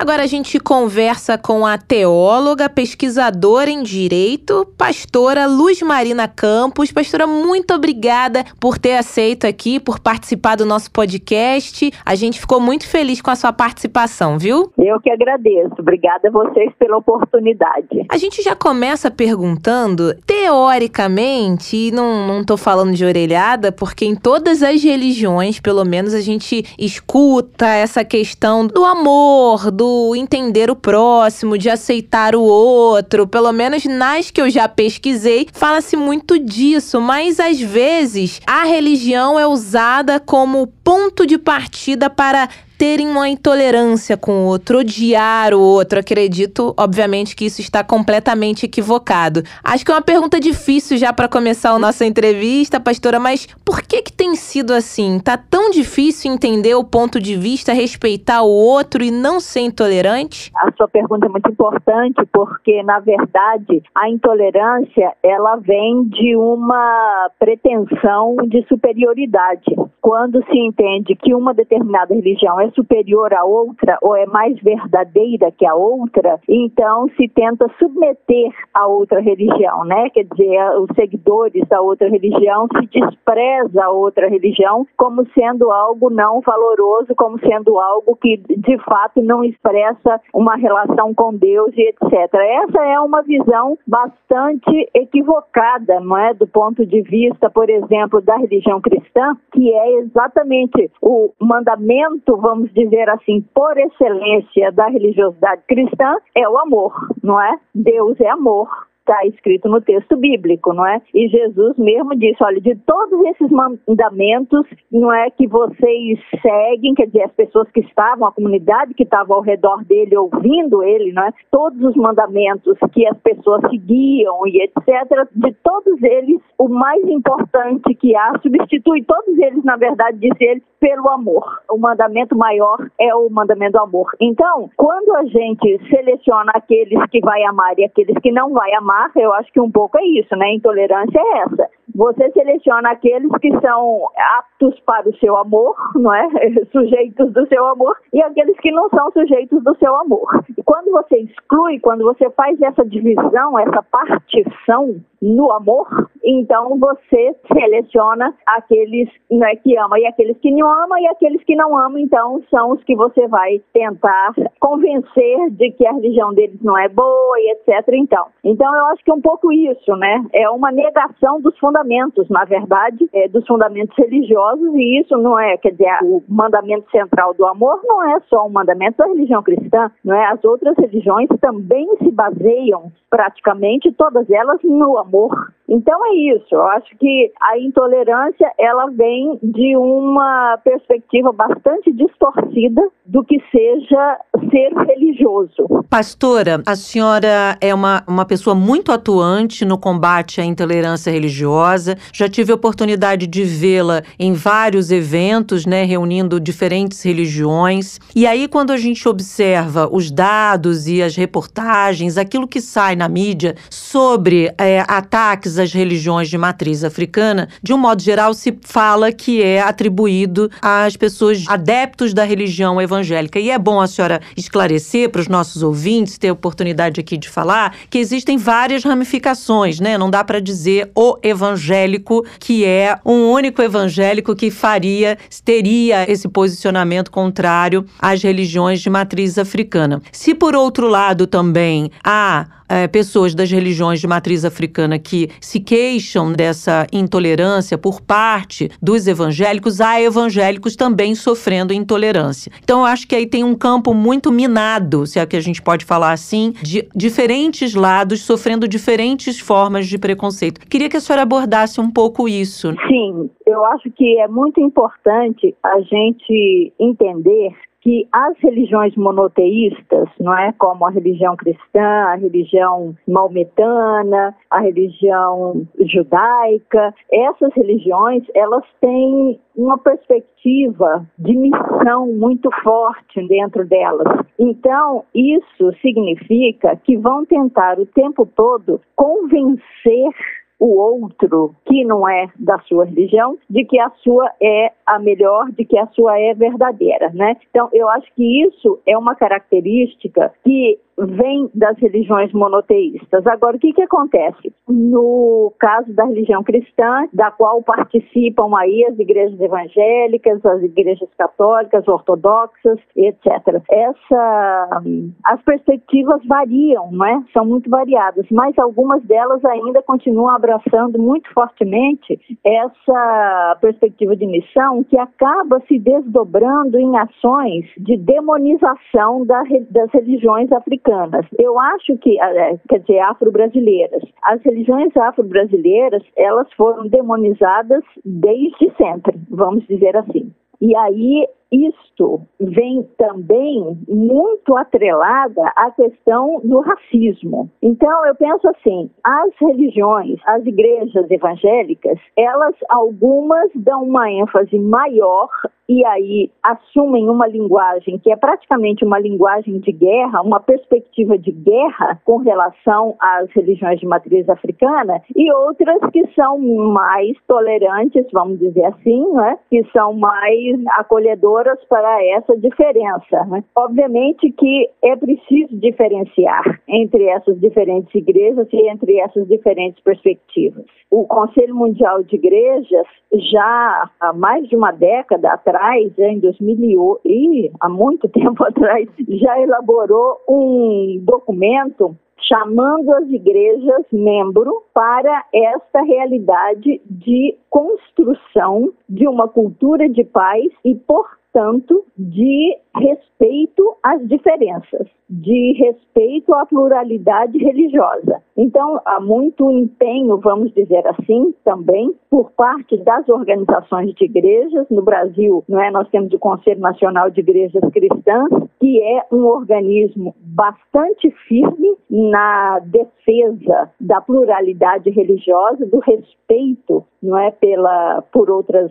Agora 0.00 0.22
a 0.22 0.26
gente 0.28 0.60
conversa 0.60 1.36
com 1.36 1.66
a 1.66 1.76
teóloga, 1.76 2.68
pesquisadora 2.68 3.68
em 3.68 3.82
direito, 3.82 4.64
pastora 4.78 5.44
Luz 5.44 5.82
Marina 5.82 6.28
Campos. 6.28 6.92
Pastora, 6.92 7.26
muito 7.26 7.74
obrigada 7.74 8.44
por 8.60 8.78
ter 8.78 8.96
aceito 8.96 9.44
aqui, 9.44 9.80
por 9.80 9.98
participar 9.98 10.54
do 10.54 10.64
nosso 10.64 10.88
podcast. 10.92 11.90
A 12.06 12.14
gente 12.14 12.38
ficou 12.38 12.60
muito 12.60 12.86
feliz 12.86 13.20
com 13.20 13.32
a 13.32 13.34
sua 13.34 13.52
participação, 13.52 14.38
viu? 14.38 14.70
Eu 14.78 15.00
que 15.00 15.10
agradeço. 15.10 15.74
Obrigada 15.80 16.28
a 16.28 16.30
vocês 16.30 16.72
pela 16.78 16.96
oportunidade. 16.96 18.06
A 18.08 18.16
gente 18.16 18.40
já 18.40 18.54
começa 18.54 19.10
perguntando, 19.10 20.14
teoricamente, 20.24 21.76
e 21.76 21.90
não, 21.90 22.24
não 22.24 22.44
tô 22.44 22.56
falando 22.56 22.94
de 22.94 23.04
orelhada, 23.04 23.72
porque 23.72 24.04
em 24.04 24.14
todas 24.14 24.62
as 24.62 24.80
religiões, 24.80 25.58
pelo 25.58 25.84
menos, 25.84 26.14
a 26.14 26.20
gente 26.20 26.64
escuta 26.78 27.66
essa 27.66 28.04
questão 28.04 28.64
do 28.64 28.84
amor, 28.84 29.72
do 29.72 29.87
entender 30.16 30.70
o 30.70 30.76
próximo, 30.76 31.58
de 31.58 31.68
aceitar 31.68 32.34
o 32.34 32.42
outro, 32.42 33.26
pelo 33.26 33.52
menos 33.52 33.84
nas 33.84 34.30
que 34.30 34.40
eu 34.40 34.50
já 34.50 34.68
pesquisei, 34.68 35.46
fala-se 35.52 35.96
muito 35.96 36.38
disso, 36.38 37.00
mas 37.00 37.38
às 37.38 37.60
vezes 37.60 38.40
a 38.46 38.64
religião 38.64 39.38
é 39.38 39.46
usada 39.46 40.18
como 40.18 40.66
ponto 40.66 41.26
de 41.26 41.38
partida 41.38 42.08
para 42.10 42.48
terem 42.78 43.08
uma 43.08 43.28
intolerância 43.28 44.16
com 44.16 44.44
o 44.44 44.46
outro, 44.46 44.78
odiar 44.78 45.52
o 45.52 45.60
outro. 45.60 45.98
Acredito, 45.98 46.72
obviamente, 46.78 47.34
que 47.34 47.44
isso 47.44 47.60
está 47.60 47.82
completamente 47.82 48.64
equivocado. 48.64 49.42
Acho 49.64 49.84
que 49.84 49.90
é 49.90 49.94
uma 49.94 50.00
pergunta 50.00 50.38
difícil 50.38 50.96
já 50.96 51.12
para 51.12 51.28
começar 51.28 51.72
a 51.72 51.78
nossa 51.78 52.06
entrevista, 52.06 52.78
pastora, 52.78 53.18
mas 53.18 53.46
por 53.64 53.82
que 53.82 54.02
que 54.02 54.12
tem 54.12 54.36
sido 54.36 54.72
assim? 54.72 55.18
Tá 55.18 55.36
tão 55.36 55.70
difícil 55.70 56.32
entender 56.32 56.76
o 56.76 56.84
ponto 56.84 57.20
de 57.20 57.34
vista, 57.34 57.72
respeitar 57.72 58.42
o 58.42 58.48
outro 58.48 59.02
e 59.02 59.10
não 59.10 59.40
ser 59.40 59.60
intolerante? 59.60 60.52
A 60.54 60.70
sua 60.76 60.86
pergunta 60.86 61.26
é 61.26 61.28
muito 61.28 61.50
importante 61.50 62.22
porque, 62.32 62.82
na 62.84 63.00
verdade, 63.00 63.82
a 63.92 64.08
intolerância 64.08 65.12
ela 65.22 65.56
vem 65.56 66.04
de 66.04 66.36
uma 66.36 67.28
pretensão 67.40 68.36
de 68.46 68.64
superioridade. 68.68 69.74
Quando 70.00 70.44
se 70.44 70.56
entende 70.56 71.16
que 71.16 71.34
uma 71.34 71.52
determinada 71.52 72.14
religião 72.14 72.60
é 72.60 72.67
superior 72.70 73.32
à 73.34 73.44
outra 73.44 73.98
ou 74.02 74.16
é 74.16 74.26
mais 74.26 74.58
verdadeira 74.60 75.50
que 75.52 75.66
a 75.66 75.74
outra, 75.74 76.40
então 76.48 77.08
se 77.16 77.28
tenta 77.28 77.66
submeter 77.78 78.52
a 78.74 78.86
outra 78.86 79.20
religião, 79.20 79.84
né? 79.84 80.10
Quer 80.10 80.24
dizer, 80.24 80.80
os 80.80 80.88
seguidores 80.94 81.66
da 81.68 81.80
outra 81.80 82.08
religião 82.08 82.66
se 82.78 82.86
despreza 82.86 83.84
a 83.84 83.90
outra 83.90 84.28
religião 84.28 84.86
como 84.96 85.26
sendo 85.32 85.70
algo 85.70 86.10
não 86.10 86.40
valoroso, 86.40 87.14
como 87.16 87.38
sendo 87.40 87.78
algo 87.78 88.16
que 88.16 88.36
de 88.36 88.78
fato 88.84 89.22
não 89.22 89.44
expressa 89.44 90.20
uma 90.34 90.56
relação 90.56 91.14
com 91.14 91.34
Deus 91.34 91.72
e 91.76 91.88
etc. 91.88 92.34
Essa 92.34 92.84
é 92.84 93.00
uma 93.00 93.22
visão 93.22 93.78
bastante 93.86 94.88
equivocada, 94.94 96.00
não 96.00 96.16
é, 96.16 96.34
do 96.34 96.46
ponto 96.46 96.84
de 96.84 97.02
vista, 97.02 97.50
por 97.50 97.68
exemplo, 97.68 98.20
da 98.20 98.36
religião 98.36 98.80
cristã, 98.80 99.36
que 99.52 99.72
é 99.72 99.98
exatamente 100.00 100.90
o 101.00 101.30
mandamento, 101.40 102.36
vamos 102.36 102.57
vamos 102.58 102.72
dizer 102.74 103.08
assim, 103.10 103.44
por 103.54 103.78
excelência 103.78 104.72
da 104.72 104.88
religiosidade 104.88 105.62
cristã, 105.68 106.16
é 106.34 106.48
o 106.48 106.58
amor, 106.58 106.92
não 107.22 107.40
é? 107.40 107.58
Deus 107.72 108.20
é 108.20 108.28
amor 108.28 108.68
está 109.08 109.24
escrito 109.26 109.68
no 109.68 109.80
texto 109.80 110.16
bíblico, 110.16 110.74
não 110.74 110.86
é? 110.86 111.00
E 111.14 111.28
Jesus 111.28 111.76
mesmo 111.78 112.14
disse, 112.14 112.36
olha, 112.44 112.60
de 112.60 112.74
todos 112.86 113.18
esses 113.28 113.50
mandamentos, 113.50 114.66
não 114.92 115.10
é 115.10 115.30
que 115.30 115.46
vocês 115.46 116.18
seguem, 116.42 116.94
quer 116.94 117.06
dizer, 117.06 117.22
as 117.22 117.32
pessoas 117.32 117.70
que 117.70 117.80
estavam, 117.80 118.28
a 118.28 118.32
comunidade 118.32 118.92
que 118.92 119.04
estava 119.04 119.32
ao 119.32 119.40
redor 119.40 119.82
dele 119.84 120.16
ouvindo 120.16 120.82
ele, 120.82 121.12
não 121.12 121.22
é? 121.22 121.32
Todos 121.50 121.82
os 121.82 121.96
mandamentos 121.96 122.76
que 122.92 123.06
as 123.06 123.16
pessoas 123.18 123.62
seguiam 123.70 124.46
e 124.46 124.62
etc, 124.62 125.26
de 125.34 125.52
todos 125.64 126.02
eles, 126.02 126.40
o 126.58 126.68
mais 126.68 127.02
importante 127.08 127.94
que 127.94 128.14
há 128.14 128.38
substitui 128.42 129.02
todos 129.04 129.38
eles, 129.38 129.64
na 129.64 129.76
verdade, 129.76 130.18
disse 130.18 130.44
ele, 130.44 130.62
pelo 130.80 131.08
amor. 131.10 131.60
O 131.70 131.78
mandamento 131.78 132.36
maior 132.36 132.78
é 132.98 133.14
o 133.14 133.28
mandamento 133.30 133.72
do 133.72 133.82
amor. 133.82 134.10
Então, 134.20 134.70
quando 134.76 135.14
a 135.16 135.24
gente 135.24 135.78
seleciona 135.88 136.52
aqueles 136.54 136.98
que 137.10 137.20
vai 137.20 137.42
amar 137.44 137.78
e 137.78 137.84
aqueles 137.84 138.16
que 138.20 138.32
não 138.32 138.52
vai 138.52 138.72
amar, 138.74 139.10
eu 139.16 139.32
acho 139.34 139.52
que 139.52 139.60
um 139.60 139.70
pouco 139.70 139.98
é 139.98 140.04
isso, 140.04 140.34
né? 140.36 140.52
Intolerância 140.54 141.18
é 141.18 141.38
essa, 141.38 141.70
você 141.94 142.30
seleciona 142.30 142.90
aqueles 142.90 143.30
que 143.40 143.50
são 143.60 144.08
aptos 144.38 144.78
para 144.80 145.08
o 145.08 145.16
seu 145.16 145.36
amor, 145.36 145.74
não 145.96 146.14
é? 146.14 146.28
Sujeitos 146.70 147.32
do 147.32 147.46
seu 147.48 147.66
amor, 147.66 147.96
e 148.12 148.22
aqueles 148.22 148.56
que 148.60 148.70
não 148.70 148.88
são 148.90 149.10
sujeitos 149.10 149.62
do 149.64 149.76
seu 149.78 149.94
amor. 149.96 150.44
E 150.56 150.62
quando 150.62 150.92
você 150.92 151.18
exclui, 151.18 151.80
quando 151.80 152.04
você 152.04 152.30
faz 152.30 152.60
essa 152.62 152.84
divisão, 152.84 153.58
essa 153.58 153.82
partição 153.82 155.00
no 155.20 155.50
amor, 155.52 156.08
então 156.24 156.78
você 156.78 157.34
seleciona 157.52 158.34
aqueles 158.46 159.08
né, 159.30 159.56
que 159.56 159.76
ama 159.76 159.98
e 159.98 160.06
aqueles 160.06 160.36
que 160.38 160.50
não 160.50 160.68
ama 160.68 161.00
e 161.00 161.06
aqueles 161.08 161.42
que 161.44 161.56
não 161.56 161.76
amam, 161.76 161.98
então 161.98 162.42
são 162.50 162.72
os 162.72 162.84
que 162.84 162.94
você 162.94 163.26
vai 163.26 163.60
tentar 163.72 164.32
convencer 164.60 165.50
de 165.50 165.70
que 165.72 165.86
a 165.86 165.92
religião 165.92 166.32
deles 166.32 166.60
não 166.62 166.76
é 166.78 166.88
boa 166.88 167.38
e 167.38 167.52
etc. 167.52 167.88
Então, 167.94 168.26
então 168.44 168.74
eu 168.74 168.86
acho 168.86 169.04
que 169.04 169.10
é 169.10 169.14
um 169.14 169.20
pouco 169.20 169.52
isso, 169.52 169.96
né? 169.96 170.24
É 170.32 170.48
uma 170.50 170.70
negação 170.70 171.40
dos 171.40 171.56
fundamentos, 171.58 172.28
na 172.28 172.44
verdade, 172.44 173.08
é, 173.12 173.28
dos 173.28 173.46
fundamentos 173.46 173.96
religiosos 173.96 174.74
e 174.74 175.00
isso 175.00 175.16
não 175.16 175.38
é, 175.38 175.56
quer 175.56 175.72
dizer, 175.72 175.98
o 176.02 176.22
mandamento 176.28 176.90
central 176.90 177.34
do 177.34 177.46
amor 177.46 177.80
não 177.84 178.16
é 178.16 178.20
só 178.28 178.46
um 178.46 178.50
mandamento 178.50 178.98
da 178.98 179.06
religião 179.06 179.42
cristã, 179.42 179.90
não 180.04 180.14
é? 180.14 180.26
As 180.26 180.44
outras 180.44 180.76
religiões 180.78 181.28
também 181.40 181.88
se 181.98 182.10
baseiam 182.10 182.92
praticamente 183.10 183.90
todas 183.92 184.28
elas 184.30 184.60
no 184.62 184.98
amor 184.98 185.07
amor. 185.08 185.54
Então 185.68 185.98
é 186.06 186.14
isso. 186.34 186.46
Eu 186.50 186.62
acho 186.68 186.96
que 186.98 187.30
a 187.40 187.58
intolerância 187.58 188.50
ela 188.58 188.86
vem 188.86 189.38
de 189.42 189.76
uma 189.76 190.58
perspectiva 190.64 191.30
bastante 191.32 191.92
distorcida 191.92 192.82
do 193.04 193.22
que 193.22 193.38
seja 193.50 194.18
ser 194.50 194.72
religioso. 194.86 195.84
Pastora, 195.90 196.62
a 196.66 196.74
senhora 196.74 197.56
é 197.60 197.74
uma, 197.74 198.02
uma 198.08 198.24
pessoa 198.24 198.54
muito 198.54 198.92
atuante 198.92 199.64
no 199.64 199.78
combate 199.78 200.40
à 200.40 200.44
intolerância 200.44 201.10
religiosa. 201.10 201.96
Já 202.12 202.28
tive 202.28 202.52
a 202.52 202.54
oportunidade 202.54 203.26
de 203.26 203.44
vê-la 203.44 204.02
em 204.18 204.32
vários 204.32 204.90
eventos, 204.90 205.66
né, 205.66 205.84
reunindo 205.84 206.40
diferentes 206.40 207.02
religiões. 207.02 207.98
E 208.16 208.26
aí, 208.26 208.48
quando 208.48 208.70
a 208.70 208.76
gente 208.76 209.06
observa 209.08 209.88
os 209.90 210.10
dados 210.10 210.86
e 210.88 211.02
as 211.02 211.14
reportagens, 211.16 212.16
aquilo 212.16 212.48
que 212.48 212.60
sai 212.60 212.96
na 212.96 213.08
mídia 213.08 213.54
sobre 213.70 214.52
é, 214.58 214.80
ataques 214.88 215.57
às 215.58 215.72
religiões 215.72 216.28
de 216.28 216.38
matriz 216.38 216.84
africana, 216.84 217.48
de 217.62 217.72
um 217.72 217.78
modo 217.78 218.02
geral, 218.02 218.34
se 218.34 218.56
fala 218.62 219.12
que 219.12 219.42
é 219.42 219.60
atribuído 219.60 220.50
às 220.60 220.96
pessoas 220.96 221.44
adeptos 221.48 222.12
da 222.14 222.24
religião 222.24 222.80
evangélica. 222.80 223.38
E 223.38 223.50
é 223.50 223.58
bom 223.58 223.80
a 223.80 223.86
senhora 223.86 224.20
esclarecer 224.36 225.10
para 225.10 225.20
os 225.20 225.28
nossos 225.28 225.62
ouvintes, 225.62 226.18
ter 226.18 226.28
a 226.28 226.32
oportunidade 226.32 227.00
aqui 227.00 227.16
de 227.16 227.28
falar, 227.28 227.74
que 227.90 227.98
existem 227.98 228.36
várias 228.36 228.84
ramificações, 228.84 229.80
né? 229.80 229.96
Não 229.98 230.10
dá 230.10 230.22
para 230.24 230.40
dizer 230.40 230.90
o 230.94 231.18
evangélico 231.22 232.24
que 232.38 232.64
é 232.64 232.98
um 233.04 233.30
único 233.30 233.62
evangélico 233.62 234.34
que 234.34 234.50
faria, 234.50 235.18
teria 235.44 236.10
esse 236.10 236.28
posicionamento 236.28 237.10
contrário 237.10 237.84
às 237.98 238.22
religiões 238.22 238.80
de 238.80 238.90
matriz 238.90 239.38
africana. 239.38 240.00
Se 240.12 240.34
por 240.34 240.54
outro 240.54 240.88
lado 240.88 241.26
também 241.26 241.90
há 242.04 242.57
é, 242.68 242.86
pessoas 242.86 243.34
das 243.34 243.50
religiões 243.50 244.00
de 244.00 244.06
matriz 244.06 244.44
africana 244.44 244.98
que 244.98 245.28
se 245.40 245.60
queixam 245.60 246.32
dessa 246.32 246.86
intolerância 246.92 247.78
por 247.78 248.00
parte 248.00 248.70
dos 248.80 249.06
evangélicos, 249.06 249.80
há 249.80 250.00
evangélicos 250.00 250.76
também 250.76 251.14
sofrendo 251.14 251.72
intolerância. 251.72 252.52
Então, 252.62 252.80
eu 252.80 252.86
acho 252.86 253.06
que 253.06 253.14
aí 253.14 253.26
tem 253.26 253.44
um 253.44 253.54
campo 253.54 253.94
muito 253.94 254.30
minado, 254.32 255.06
se 255.06 255.18
é 255.18 255.26
que 255.26 255.36
a 255.36 255.40
gente 255.40 255.62
pode 255.62 255.84
falar 255.84 256.12
assim, 256.12 256.52
de 256.62 256.88
diferentes 256.94 257.74
lados 257.74 258.22
sofrendo 258.22 258.66
diferentes 258.66 259.38
formas 259.38 259.86
de 259.86 259.98
preconceito. 259.98 260.60
Queria 260.68 260.88
que 260.88 260.96
a 260.96 261.00
senhora 261.00 261.22
abordasse 261.22 261.80
um 261.80 261.90
pouco 261.90 262.28
isso. 262.28 262.74
Sim, 262.88 263.30
eu 263.46 263.64
acho 263.66 263.90
que 263.92 264.18
é 264.18 264.28
muito 264.28 264.60
importante 264.60 265.54
a 265.62 265.80
gente 265.80 266.72
entender 266.78 267.52
que 267.88 268.06
as 268.12 268.38
religiões 268.40 268.94
monoteístas, 268.96 270.10
não 270.20 270.36
é, 270.36 270.52
como 270.58 270.84
a 270.84 270.90
religião 270.90 271.34
cristã, 271.34 271.80
a 271.80 272.16
religião 272.16 272.94
maometana, 273.08 274.36
a 274.50 274.60
religião 274.60 275.66
judaica, 275.80 276.94
essas 277.10 277.50
religiões, 277.54 278.24
elas 278.34 278.62
têm 278.82 279.40
uma 279.56 279.78
perspectiva 279.78 281.06
de 281.18 281.34
missão 281.34 282.08
muito 282.08 282.50
forte 282.62 283.26
dentro 283.26 283.66
delas. 283.66 284.22
Então, 284.38 285.04
isso 285.14 285.72
significa 285.80 286.76
que 286.84 286.94
vão 286.98 287.24
tentar 287.24 287.80
o 287.80 287.86
tempo 287.86 288.26
todo 288.36 288.82
convencer 288.94 290.12
o 290.58 290.76
outro 290.76 291.54
que 291.64 291.84
não 291.84 292.08
é 292.08 292.28
da 292.36 292.58
sua 292.60 292.84
religião, 292.84 293.38
de 293.48 293.64
que 293.64 293.78
a 293.78 293.90
sua 294.02 294.30
é 294.42 294.72
a 294.84 294.98
melhor, 294.98 295.50
de 295.52 295.64
que 295.64 295.78
a 295.78 295.86
sua 295.88 296.18
é 296.18 296.34
verdadeira, 296.34 297.10
né? 297.14 297.36
Então, 297.48 297.68
eu 297.72 297.88
acho 297.88 298.12
que 298.14 298.42
isso 298.44 298.80
é 298.86 298.96
uma 298.96 299.14
característica 299.14 300.32
que 300.44 300.78
vem 300.98 301.48
das 301.54 301.78
religiões 301.78 302.32
monoteístas. 302.32 303.26
Agora, 303.26 303.56
o 303.56 303.60
que, 303.60 303.72
que 303.72 303.82
acontece? 303.82 304.52
No 304.68 305.52
caso 305.58 305.92
da 305.94 306.04
religião 306.04 306.42
cristã, 306.42 307.06
da 307.12 307.30
qual 307.30 307.62
participam 307.62 308.50
aí 308.56 308.84
as 308.86 308.98
igrejas 308.98 309.38
evangélicas, 309.40 310.44
as 310.44 310.62
igrejas 310.62 311.08
católicas, 311.16 311.86
ortodoxas, 311.86 312.78
etc. 312.96 313.62
Essa, 313.70 314.82
as 315.24 315.42
perspectivas 315.42 316.24
variam, 316.26 316.90
não 316.90 317.06
é? 317.06 317.22
São 317.32 317.44
muito 317.44 317.70
variadas, 317.70 318.26
mas 318.30 318.58
algumas 318.58 319.02
delas 319.04 319.44
ainda 319.44 319.82
continuam 319.82 320.30
abraçando 320.30 320.98
muito 320.98 321.32
fortemente 321.32 322.18
essa 322.44 323.56
perspectiva 323.60 324.16
de 324.16 324.26
missão 324.26 324.82
que 324.84 324.98
acaba 324.98 325.60
se 325.68 325.78
desdobrando 325.78 326.78
em 326.78 326.96
ações 326.98 327.66
de 327.76 327.96
demonização 327.96 329.24
das 329.24 329.90
religiões 329.92 330.50
africanas 330.52 330.87
africanas. 330.88 331.26
Eu 331.38 331.58
acho 331.58 331.96
que, 331.98 332.20
é, 332.20 332.58
quer 332.68 332.80
dizer, 332.80 332.98
afro-brasileiras. 333.00 334.02
As 334.24 334.42
religiões 334.42 334.96
afro-brasileiras, 334.96 336.02
elas 336.16 336.50
foram 336.54 336.88
demonizadas 336.88 337.84
desde 338.04 338.72
sempre, 338.76 339.18
vamos 339.30 339.66
dizer 339.66 339.96
assim. 339.96 340.32
E 340.60 340.74
aí 340.76 341.26
isto 341.50 342.20
vem 342.38 342.82
também 342.96 343.78
muito 343.88 344.56
atrelada 344.56 345.42
à 345.56 345.70
questão 345.70 346.40
do 346.44 346.60
racismo. 346.60 347.50
Então, 347.62 348.06
eu 348.06 348.14
penso 348.14 348.48
assim: 348.48 348.90
as 349.02 349.30
religiões, 349.40 350.20
as 350.26 350.44
igrejas 350.44 351.10
evangélicas, 351.10 351.98
elas, 352.16 352.54
algumas 352.68 353.50
dão 353.54 353.84
uma 353.84 354.10
ênfase 354.10 354.58
maior 354.58 355.28
e 355.68 355.84
aí 355.84 356.30
assumem 356.42 357.10
uma 357.10 357.26
linguagem 357.26 357.98
que 357.98 358.10
é 358.10 358.16
praticamente 358.16 358.84
uma 358.84 358.98
linguagem 358.98 359.58
de 359.58 359.70
guerra, 359.70 360.22
uma 360.22 360.40
perspectiva 360.40 361.18
de 361.18 361.30
guerra 361.30 362.00
com 362.06 362.16
relação 362.16 362.96
às 362.98 363.30
religiões 363.32 363.78
de 363.78 363.86
matriz 363.86 364.26
africana, 364.30 365.02
e 365.14 365.30
outras 365.30 365.78
que 365.92 366.06
são 366.14 366.38
mais 366.38 367.14
tolerantes, 367.26 368.06
vamos 368.12 368.38
dizer 368.38 368.64
assim, 368.64 369.12
né? 369.12 369.38
que 369.50 369.62
são 369.72 369.92
mais 369.92 370.56
acolhedoras 370.78 371.37
para 371.68 372.04
essa 372.06 372.36
diferença. 372.36 373.24
Né? 373.26 373.44
Obviamente 373.56 374.30
que 374.32 374.70
é 374.82 374.96
preciso 374.96 375.56
diferenciar 375.56 376.42
entre 376.68 377.04
essas 377.04 377.38
diferentes 377.40 377.94
igrejas 377.94 378.46
e 378.52 378.68
entre 378.68 378.98
essas 378.98 379.26
diferentes 379.28 379.82
perspectivas. 379.82 380.64
O 380.90 381.06
Conselho 381.06 381.54
Mundial 381.54 382.02
de 382.02 382.16
Igrejas 382.16 382.86
já 383.12 383.90
há 384.00 384.12
mais 384.12 384.48
de 384.48 384.56
uma 384.56 384.72
década 384.72 385.32
atrás, 385.32 385.92
em 385.98 386.18
2008, 386.18 387.00
e 387.04 387.50
há 387.60 387.68
muito 387.68 388.08
tempo 388.10 388.42
atrás, 388.44 388.88
já 389.08 389.40
elaborou 389.40 390.18
um 390.28 390.98
documento 391.02 391.96
chamando 392.26 392.92
as 392.94 393.08
igrejas 393.08 393.84
membro 393.92 394.62
para 394.74 395.24
esta 395.32 395.82
realidade 395.82 396.80
de 396.86 397.36
construção 397.50 398.72
de 398.88 399.06
uma 399.06 399.28
cultura 399.28 399.88
de 399.88 400.04
paz 400.04 400.50
e, 400.64 400.74
por 400.74 401.18
portanto, 401.38 401.84
de 401.96 402.56
respeito 402.74 403.76
às 403.82 404.06
diferenças, 404.08 404.86
de 405.08 405.52
respeito 405.58 406.34
à 406.34 406.44
pluralidade 406.46 407.38
religiosa. 407.38 408.22
Então, 408.36 408.80
há 408.84 409.00
muito 409.00 409.50
empenho, 409.50 410.18
vamos 410.18 410.52
dizer 410.52 410.86
assim, 410.86 411.34
também 411.44 411.94
por 412.10 412.30
parte 412.32 412.76
das 412.78 413.08
organizações 413.08 413.94
de 413.94 414.04
igrejas 414.04 414.66
no 414.70 414.82
Brasil, 414.82 415.44
não 415.48 415.60
é? 415.60 415.70
Nós 415.70 415.88
temos 415.90 416.12
o 416.12 416.18
Conselho 416.18 416.60
Nacional 416.60 417.10
de 417.10 417.20
Igrejas 417.20 417.62
Cristãs, 417.72 418.47
que 418.60 418.82
é 418.82 419.02
um 419.12 419.24
organismo 419.24 420.14
bastante 420.18 421.10
firme 421.28 421.76
na 421.90 422.58
defesa 422.60 423.70
da 423.80 424.00
pluralidade 424.00 424.90
religiosa, 424.90 425.66
do 425.66 425.78
respeito 425.78 426.84
não 427.02 427.16
é 427.16 427.30
pela 427.30 428.02
por 428.12 428.30
outras 428.30 428.70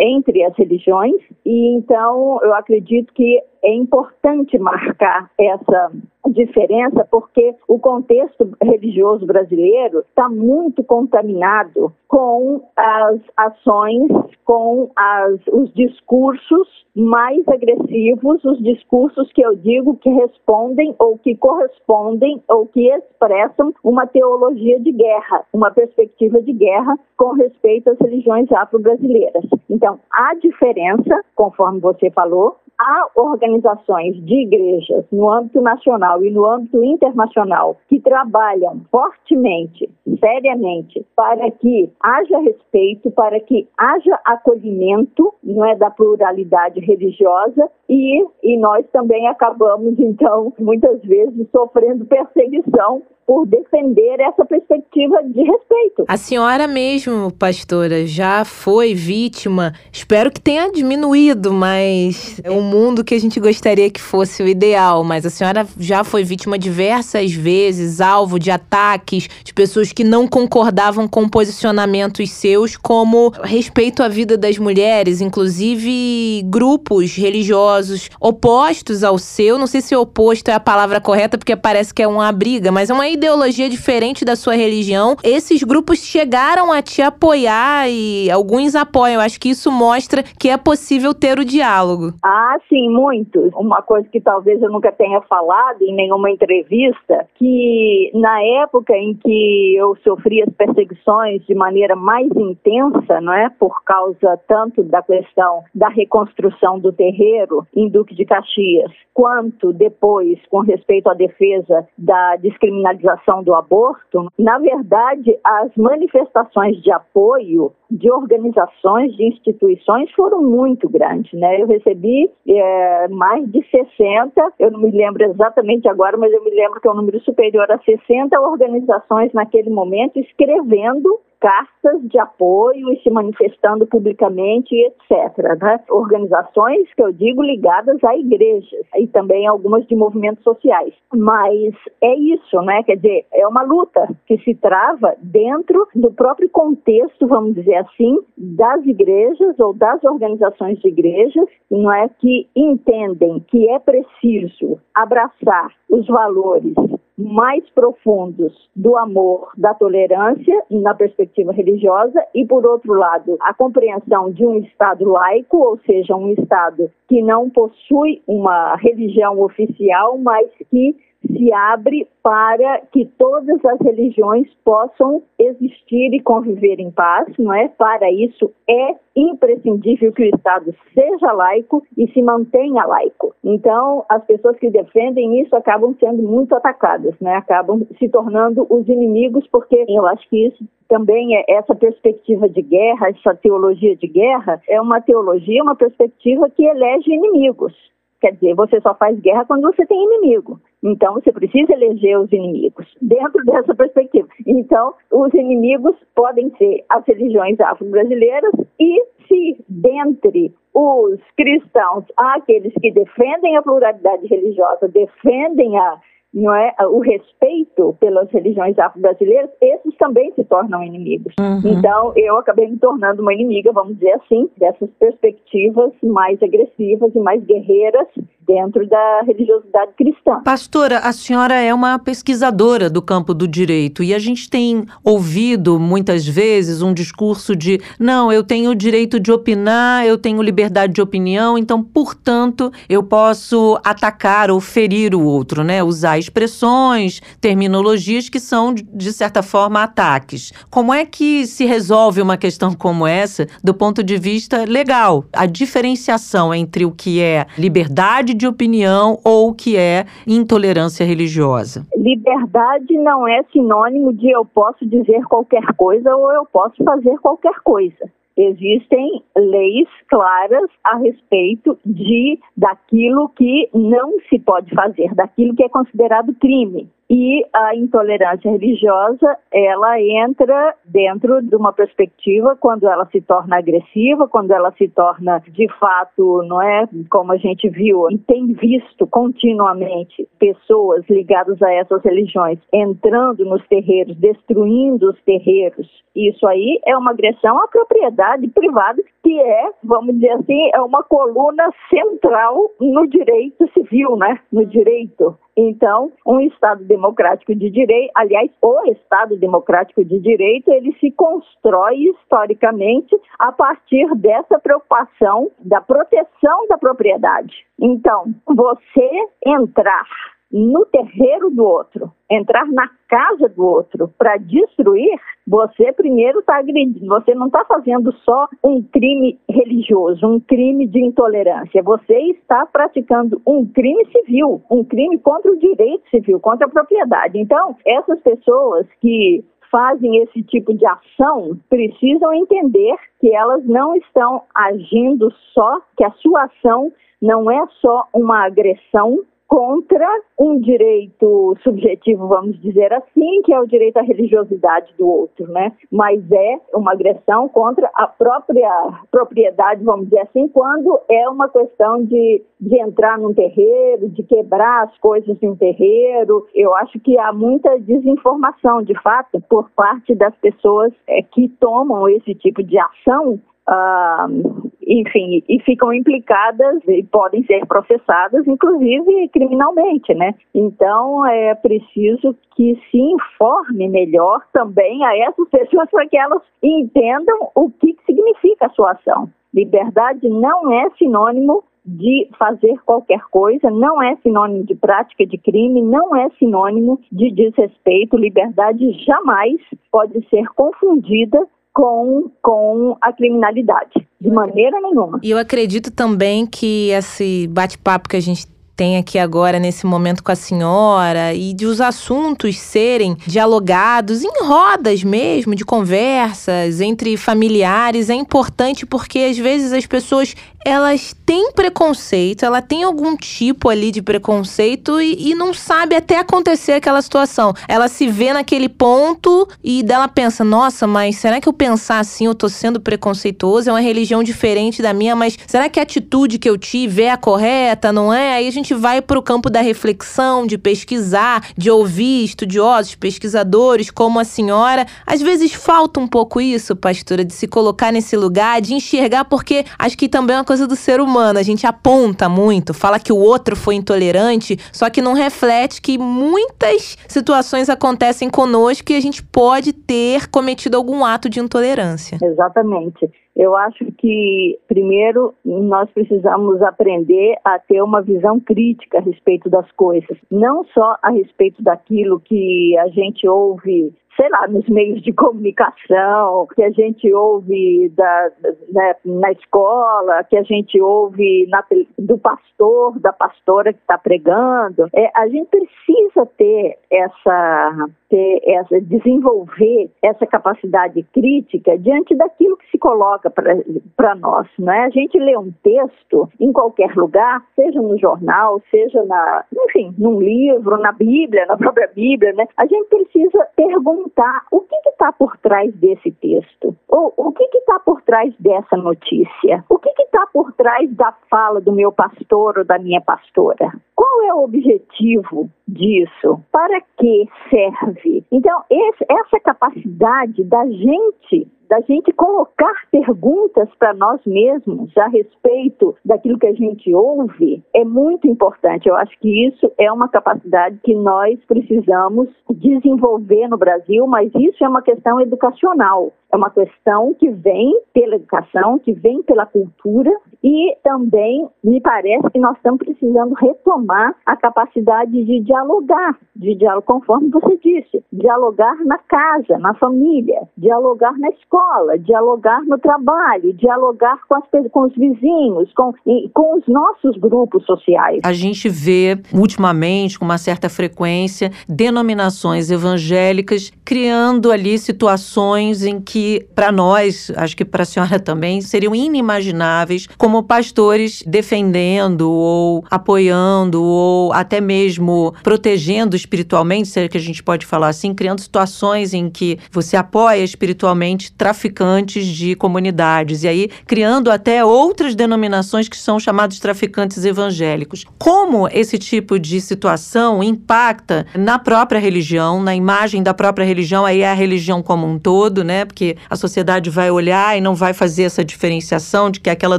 entre 0.00 0.42
as 0.44 0.56
religiões. 0.56 1.20
E 1.44 1.76
então 1.76 2.40
eu 2.42 2.54
acredito 2.54 3.12
que 3.12 3.40
é 3.62 3.74
importante 3.74 4.58
marcar 4.58 5.30
essa 5.38 5.90
diferença 6.32 7.06
porque 7.10 7.54
o 7.66 7.78
contexto 7.78 8.50
religioso 8.62 9.26
brasileiro 9.26 10.00
está 10.00 10.28
muito 10.28 10.82
contaminado 10.84 11.92
com 12.06 12.62
as 12.76 13.20
ações, 13.36 14.10
com 14.44 14.90
as, 14.96 15.40
os 15.52 15.72
discursos 15.74 16.68
mais 16.94 17.46
agressivos, 17.48 18.44
os 18.44 18.58
discursos 18.58 19.30
que 19.32 19.42
eu 19.42 19.54
digo 19.54 19.96
que 19.96 20.08
respondem 20.10 20.94
ou 20.98 21.18
que 21.18 21.36
correspondem 21.36 22.42
ou 22.48 22.66
que 22.66 22.88
expressam 22.90 23.72
uma 23.84 24.06
teologia 24.06 24.80
de 24.80 24.92
guerra, 24.92 25.44
uma 25.52 25.70
perspectiva 25.70 26.40
de 26.42 26.52
guerra 26.52 26.98
com 27.16 27.32
respeito 27.34 27.90
às 27.90 27.98
religiões 27.98 28.50
afro-brasileiras. 28.52 29.44
Então, 29.68 30.00
há 30.10 30.34
diferença, 30.34 31.22
conforme 31.34 31.80
você 31.80 32.10
falou, 32.10 32.56
há 32.78 33.08
organizações 33.16 34.14
de 34.24 34.42
igrejas 34.42 35.04
no 35.10 35.30
âmbito 35.30 35.60
nacional 35.60 36.24
e 36.24 36.30
no 36.30 36.46
âmbito 36.46 36.82
internacional 36.84 37.76
que 37.88 38.00
trabalham 38.00 38.80
fortemente, 38.90 39.90
seriamente, 40.20 41.04
para 41.16 41.50
que 41.50 41.90
haja 42.00 42.38
respeito, 42.38 43.10
para 43.10 43.40
que 43.40 43.68
haja 43.76 44.18
acolhimento, 44.24 45.34
não 45.42 45.64
é 45.64 45.74
da 45.74 45.90
pluralidade 45.90 46.80
religiosa 46.80 47.68
e, 47.88 48.24
e 48.42 48.58
nós 48.58 48.86
também 48.92 49.26
acabamos 49.26 49.98
então 49.98 50.52
muitas 50.58 51.00
vezes 51.02 51.48
sofrendo 51.50 52.04
perseguição 52.04 53.02
por 53.28 53.46
defender 53.46 54.20
essa 54.20 54.42
perspectiva 54.46 55.22
de 55.22 55.42
respeito. 55.42 56.06
A 56.08 56.16
senhora 56.16 56.66
mesmo, 56.66 57.30
pastora, 57.30 58.06
já 58.06 58.42
foi 58.42 58.94
vítima, 58.94 59.74
espero 59.92 60.30
que 60.30 60.40
tenha 60.40 60.72
diminuído, 60.72 61.52
mas 61.52 62.40
é 62.42 62.50
um 62.50 62.62
mundo 62.68 63.02
que 63.02 63.14
a 63.14 63.20
gente 63.20 63.40
gostaria 63.40 63.90
que 63.90 64.00
fosse 64.00 64.42
o 64.42 64.46
ideal, 64.46 65.02
mas 65.02 65.24
a 65.24 65.30
senhora 65.30 65.66
já 65.78 66.04
foi 66.04 66.22
vítima 66.22 66.58
diversas 66.58 67.32
vezes, 67.32 68.00
alvo 68.00 68.38
de 68.38 68.50
ataques 68.50 69.28
de 69.42 69.54
pessoas 69.54 69.92
que 69.92 70.04
não 70.04 70.28
concordavam 70.28 71.08
com 71.08 71.28
posicionamentos 71.28 72.30
seus, 72.30 72.76
como 72.76 73.32
respeito 73.42 74.02
à 74.02 74.08
vida 74.08 74.36
das 74.36 74.58
mulheres, 74.58 75.20
inclusive 75.20 76.42
grupos 76.44 77.16
religiosos 77.16 78.10
opostos 78.20 79.02
ao 79.02 79.18
seu, 79.18 79.58
não 79.58 79.66
sei 79.66 79.80
se 79.80 79.96
oposto 79.96 80.48
é 80.50 80.54
a 80.54 80.60
palavra 80.60 81.00
correta, 81.00 81.38
porque 81.38 81.56
parece 81.56 81.94
que 81.94 82.02
é 82.02 82.06
uma 82.06 82.30
briga, 82.30 82.70
mas 82.70 82.90
é 82.90 82.94
uma 82.94 83.08
ideologia 83.08 83.68
diferente 83.68 84.24
da 84.24 84.36
sua 84.36 84.54
religião, 84.54 85.16
esses 85.22 85.62
grupos 85.62 86.00
chegaram 86.00 86.70
a 86.70 86.82
te 86.82 87.00
apoiar 87.00 87.88
e 87.88 88.30
alguns 88.30 88.74
apoiam. 88.74 89.20
Acho 89.20 89.40
que 89.40 89.50
isso 89.50 89.70
mostra 89.70 90.22
que 90.22 90.48
é 90.48 90.56
possível 90.56 91.14
ter 91.14 91.38
o 91.38 91.44
diálogo. 91.44 92.14
Ah, 92.22 92.56
sim, 92.68 92.90
muitos. 92.90 93.52
Uma 93.54 93.82
coisa 93.82 94.08
que 94.08 94.20
talvez 94.20 94.60
eu 94.62 94.70
nunca 94.70 94.92
tenha 94.92 95.20
falado 95.22 95.82
em 95.82 95.94
nenhuma 95.94 96.30
entrevista, 96.30 97.26
que 97.34 98.10
na 98.14 98.42
época 98.62 98.96
em 98.96 99.14
que 99.14 99.74
eu 99.76 99.96
sofri 100.04 100.42
as 100.42 100.52
perseguições 100.54 101.44
de 101.46 101.54
maneira 101.54 101.96
mais 101.96 102.30
intensa, 102.36 103.20
não 103.20 103.32
é, 103.32 103.50
por 103.50 103.82
causa 103.84 104.38
tanto 104.46 104.82
da 104.82 105.02
questão 105.02 105.62
da 105.74 105.88
reconstrução 105.88 106.78
do 106.78 106.92
terreiro 106.92 107.66
em 107.74 107.88
Duque 107.88 108.14
de 108.14 108.24
Caxias, 108.24 108.90
quanto 109.14 109.72
depois 109.72 110.38
com 110.50 110.60
respeito 110.60 111.08
à 111.08 111.14
defesa 111.14 111.86
da 111.96 112.36
descriminalização 112.36 113.42
do 113.42 113.54
aborto, 113.54 114.28
na 114.38 114.58
verdade, 114.58 115.38
as 115.44 115.74
manifestações 115.76 116.80
de 116.82 116.92
apoio 116.92 117.72
de 117.90 118.10
organizações, 118.10 119.14
de 119.16 119.24
instituições 119.24 120.10
foram 120.12 120.42
muito 120.42 120.88
grandes, 120.88 121.32
né? 121.32 121.60
Eu 121.60 121.66
recebi 121.66 122.30
é, 122.46 123.08
mais 123.08 123.50
de 123.50 123.64
60, 123.70 124.52
eu 124.58 124.70
não 124.70 124.80
me 124.80 124.90
lembro 124.90 125.24
exatamente 125.24 125.88
agora, 125.88 126.16
mas 126.16 126.32
eu 126.32 126.44
me 126.44 126.50
lembro 126.50 126.80
que 126.80 126.88
é 126.88 126.90
um 126.90 126.96
número 126.96 127.18
superior 127.20 127.70
a 127.70 127.78
60 127.78 128.38
organizações 128.40 129.32
naquele 129.32 129.70
momento 129.70 130.18
escrevendo 130.18 131.20
cartas 131.40 132.02
de 132.02 132.18
apoio 132.18 132.92
e 132.92 133.00
se 133.02 133.10
manifestando 133.10 133.86
publicamente, 133.86 134.74
etc. 134.74 135.58
Né? 135.60 135.80
Organizações 135.90 136.92
que 136.94 137.02
eu 137.02 137.12
digo 137.12 137.42
ligadas 137.42 138.02
a 138.04 138.16
igrejas 138.16 138.86
e 138.96 139.06
também 139.06 139.46
algumas 139.46 139.86
de 139.86 139.94
movimentos 139.94 140.42
sociais. 140.42 140.92
Mas 141.14 141.74
é 142.02 142.14
isso, 142.14 142.60
né? 142.62 142.82
Quer 142.82 142.96
dizer, 142.96 143.26
é 143.32 143.46
uma 143.46 143.62
luta 143.62 144.08
que 144.26 144.38
se 144.38 144.54
trava 144.54 145.14
dentro 145.22 145.86
do 145.94 146.12
próprio 146.12 146.48
contexto, 146.50 147.26
vamos 147.26 147.54
dizer 147.54 147.76
assim, 147.76 148.18
das 148.36 148.84
igrejas 148.84 149.58
ou 149.58 149.72
das 149.72 150.02
organizações 150.04 150.78
de 150.80 150.88
igrejas, 150.88 151.48
não 151.70 151.92
é 151.92 152.08
que 152.08 152.48
entendem 152.54 153.40
que 153.48 153.68
é 153.70 153.78
preciso 153.78 154.78
abraçar 154.94 155.72
os 155.88 156.06
valores 156.06 156.74
mais 157.18 157.68
profundos 157.70 158.52
do 158.76 158.96
amor, 158.96 159.50
da 159.56 159.74
tolerância 159.74 160.62
na 160.70 160.94
perspectiva 160.94 161.52
religiosa 161.52 162.24
e, 162.32 162.46
por 162.46 162.64
outro 162.64 162.94
lado, 162.94 163.36
a 163.40 163.52
compreensão 163.52 164.30
de 164.30 164.46
um 164.46 164.58
Estado 164.58 165.04
laico, 165.04 165.58
ou 165.58 165.78
seja, 165.78 166.14
um 166.14 166.32
Estado 166.32 166.88
que 167.08 167.20
não 167.20 167.50
possui 167.50 168.22
uma 168.26 168.76
religião 168.76 169.40
oficial, 169.40 170.16
mas 170.18 170.46
que 170.70 170.94
se 171.26 171.52
abre 171.52 172.06
para 172.22 172.80
que 172.92 173.04
todas 173.18 173.64
as 173.64 173.80
religiões 173.80 174.46
possam 174.64 175.22
existir 175.38 176.14
e 176.14 176.20
conviver 176.20 176.78
em 176.78 176.90
paz, 176.90 177.26
não 177.38 177.52
é? 177.52 177.68
Para 177.68 178.10
isso 178.10 178.52
é 178.68 178.94
imprescindível 179.16 180.12
que 180.12 180.22
o 180.22 180.36
Estado 180.36 180.74
seja 180.94 181.32
laico 181.32 181.82
e 181.96 182.06
se 182.12 182.22
mantenha 182.22 182.84
laico. 182.84 183.34
Então, 183.42 184.04
as 184.08 184.24
pessoas 184.24 184.56
que 184.58 184.70
defendem 184.70 185.40
isso 185.40 185.54
acabam 185.56 185.94
sendo 185.98 186.22
muito 186.22 186.54
atacadas, 186.54 187.14
né? 187.20 187.34
Acabam 187.34 187.84
se 187.98 188.08
tornando 188.08 188.66
os 188.70 188.88
inimigos, 188.88 189.46
porque 189.48 189.84
eu 189.88 190.06
acho 190.06 190.28
que 190.28 190.46
isso 190.46 190.64
também 190.88 191.36
é 191.36 191.44
essa 191.48 191.74
perspectiva 191.74 192.48
de 192.48 192.62
guerra, 192.62 193.10
essa 193.10 193.34
teologia 193.34 193.94
de 193.96 194.06
guerra, 194.06 194.60
é 194.68 194.80
uma 194.80 195.00
teologia, 195.00 195.62
uma 195.62 195.76
perspectiva 195.76 196.48
que 196.48 196.64
elege 196.64 197.12
inimigos. 197.12 197.74
Quer 198.20 198.32
dizer, 198.32 198.54
você 198.54 198.80
só 198.80 198.94
faz 198.94 199.18
guerra 199.20 199.44
quando 199.44 199.62
você 199.62 199.86
tem 199.86 200.02
inimigo. 200.02 200.60
Então, 200.82 201.14
você 201.14 201.32
precisa 201.32 201.72
eleger 201.72 202.18
os 202.18 202.32
inimigos 202.32 202.86
dentro 203.02 203.44
dessa 203.44 203.74
perspectiva. 203.74 204.28
Então, 204.46 204.94
os 205.12 205.34
inimigos 205.34 205.96
podem 206.14 206.50
ser 206.56 206.84
as 206.88 207.04
religiões 207.06 207.58
afro-brasileiras 207.60 208.52
e, 208.78 209.02
se 209.26 209.64
dentre 209.68 210.54
os 210.72 211.20
cristãos 211.36 212.04
há 212.16 212.36
aqueles 212.36 212.72
que 212.80 212.92
defendem 212.92 213.56
a 213.56 213.62
pluralidade 213.62 214.26
religiosa, 214.26 214.88
defendem 214.88 215.76
a 215.76 216.00
não 216.32 216.54
é, 216.54 216.74
o 216.90 217.00
respeito 217.00 217.96
pelas 217.98 218.30
religiões 218.30 218.78
afro-brasileiras, 218.78 219.50
esses 219.60 219.96
também 219.96 220.30
se 220.32 220.44
tornam 220.44 220.82
inimigos. 220.82 221.34
Uhum. 221.40 221.60
Então, 221.64 222.12
eu 222.16 222.36
acabei 222.36 222.68
me 222.68 222.78
tornando 222.78 223.22
uma 223.22 223.32
inimiga, 223.32 223.72
vamos 223.72 223.94
dizer 223.94 224.12
assim, 224.12 224.48
dessas 224.58 224.90
perspectivas 225.00 225.90
mais 226.02 226.40
agressivas 226.42 227.14
e 227.14 227.18
mais 227.18 227.42
guerreiras 227.44 228.08
dentro 228.48 228.88
da 228.88 229.20
religiosidade 229.26 229.92
cristã. 229.96 230.40
Pastora, 230.42 231.00
a 231.00 231.12
senhora 231.12 231.54
é 231.54 231.72
uma 231.74 231.98
pesquisadora 231.98 232.88
do 232.88 233.02
campo 233.02 233.34
do 233.34 233.46
direito 233.46 234.02
e 234.02 234.14
a 234.14 234.18
gente 234.18 234.48
tem 234.48 234.86
ouvido 235.04 235.78
muitas 235.78 236.26
vezes 236.26 236.80
um 236.80 236.94
discurso 236.94 237.54
de 237.54 237.78
não, 237.98 238.32
eu 238.32 238.42
tenho 238.42 238.70
o 238.70 238.74
direito 238.74 239.20
de 239.20 239.30
opinar, 239.30 240.06
eu 240.06 240.16
tenho 240.16 240.40
liberdade 240.40 240.94
de 240.94 241.02
opinião, 241.02 241.58
então, 241.58 241.82
portanto, 241.82 242.72
eu 242.88 243.02
posso 243.02 243.78
atacar 243.84 244.50
ou 244.50 244.60
ferir 244.60 245.14
o 245.14 245.22
outro, 245.22 245.62
né? 245.62 245.82
Usar 245.82 246.18
expressões, 246.18 247.20
terminologias 247.40 248.30
que 248.30 248.40
são, 248.40 248.72
de 248.72 249.12
certa 249.12 249.42
forma, 249.42 249.82
ataques. 249.82 250.52
Como 250.70 250.94
é 250.94 251.04
que 251.04 251.46
se 251.46 251.66
resolve 251.66 252.22
uma 252.22 252.38
questão 252.38 252.72
como 252.72 253.06
essa 253.06 253.46
do 253.62 253.74
ponto 253.74 254.02
de 254.02 254.16
vista 254.16 254.64
legal? 254.64 255.24
A 255.32 255.44
diferenciação 255.44 256.54
entre 256.54 256.86
o 256.86 256.92
que 256.92 257.20
é 257.20 257.46
liberdade 257.58 258.37
de 258.38 258.46
opinião 258.46 259.18
ou 259.24 259.50
o 259.50 259.54
que 259.54 259.76
é 259.76 260.06
intolerância 260.26 261.04
religiosa? 261.04 261.86
Liberdade 261.94 262.96
não 262.96 263.28
é 263.28 263.42
sinônimo 263.52 264.12
de 264.12 264.30
eu 264.30 264.44
posso 264.44 264.86
dizer 264.86 265.24
qualquer 265.24 265.74
coisa 265.76 266.14
ou 266.16 266.32
eu 266.32 266.46
posso 266.50 266.82
fazer 266.82 267.18
qualquer 267.18 267.60
coisa. 267.62 268.10
Existem 268.38 269.20
leis 269.36 269.88
claras 270.08 270.70
a 270.84 270.96
respeito 270.98 271.76
de 271.84 272.38
daquilo 272.56 273.30
que 273.30 273.68
não 273.74 274.12
se 274.28 274.38
pode 274.38 274.72
fazer, 274.72 275.12
daquilo 275.12 275.56
que 275.56 275.64
é 275.64 275.68
considerado 275.68 276.32
crime. 276.34 276.88
E 277.10 277.42
a 277.54 277.74
intolerância 277.74 278.50
religiosa, 278.50 279.38
ela 279.50 279.98
entra 279.98 280.74
dentro 280.84 281.40
de 281.40 281.56
uma 281.56 281.72
perspectiva 281.72 282.54
quando 282.54 282.86
ela 282.86 283.06
se 283.06 283.22
torna 283.22 283.56
agressiva, 283.56 284.28
quando 284.28 284.50
ela 284.50 284.70
se 284.72 284.88
torna 284.88 285.42
de 285.48 285.66
fato, 285.78 286.42
não 286.46 286.60
é, 286.60 286.86
como 287.10 287.32
a 287.32 287.38
gente 287.38 287.66
viu 287.70 288.10
e 288.10 288.18
tem 288.18 288.52
visto 288.52 289.06
continuamente 289.06 290.28
pessoas 290.38 291.02
ligadas 291.08 291.60
a 291.62 291.72
essas 291.72 292.02
religiões 292.04 292.58
entrando 292.70 293.42
nos 293.46 293.66
terreiros, 293.68 294.14
destruindo 294.18 295.08
os 295.08 295.18
terreiros. 295.22 295.88
Isso 296.14 296.46
aí 296.46 296.78
é 296.84 296.94
uma 296.94 297.12
agressão 297.12 297.58
à 297.62 297.68
propriedade 297.68 298.27
privada 298.54 299.02
que 299.22 299.40
é, 299.40 299.70
vamos 299.84 300.14
dizer 300.14 300.30
assim, 300.32 300.70
é 300.74 300.80
uma 300.80 301.02
coluna 301.02 301.70
central 301.88 302.70
no 302.80 303.06
direito 303.06 303.68
civil, 303.72 304.16
né? 304.16 304.40
No 304.52 304.64
direito 304.66 305.38
então, 305.60 306.12
um 306.24 306.38
Estado 306.38 306.84
democrático 306.84 307.52
de 307.52 307.68
direito, 307.68 308.12
aliás, 308.14 308.48
o 308.62 308.92
Estado 308.92 309.36
democrático 309.36 310.04
de 310.04 310.20
direito, 310.20 310.70
ele 310.70 310.96
se 311.00 311.10
constrói 311.10 311.96
historicamente 311.96 313.12
a 313.40 313.50
partir 313.50 314.06
dessa 314.14 314.60
preocupação 314.60 315.50
da 315.58 315.80
proteção 315.80 316.68
da 316.68 316.78
propriedade. 316.78 317.66
Então, 317.80 318.26
você 318.46 319.10
entrar 319.44 320.06
no 320.50 320.86
terreiro 320.86 321.50
do 321.50 321.62
outro, 321.62 322.10
entrar 322.30 322.66
na 322.66 322.88
casa 323.08 323.48
do 323.48 323.64
outro 323.64 324.08
para 324.16 324.36
destruir, 324.38 325.18
você 325.46 325.92
primeiro 325.92 326.40
está 326.40 326.58
agredindo. 326.58 327.06
Você 327.06 327.34
não 327.34 327.46
está 327.46 327.64
fazendo 327.64 328.12
só 328.24 328.48
um 328.64 328.82
crime 328.82 329.38
religioso, 329.48 330.26
um 330.26 330.40
crime 330.40 330.86
de 330.86 331.00
intolerância. 331.04 331.82
Você 331.82 332.14
está 332.30 332.64
praticando 332.66 333.40
um 333.46 333.66
crime 333.66 334.04
civil, 334.10 334.62
um 334.70 334.84
crime 334.84 335.18
contra 335.18 335.50
o 335.50 335.58
direito 335.58 336.08
civil, 336.10 336.40
contra 336.40 336.66
a 336.66 336.70
propriedade. 336.70 337.38
Então, 337.38 337.76
essas 337.86 338.20
pessoas 338.20 338.86
que 339.00 339.44
fazem 339.70 340.22
esse 340.22 340.42
tipo 340.44 340.72
de 340.72 340.86
ação 340.86 341.58
precisam 341.68 342.32
entender 342.32 342.94
que 343.20 343.34
elas 343.34 343.64
não 343.66 343.94
estão 343.96 344.42
agindo 344.54 345.30
só, 345.52 345.80
que 345.96 346.04
a 346.04 346.10
sua 346.12 346.44
ação 346.44 346.90
não 347.20 347.50
é 347.50 347.66
só 347.80 348.04
uma 348.14 348.46
agressão 348.46 349.18
contra 349.48 350.06
um 350.38 350.60
direito 350.60 351.56
subjetivo, 351.62 352.28
vamos 352.28 352.60
dizer 352.60 352.92
assim, 352.92 353.40
que 353.42 353.52
é 353.52 353.58
o 353.58 353.66
direito 353.66 353.96
à 353.96 354.02
religiosidade 354.02 354.92
do 354.98 355.08
outro, 355.08 355.50
né? 355.50 355.72
Mas 355.90 356.20
é 356.30 356.60
uma 356.74 356.92
agressão 356.92 357.48
contra 357.48 357.90
a 357.94 358.06
própria 358.06 358.70
propriedade, 359.10 359.82
vamos 359.82 360.10
dizer 360.10 360.20
assim, 360.20 360.48
quando 360.48 361.00
é 361.08 361.26
uma 361.30 361.48
questão 361.48 362.04
de, 362.04 362.42
de 362.60 362.78
entrar 362.78 363.18
num 363.18 363.32
terreiro, 363.32 364.10
de 364.10 364.22
quebrar 364.22 364.84
as 364.84 364.98
coisas 364.98 365.38
de 365.38 365.48
um 365.48 365.56
terreiro. 365.56 366.46
Eu 366.54 366.74
acho 366.76 367.00
que 367.00 367.18
há 367.18 367.32
muita 367.32 367.78
desinformação, 367.80 368.82
de 368.82 368.94
fato, 369.00 369.42
por 369.48 369.70
parte 369.70 370.14
das 370.14 370.36
pessoas 370.36 370.92
é, 371.06 371.22
que 371.22 371.48
tomam 371.58 372.06
esse 372.06 372.34
tipo 372.34 372.62
de 372.62 372.78
ação 372.78 373.40
Uh, 373.68 374.67
enfim, 374.88 375.44
e 375.46 375.60
ficam 375.60 375.92
implicadas 375.92 376.82
e 376.88 377.02
podem 377.04 377.44
ser 377.44 377.66
processadas, 377.66 378.46
inclusive 378.46 379.28
criminalmente, 379.28 380.14
né? 380.14 380.34
Então 380.54 381.26
é 381.26 381.54
preciso 381.54 382.34
que 382.56 382.80
se 382.90 382.98
informe 382.98 383.86
melhor 383.86 384.42
também 384.52 385.04
a 385.04 385.16
essas 385.18 385.46
pessoas 385.52 385.90
para 385.90 386.08
que 386.08 386.16
elas 386.16 386.42
entendam 386.62 387.50
o 387.54 387.70
que 387.70 387.94
significa 388.06 388.66
a 388.66 388.70
sua 388.70 388.92
ação. 388.92 389.28
Liberdade 389.52 390.26
não 390.28 390.72
é 390.72 390.88
sinônimo 390.98 391.64
de 391.84 392.28
fazer 392.38 392.78
qualquer 392.84 393.20
coisa, 393.30 393.70
não 393.70 394.02
é 394.02 394.16
sinônimo 394.16 394.64
de 394.64 394.74
prática 394.74 395.26
de 395.26 395.38
crime, 395.38 395.80
não 395.82 396.14
é 396.14 396.28
sinônimo 396.38 397.00
de 397.10 397.30
desrespeito. 397.30 398.16
Liberdade 398.16 398.92
jamais 399.04 399.60
pode 399.90 400.26
ser 400.28 400.46
confundida 400.54 401.46
com, 401.72 402.30
com 402.42 402.96
a 403.00 403.12
criminalidade, 403.12 404.07
de 404.20 404.30
maneira 404.30 404.80
nenhuma. 404.80 405.20
E 405.22 405.30
eu 405.30 405.38
acredito 405.38 405.90
também 405.90 406.46
que 406.46 406.90
esse 406.90 407.46
bate-papo 407.48 408.08
que 408.08 408.16
a 408.16 408.20
gente 408.20 408.46
tem 408.78 408.96
aqui 408.96 409.18
agora 409.18 409.58
nesse 409.58 409.84
momento 409.84 410.22
com 410.22 410.30
a 410.30 410.36
senhora 410.36 411.34
e 411.34 411.52
de 411.52 411.66
os 411.66 411.80
assuntos 411.80 412.56
serem 412.56 413.16
dialogados 413.26 414.22
em 414.22 414.44
rodas 414.44 415.02
mesmo, 415.02 415.52
de 415.56 415.64
conversas 415.64 416.80
entre 416.80 417.16
familiares, 417.16 418.08
é 418.08 418.14
importante 418.14 418.86
porque 418.86 419.18
às 419.18 419.36
vezes 419.36 419.72
as 419.72 419.84
pessoas 419.84 420.32
elas 420.64 421.14
têm 421.24 421.52
preconceito, 421.52 422.44
ela 422.44 422.60
tem 422.60 422.82
algum 422.82 423.16
tipo 423.16 423.68
ali 423.68 423.90
de 423.90 424.02
preconceito 424.02 425.00
e, 425.00 425.30
e, 425.30 425.34
não 425.34 425.54
sabe 425.54 425.94
até 425.94 426.18
acontecer 426.18 426.72
aquela 426.72 427.00
situação. 427.00 427.54
Ela 427.66 427.88
se 427.88 428.06
vê 428.08 428.32
naquele 428.32 428.68
ponto 428.68 429.48
e 429.62 429.82
dela 429.82 430.08
pensa: 430.08 430.44
nossa, 430.44 430.86
mas 430.86 431.16
será 431.16 431.40
que 431.40 431.48
eu 431.48 431.52
pensar 431.52 432.00
assim 432.00 432.26
eu 432.26 432.34
tô 432.34 432.48
sendo 432.48 432.80
preconceituoso? 432.80 433.70
É 433.70 433.72
uma 433.72 433.80
religião 433.80 434.22
diferente 434.22 434.82
da 434.82 434.92
minha, 434.92 435.14
mas 435.14 435.38
será 435.46 435.68
que 435.68 435.80
a 435.80 435.82
atitude 435.84 436.38
que 436.38 436.48
eu 436.48 436.58
tive 436.58 437.02
é 437.02 437.10
a 437.10 437.16
correta, 437.16 437.92
não 437.92 438.12
é? 438.12 438.34
Aí 438.34 438.48
a 438.48 438.52
gente 438.52 438.67
vai 438.74 439.02
para 439.02 439.18
o 439.18 439.22
campo 439.22 439.50
da 439.50 439.60
reflexão, 439.60 440.46
de 440.46 440.58
pesquisar, 440.58 441.46
de 441.56 441.70
ouvir 441.70 442.24
estudiosos, 442.24 442.94
pesquisadores 442.94 443.90
como 443.90 444.18
a 444.18 444.24
senhora. 444.24 444.86
Às 445.06 445.20
vezes 445.20 445.52
falta 445.52 446.00
um 446.00 446.06
pouco 446.06 446.40
isso, 446.40 446.76
pastora, 446.76 447.24
de 447.24 447.32
se 447.32 447.46
colocar 447.46 447.92
nesse 447.92 448.16
lugar, 448.16 448.60
de 448.60 448.74
enxergar, 448.74 449.24
porque 449.24 449.64
acho 449.78 449.96
que 449.96 450.08
também 450.08 450.36
é 450.36 450.38
uma 450.38 450.44
coisa 450.44 450.66
do 450.66 450.76
ser 450.76 451.00
humano. 451.00 451.38
A 451.38 451.42
gente 451.42 451.66
aponta 451.66 452.28
muito, 452.28 452.72
fala 452.72 452.98
que 452.98 453.12
o 453.12 453.18
outro 453.18 453.56
foi 453.56 453.74
intolerante, 453.74 454.58
só 454.72 454.88
que 454.90 455.02
não 455.02 455.12
reflete 455.12 455.80
que 455.80 455.98
muitas 455.98 456.96
situações 457.06 457.68
acontecem 457.68 458.30
conosco 458.30 458.92
e 458.92 458.96
a 458.96 459.00
gente 459.00 459.22
pode 459.22 459.72
ter 459.72 460.28
cometido 460.28 460.76
algum 460.76 461.04
ato 461.04 461.28
de 461.28 461.40
intolerância. 461.40 462.18
Exatamente. 462.22 463.10
Eu 463.38 463.54
acho 463.56 463.84
que, 463.92 464.58
primeiro, 464.66 465.32
nós 465.44 465.88
precisamos 465.92 466.60
aprender 466.60 467.36
a 467.44 467.56
ter 467.60 467.80
uma 467.80 468.02
visão 468.02 468.40
crítica 468.40 468.98
a 468.98 469.00
respeito 469.00 469.48
das 469.48 469.70
coisas, 469.72 470.18
não 470.28 470.64
só 470.64 470.96
a 471.00 471.10
respeito 471.10 471.62
daquilo 471.62 472.18
que 472.18 472.76
a 472.78 472.88
gente 472.88 473.28
ouve 473.28 473.94
sei 474.18 474.28
lá, 474.30 474.48
nos 474.48 474.68
meios 474.68 475.00
de 475.02 475.12
comunicação, 475.12 476.48
que 476.52 476.62
a 476.64 476.70
gente 476.70 477.12
ouve 477.14 477.88
da, 477.90 478.30
né, 478.72 478.96
na 479.04 479.30
escola, 479.30 480.24
que 480.24 480.36
a 480.36 480.42
gente 480.42 480.80
ouve 480.80 481.46
na, 481.48 481.64
do 481.96 482.18
pastor, 482.18 482.98
da 482.98 483.12
pastora 483.12 483.72
que 483.72 483.78
está 483.78 483.96
pregando. 483.96 484.88
É, 484.92 485.08
a 485.14 485.28
gente 485.28 485.48
precisa 485.48 486.26
ter 486.36 486.78
essa, 486.90 487.88
ter 488.08 488.40
essa, 488.44 488.80
desenvolver 488.80 489.90
essa 490.02 490.26
capacidade 490.26 491.02
crítica 491.12 491.78
diante 491.78 492.14
daquilo 492.14 492.56
que 492.56 492.70
se 492.70 492.78
coloca 492.78 493.30
para 493.30 494.14
nós. 494.16 494.48
Não 494.58 494.72
é? 494.72 494.84
A 494.84 494.90
gente 494.90 495.18
lê 495.18 495.36
um 495.36 495.52
texto 495.62 496.28
em 496.40 496.52
qualquer 496.52 496.94
lugar, 496.96 497.42
seja 497.54 497.80
no 497.80 497.98
jornal, 497.98 498.60
seja 498.70 499.04
na, 499.04 499.44
enfim, 499.66 499.94
num 499.98 500.20
livro, 500.20 500.78
na 500.78 500.92
Bíblia, 500.92 501.46
na 501.46 501.56
própria 501.56 501.88
Bíblia, 501.94 502.32
né? 502.32 502.46
A 502.56 502.66
gente 502.66 502.88
precisa 502.88 503.46
perguntar 503.56 504.46
o 504.50 504.60
que 504.60 504.76
está 504.88 505.12
por 505.12 505.36
trás 505.38 505.72
desse 505.74 506.10
texto, 506.12 506.74
ou 506.88 507.12
o 507.16 507.32
que 507.32 507.44
está 507.44 507.78
por 507.80 508.02
trás 508.02 508.34
dessa 508.40 508.76
notícia, 508.76 509.64
o 509.68 509.78
que 509.78 509.90
está 510.02 510.26
por 510.32 510.52
trás 510.52 510.90
da 510.96 511.12
fala 511.30 511.60
do 511.60 511.72
meu 511.72 511.92
pastor 511.92 512.58
ou 512.58 512.64
da 512.64 512.78
minha 512.78 513.00
pastora. 513.00 513.72
Qual 513.94 514.22
é 514.22 514.34
o 514.34 514.44
objetivo 514.44 515.48
disso? 515.66 516.40
Para 516.50 516.80
que 516.96 517.28
serve? 517.50 517.97
Então, 518.30 518.62
esse, 518.70 519.04
essa 519.08 519.40
capacidade 519.40 520.44
da 520.44 520.66
gente 520.66 521.48
da 521.68 521.80
gente 521.82 522.10
colocar 522.12 522.72
perguntas 522.90 523.68
para 523.78 523.92
nós 523.92 524.20
mesmos 524.24 524.96
a 524.96 525.06
respeito 525.08 525.94
daquilo 526.04 526.38
que 526.38 526.46
a 526.46 526.54
gente 526.54 526.94
ouve 526.94 527.62
é 527.74 527.84
muito 527.84 528.26
importante. 528.26 528.88
Eu 528.88 528.96
acho 528.96 529.18
que 529.20 529.46
isso 529.46 529.70
é 529.76 529.92
uma 529.92 530.08
capacidade 530.08 530.78
que 530.82 530.94
nós 530.94 531.38
precisamos 531.46 532.28
desenvolver 532.50 533.48
no 533.48 533.58
Brasil, 533.58 534.06
mas 534.06 534.32
isso 534.34 534.64
é 534.64 534.68
uma 534.68 534.82
questão 534.82 535.20
educacional. 535.20 536.10
É 536.30 536.36
uma 536.36 536.50
questão 536.50 537.14
que 537.14 537.30
vem 537.30 537.80
pela 537.94 538.16
educação, 538.16 538.78
que 538.78 538.92
vem 538.92 539.22
pela 539.22 539.46
cultura 539.46 540.10
e 540.44 540.76
também 540.84 541.48
me 541.64 541.80
parece 541.80 542.28
que 542.30 542.38
nós 542.38 542.54
estamos 542.56 542.78
precisando 542.78 543.34
retomar 543.34 544.14
a 544.26 544.36
capacidade 544.36 545.10
de 545.24 545.40
dialogar, 545.40 546.18
de 546.36 546.54
diálogo 546.54 546.86
conforme 546.86 547.30
você 547.30 547.56
disse, 547.56 548.04
dialogar 548.12 548.76
na 548.84 548.98
casa, 548.98 549.58
na 549.58 549.72
família, 549.74 550.42
dialogar 550.56 551.18
na 551.18 551.28
escola, 551.30 551.98
dialogar 551.98 552.62
no 552.64 552.78
trabalho, 552.78 553.54
dialogar 553.54 554.18
com, 554.28 554.34
as, 554.34 554.44
com 554.70 554.82
os 554.82 554.94
vizinhos, 554.94 555.72
com, 555.72 555.94
com 556.34 556.58
os 556.58 556.66
nossos 556.68 557.16
grupos 557.16 557.64
sociais. 557.64 558.20
A 558.22 558.34
gente 558.34 558.68
vê 558.68 559.18
ultimamente, 559.32 560.18
com 560.18 560.26
uma 560.26 560.38
certa 560.38 560.68
frequência, 560.68 561.50
denominações 561.66 562.70
evangélicas 562.70 563.72
criando 563.82 564.52
ali 564.52 564.76
situações 564.78 565.84
em 565.84 566.00
que 566.00 566.17
que 566.18 566.48
para 566.52 566.72
nós, 566.72 567.30
acho 567.36 567.56
que 567.56 567.64
para 567.64 567.84
a 567.84 567.86
senhora 567.86 568.18
também, 568.18 568.60
seriam 568.60 568.92
inimagináveis 568.92 570.08
como 570.18 570.42
pastores 570.42 571.22
defendendo 571.24 572.28
ou 572.28 572.84
apoiando 572.90 573.80
ou 573.80 574.32
até 574.32 574.60
mesmo 574.60 575.32
protegendo 575.44 576.16
espiritualmente, 576.16 576.88
se 576.88 576.98
é 576.98 577.08
que 577.08 577.16
a 577.16 577.20
gente 577.20 577.40
pode 577.40 577.64
falar 577.64 577.88
assim, 577.88 578.12
criando 578.12 578.40
situações 578.40 579.14
em 579.14 579.30
que 579.30 579.60
você 579.70 579.96
apoia 579.96 580.42
espiritualmente 580.42 581.30
traficantes 581.30 582.26
de 582.26 582.56
comunidades 582.56 583.44
e 583.44 583.48
aí 583.48 583.70
criando 583.86 584.28
até 584.28 584.64
outras 584.64 585.14
denominações 585.14 585.88
que 585.88 585.96
são 585.96 586.18
chamados 586.18 586.58
traficantes 586.58 587.24
evangélicos. 587.24 588.04
Como 588.18 588.66
esse 588.68 588.98
tipo 588.98 589.38
de 589.38 589.60
situação 589.60 590.42
impacta 590.42 591.26
na 591.36 591.60
própria 591.60 592.00
religião, 592.00 592.60
na 592.60 592.74
imagem 592.74 593.22
da 593.22 593.32
própria 593.32 593.64
religião, 593.64 594.04
aí 594.04 594.22
é 594.22 594.30
a 594.30 594.34
religião 594.34 594.82
como 594.82 595.06
um 595.06 595.16
todo, 595.16 595.62
né? 595.62 595.84
Porque 595.84 596.07
a 596.30 596.36
sociedade 596.36 596.90
vai 596.90 597.10
olhar 597.10 597.56
e 597.56 597.60
não 597.60 597.74
vai 597.74 597.92
fazer 597.92 598.24
essa 598.24 598.44
diferenciação 598.44 599.30
de 599.30 599.40
que 599.40 599.50
aquela 599.50 599.78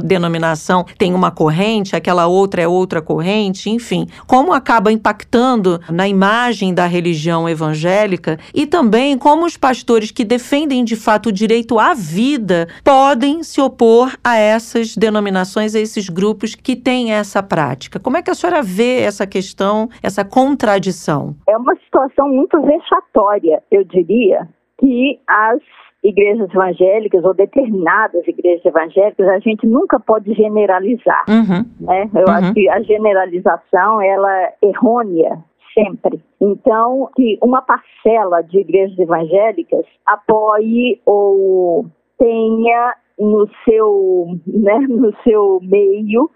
denominação 0.00 0.84
tem 0.98 1.14
uma 1.14 1.30
corrente, 1.30 1.96
aquela 1.96 2.26
outra 2.26 2.62
é 2.62 2.68
outra 2.68 3.00
corrente, 3.00 3.70
enfim. 3.70 4.06
Como 4.26 4.52
acaba 4.52 4.92
impactando 4.92 5.80
na 5.88 6.06
imagem 6.06 6.74
da 6.74 6.86
religião 6.86 7.48
evangélica 7.48 8.38
e 8.54 8.66
também 8.66 9.16
como 9.16 9.46
os 9.46 9.56
pastores 9.56 10.10
que 10.10 10.24
defendem 10.24 10.84
de 10.84 10.96
fato 10.96 11.28
o 11.28 11.32
direito 11.32 11.78
à 11.78 11.94
vida 11.94 12.68
podem 12.84 13.42
se 13.42 13.60
opor 13.60 14.16
a 14.22 14.36
essas 14.36 14.96
denominações, 14.96 15.74
a 15.74 15.80
esses 15.80 16.08
grupos 16.08 16.54
que 16.54 16.76
têm 16.76 17.12
essa 17.12 17.42
prática. 17.42 17.98
Como 17.98 18.16
é 18.16 18.22
que 18.22 18.30
a 18.30 18.34
senhora 18.34 18.62
vê 18.62 19.00
essa 19.00 19.26
questão, 19.26 19.88
essa 20.02 20.24
contradição? 20.24 21.34
É 21.48 21.56
uma 21.56 21.74
situação 21.76 22.28
muito 22.28 22.60
vexatória, 22.62 23.62
eu 23.70 23.84
diria, 23.84 24.48
que 24.78 25.20
as 25.26 25.60
igrejas 26.02 26.48
evangélicas 26.50 27.24
ou 27.24 27.34
determinadas 27.34 28.26
igrejas 28.26 28.64
evangélicas, 28.64 29.28
a 29.28 29.38
gente 29.38 29.66
nunca 29.66 30.00
pode 30.00 30.32
generalizar. 30.34 31.24
Uhum. 31.28 31.86
Né? 31.86 32.10
Eu 32.14 32.26
uhum. 32.26 32.34
acho 32.34 32.54
que 32.54 32.68
a 32.68 32.80
generalização 32.82 34.00
ela 34.00 34.42
é 34.42 34.54
errônea 34.62 35.38
sempre. 35.74 36.20
Então, 36.40 37.08
que 37.14 37.38
uma 37.42 37.62
parcela 37.62 38.42
de 38.42 38.58
igrejas 38.58 38.98
evangélicas 38.98 39.84
apoie 40.06 41.00
ou 41.04 41.86
tenha 42.18 42.94
no 43.18 43.48
seu, 43.64 44.38
né, 44.46 44.78
no 44.88 45.14
seu 45.22 45.60
meio 45.62 46.30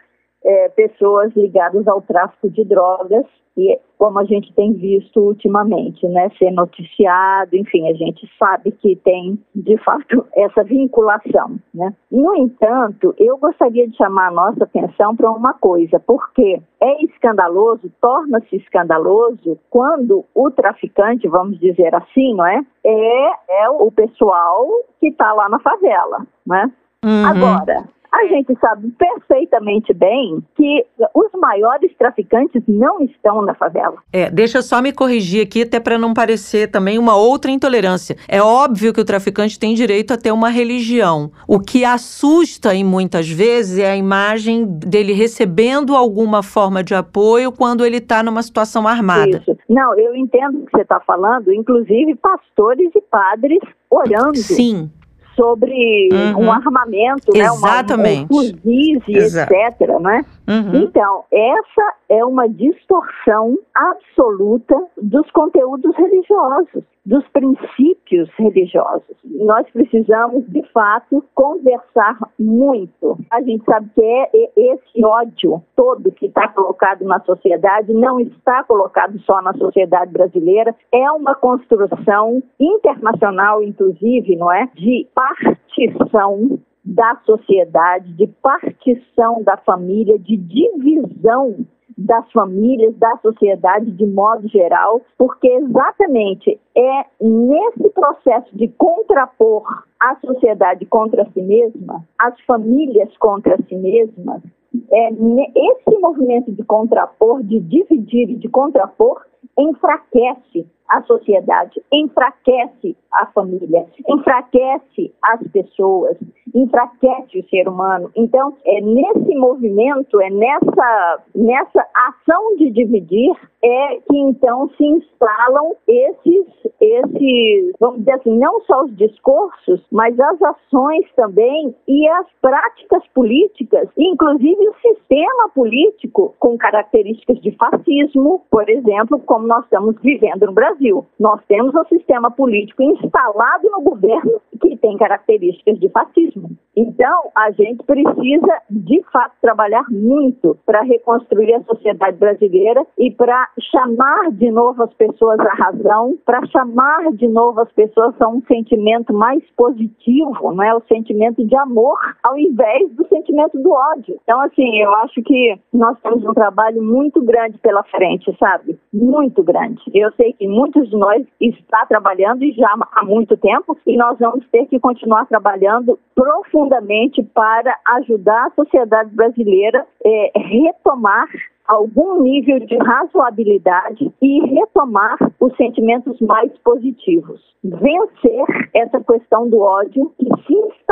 é, 0.45 0.69
pessoas 0.71 1.33
ligadas 1.35 1.87
ao 1.89 2.03
tráfico 2.03 2.51
de 2.51 2.65
drogas 2.65 3.25
e 3.57 3.79
como 3.97 4.19
a 4.19 4.25
gente 4.25 4.53
tem 4.55 4.73
visto 4.73 5.21
ultimamente, 5.21 6.07
né, 6.09 6.29
ser 6.39 6.51
noticiado, 6.51 7.57
enfim, 7.57 7.89
a 7.89 7.95
gente 7.95 8.29
sabe 8.37 8.73
que 8.73 8.97
tem 8.97 9.39
de 9.55 9.79
fato 9.79 10.27
essa 10.37 10.65
vinculação, 10.65 11.57
né. 11.73 11.95
No 12.11 12.35
entanto, 12.35 13.15
eu 13.17 13.39
gostaria 13.39 13.89
de 13.89 13.97
chamar 13.97 14.29
a 14.29 14.33
nossa 14.33 14.65
atenção 14.65 15.15
para 15.15 15.31
uma 15.31 15.55
coisa, 15.55 16.01
porque 16.01 16.61
é 16.81 17.05
escandaloso, 17.05 17.91
torna-se 18.01 18.57
escandaloso 18.57 19.57
quando 19.71 20.25
o 20.35 20.51
traficante, 20.51 21.29
vamos 21.29 21.59
dizer 21.61 21.95
assim, 21.95 22.35
não 22.35 22.47
é, 22.47 22.61
é, 22.85 23.63
é 23.63 23.71
o 23.71 23.91
pessoal 23.93 24.67
que 25.01 25.09
está 25.09 25.33
lá 25.33 25.49
na 25.49 25.61
favela, 25.61 26.27
né. 26.45 26.71
Uhum. 27.05 27.27
Agora, 27.27 27.85
a 28.15 28.27
gente 28.29 28.57
sabe 28.61 28.91
perfeitamente 28.93 29.93
bem 29.93 30.43
que 30.55 30.87
os 31.13 31.31
maiores 31.41 31.91
traficantes 31.99 32.63
não 32.69 33.01
estão 33.01 33.43
na 33.43 33.55
favela. 33.55 33.97
É, 34.13 34.31
deixa 34.31 34.59
eu 34.59 34.63
só 34.63 34.81
me 34.81 34.93
corrigir 34.93 35.45
aqui, 35.45 35.63
até 35.63 35.81
para 35.81 35.99
não 35.99 36.15
parecer 36.15 36.71
também 36.71 36.97
uma 36.97 37.17
outra 37.17 37.51
intolerância. 37.51 38.17
É 38.29 38.41
óbvio 38.41 38.93
que 38.93 39.01
o 39.01 39.05
traficante 39.05 39.59
tem 39.59 39.75
direito 39.75 40.15
a 40.15 40.17
ter 40.17 40.31
uma 40.31 40.49
religião. 40.49 41.33
O 41.49 41.59
que 41.59 41.85
assusta 41.85 42.73
em 42.73 42.85
muitas 42.85 43.29
vezes 43.29 43.79
é 43.79 43.91
a 43.91 43.97
imagem 43.97 44.65
dele 44.65 45.13
recebendo 45.13 45.97
alguma 45.97 46.43
forma 46.43 46.85
de 46.85 46.95
apoio 46.95 47.51
quando 47.51 47.85
ele 47.85 47.97
está 47.97 48.23
numa 48.23 48.43
situação 48.43 48.87
armada. 48.87 49.39
Isso. 49.39 49.59
Não, 49.69 49.99
eu 49.99 50.15
entendo 50.15 50.61
o 50.61 50.67
que 50.67 50.71
você 50.73 50.83
está 50.83 51.01
falando, 51.01 51.53
inclusive 51.53 52.15
pastores 52.15 52.91
e 52.95 53.01
padres 53.01 53.61
orando. 53.91 54.37
Sim 54.37 54.91
sobre 55.35 56.09
uhum. 56.13 56.45
um 56.45 56.53
armamento, 56.53 57.33
Exatamente. 57.35 58.21
né, 58.21 58.21
uma, 58.21 58.25
um 58.25 58.27
fuzis 58.29 59.03
e 59.09 59.19
etc, 59.19 60.01
né? 60.01 60.25
Uhum. 60.49 60.83
Então, 60.83 61.25
essa 61.33 61.95
é 62.09 62.25
uma 62.25 62.49
distorção 62.49 63.57
absoluta 63.75 64.77
dos 65.01 65.31
conteúdos 65.31 65.95
religiosos, 65.97 66.85
dos 67.05 67.27
princípios 67.29 68.31
religiosos. 68.39 69.17
Nós 69.25 69.69
precisamos, 69.71 70.47
de 70.49 70.63
fato, 70.71 71.23
conversar 71.35 72.19
muito. 72.39 73.19
A 73.31 73.43
gente 73.43 73.63
sabe 73.65 73.91
que 73.95 74.03
é 74.03 74.31
esse 74.57 75.05
ódio 75.05 75.63
todo 75.77 76.11
que 76.13 76.27
está 76.27 76.49
colocado 76.49 77.05
na 77.05 77.21
sociedade 77.21 77.93
não 77.93 78.19
está 78.21 78.65
colocado 78.65 79.19
só 79.21 79.43
na 79.43 79.53
sociedade 79.55 80.13
brasileira, 80.13 80.75
é 80.93 81.11
uma 81.13 81.35
construção 81.35 82.43
internacional, 82.59 83.63
inclusive, 83.63 84.37
não 84.37 84.51
é, 84.51 84.69
de 84.75 85.07
partição 85.15 86.59
da 86.85 87.17
sociedade, 87.25 88.13
de 88.13 88.27
partição 88.27 89.43
da 89.43 89.57
família, 89.57 90.19
de 90.19 90.37
divisão 90.37 91.65
das 91.97 92.31
famílias, 92.33 92.97
da 92.97 93.17
sociedade 93.19 93.91
de 93.93 94.07
modo 94.07 94.49
geral, 94.49 95.01
porque 95.17 95.49
exatamente 95.49 96.61
é 96.77 97.05
nesse 97.21 97.91
processo 97.91 98.57
de 98.57 98.69
contrapor 98.69 99.85
a 100.01 100.17
sociedade 100.17 100.85
contra 100.87 101.25
si 101.33 101.41
mesma, 101.41 102.05
as 102.19 102.39
famílias 102.43 103.17
contra 103.19 103.57
si 103.69 103.77
mesmas, 103.77 104.43
é 104.91 105.09
esse 105.11 105.99
movimento 106.01 106.51
de 106.53 106.65
contrapor, 106.65 107.43
de 107.43 107.61
dividir 107.61 108.31
e 108.31 108.37
de 108.37 108.49
contrapor, 108.49 109.25
enfraquece 109.57 110.67
a 110.95 111.03
sociedade, 111.03 111.83
enfraquece 111.93 112.97
a 113.13 113.27
família, 113.27 113.87
enfraquece 114.09 115.13
as 115.23 115.41
pessoas, 115.53 116.17
enfraquece 116.55 117.39
o 117.39 117.49
ser 117.49 117.69
humano. 117.69 118.11
Então, 118.17 118.55
é 118.65 118.81
nesse 118.81 119.35
movimento, 119.35 120.21
é 120.21 120.31
nessa, 120.31 121.23
nessa 121.35 121.87
ação 121.95 122.57
de 122.57 122.71
dividir, 122.71 123.33
é 123.63 123.97
que 124.09 124.19
então 124.19 124.69
se 124.77 124.85
instalam 124.85 125.75
esses, 125.89 126.47
esses, 126.81 127.73
vamos 127.81 128.01
dizer 128.01 128.13
assim, 128.13 128.37
não 128.37 128.61
só 128.63 128.85
os 128.85 128.97
discursos, 128.97 129.81
mas 129.91 130.19
as 130.21 130.43
ações 130.43 131.07
também 131.17 131.75
e 131.89 132.09
as 132.09 132.27
práticas 132.43 133.03
políticas, 133.15 133.89
inclusive 133.97 134.69
o 134.69 134.75
sistema 134.75 135.49
político 135.55 136.35
com 136.39 136.59
características 136.59 137.41
de 137.41 137.53
fascismo, 137.53 138.43
por 138.51 138.69
exemplo, 138.69 139.19
como 139.21 139.47
nós 139.47 139.65
estamos 139.65 139.97
vivendo 140.03 140.47
no 140.47 140.53
Brasil. 140.53 140.84
Nós 141.19 141.41
temos 141.49 141.75
um 141.75 141.85
sistema 141.85 142.31
político 142.31 142.83
instalado 142.83 143.71
no 143.71 143.81
governo 143.81 144.41
que 144.61 144.77
tem 144.77 144.97
características 144.97 145.79
de 145.79 145.89
fascismo. 145.89 146.51
Então, 146.77 147.31
a 147.35 147.51
gente 147.53 147.85
precisa, 147.85 148.61
de 148.69 149.03
fato, 149.13 149.33
trabalhar 149.41 149.85
muito 149.89 150.59
para 150.67 150.83
reconstruir 150.83 151.55
a 151.55 151.63
sociedade 151.63 152.19
brasileira 152.19 152.85
e 152.99 153.11
para 153.11 153.49
chamar 153.71 154.33
de 154.33 154.51
novo 154.51 154.83
as 154.83 154.93
pessoas 154.95 155.39
à 155.41 155.55
razão, 155.55 156.19
para 156.25 156.45
chamar 156.47 157.13
de 157.13 157.29
novo 157.29 157.61
as 157.61 157.73
pessoas 157.73 158.15
a 158.21 158.29
um 158.29 158.43
sentimento 158.43 159.15
mais 159.15 159.43
positivo, 159.57 160.53
não 160.53 160.65
é? 160.65 160.75
O 160.75 160.83
sentimento 160.89 161.47
de 161.47 161.57
amor, 161.57 161.97
ao 162.23 162.37
invés 162.37 162.91
do 162.95 163.07
sentimento 163.09 163.57
do 163.59 163.71
ódio. 163.71 164.19
Então, 164.23 164.41
assim, 164.41 164.79
eu 164.79 164.93
acho 164.97 165.23
que 165.23 165.59
nós 165.73 165.97
temos 166.01 166.25
um 166.25 166.35
trabalho 166.35 166.83
muito 166.83 167.23
grande 167.23 167.57
pela 167.59 167.85
frente, 167.85 168.37
sabe? 168.39 168.79
Muito 168.95 169.43
grande. 169.43 169.83
Eu 169.93 170.13
sei 170.13 170.33
que 170.35 170.47
muitos 170.47 170.89
de 170.89 170.97
nós 170.97 171.27
está 171.41 171.85
trabalhando 171.85 172.45
e 172.45 172.53
já 172.53 172.73
há 172.93 173.05
muito 173.05 173.37
tempo, 173.37 173.77
e 173.85 173.97
nós 173.97 174.17
vamos 174.21 174.47
ter 174.51 174.67
que 174.67 174.79
continuar 174.79 175.27
trabalhando 175.27 175.99
profundamente 176.15 177.21
para 177.21 177.77
ajudar 177.97 178.47
a 178.47 178.51
sociedade 178.51 179.13
brasileira 179.13 179.85
é, 180.07 180.31
retomar 180.37 181.27
algum 181.67 182.23
nível 182.23 182.61
de 182.61 182.77
razoabilidade 182.77 184.13
e 184.23 184.41
retomar 184.47 185.17
os 185.41 185.57
sentimentos 185.57 186.21
mais 186.21 186.53
positivos. 186.59 187.41
Vencer 187.65 188.69
essa 188.75 189.01
questão 189.01 189.49
do 189.49 189.61
ódio 189.61 190.13
que 190.19 190.29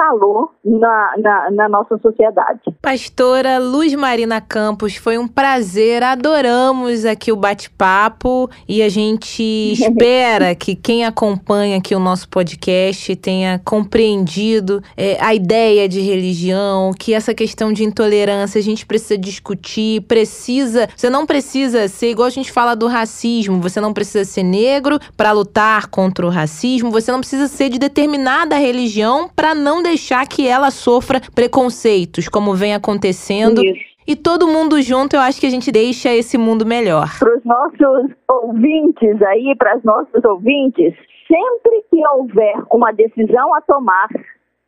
instalou 0.02 0.50
na, 0.64 1.14
na, 1.18 1.50
na 1.50 1.68
nossa 1.68 1.96
sociedade. 1.98 2.60
Pastora 2.80 3.58
Luz 3.58 3.94
Marina 3.94 4.40
Campos, 4.40 4.96
foi 4.96 5.16
um 5.16 5.28
prazer, 5.28 6.02
adoramos 6.02 7.04
aqui 7.04 7.30
o 7.30 7.36
bate-papo 7.36 8.50
e 8.68 8.82
a 8.82 8.88
gente 8.88 9.42
espera 9.72 10.54
que 10.54 10.74
quem 10.74 11.04
acompanha 11.04 11.78
aqui 11.78 11.94
o 11.94 12.00
nosso 12.00 12.28
podcast 12.28 13.14
tenha 13.16 13.60
compreendido 13.64 14.82
é, 14.96 15.16
a 15.20 15.34
ideia 15.34 15.88
de 15.88 16.00
religião, 16.00 16.92
que 16.98 17.14
essa 17.14 17.32
questão 17.32 17.72
de 17.72 17.84
intolerância 17.84 18.58
a 18.58 18.62
gente 18.62 18.84
precisa 18.84 19.16
discutir, 19.16 20.02
precisa. 20.02 20.88
Você 20.96 21.08
não 21.08 21.26
precisa 21.26 21.86
ser 21.88 22.10
igual 22.10 22.26
a 22.26 22.30
gente 22.30 22.50
fala 22.50 22.74
do 22.74 22.86
racismo, 22.86 23.60
você 23.60 23.80
não 23.80 23.92
precisa 23.92 24.24
ser 24.24 24.42
negro 24.42 24.98
para 25.16 25.32
lutar 25.32 25.86
contra 25.88 26.26
o 26.26 26.30
racismo, 26.30 26.90
você 26.90 27.12
não 27.12 27.20
precisa 27.20 27.46
ser 27.46 27.68
de 27.68 27.78
determinada 27.78 28.56
religião 28.56 29.30
para 29.34 29.54
não 29.54 29.82
deixar 29.92 30.26
que 30.26 30.48
ela 30.48 30.70
sofra 30.70 31.20
preconceitos, 31.34 32.28
como 32.28 32.54
vem 32.54 32.74
acontecendo. 32.74 33.62
Isso. 33.62 33.92
E 34.06 34.16
todo 34.16 34.48
mundo 34.48 34.80
junto, 34.82 35.14
eu 35.14 35.20
acho 35.20 35.38
que 35.38 35.46
a 35.46 35.50
gente 35.50 35.70
deixa 35.70 36.12
esse 36.12 36.36
mundo 36.36 36.66
melhor. 36.66 37.08
Para 37.18 37.36
os 37.36 37.44
nossos 37.44 38.10
ouvintes 38.28 39.22
aí, 39.22 39.54
para 39.56 39.74
as 39.74 39.82
nossas 39.84 40.24
ouvintes, 40.24 40.94
sempre 41.28 41.84
que 41.90 42.04
houver 42.14 42.56
uma 42.70 42.90
decisão 42.92 43.54
a 43.54 43.60
tomar, 43.60 44.08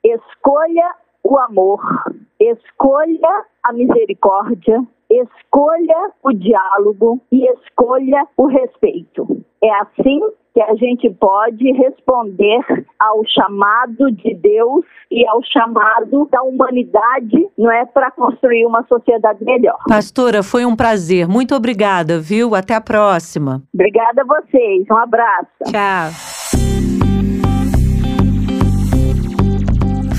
escolha 0.04 0.94
o 1.24 1.38
amor, 1.38 1.80
escolha 2.38 3.44
a 3.64 3.72
misericórdia, 3.72 4.82
escolha 5.10 6.10
o 6.22 6.32
diálogo 6.32 7.20
e 7.30 7.46
escolha 7.52 8.26
o 8.36 8.46
respeito. 8.46 9.44
É 9.62 9.70
assim 9.80 10.20
que 10.54 10.62
a 10.62 10.74
gente 10.76 11.10
pode 11.10 11.72
responder 11.72 12.60
ao 12.98 13.22
chamado 13.26 14.10
de 14.12 14.34
Deus 14.34 14.84
e 15.10 15.26
ao 15.26 15.42
chamado 15.42 16.28
da 16.30 16.42
humanidade, 16.42 17.48
não 17.58 17.70
é 17.72 17.84
para 17.84 18.10
construir 18.12 18.64
uma 18.64 18.84
sociedade 18.86 19.44
melhor. 19.44 19.78
Pastora, 19.88 20.42
foi 20.44 20.64
um 20.64 20.76
prazer. 20.76 21.26
Muito 21.26 21.54
obrigada, 21.56 22.20
viu? 22.20 22.54
Até 22.54 22.74
a 22.74 22.80
próxima. 22.80 23.62
Obrigada 23.74 24.22
a 24.22 24.24
vocês. 24.24 24.86
Um 24.88 24.96
abraço. 24.96 25.64
Tchau. 25.64 26.43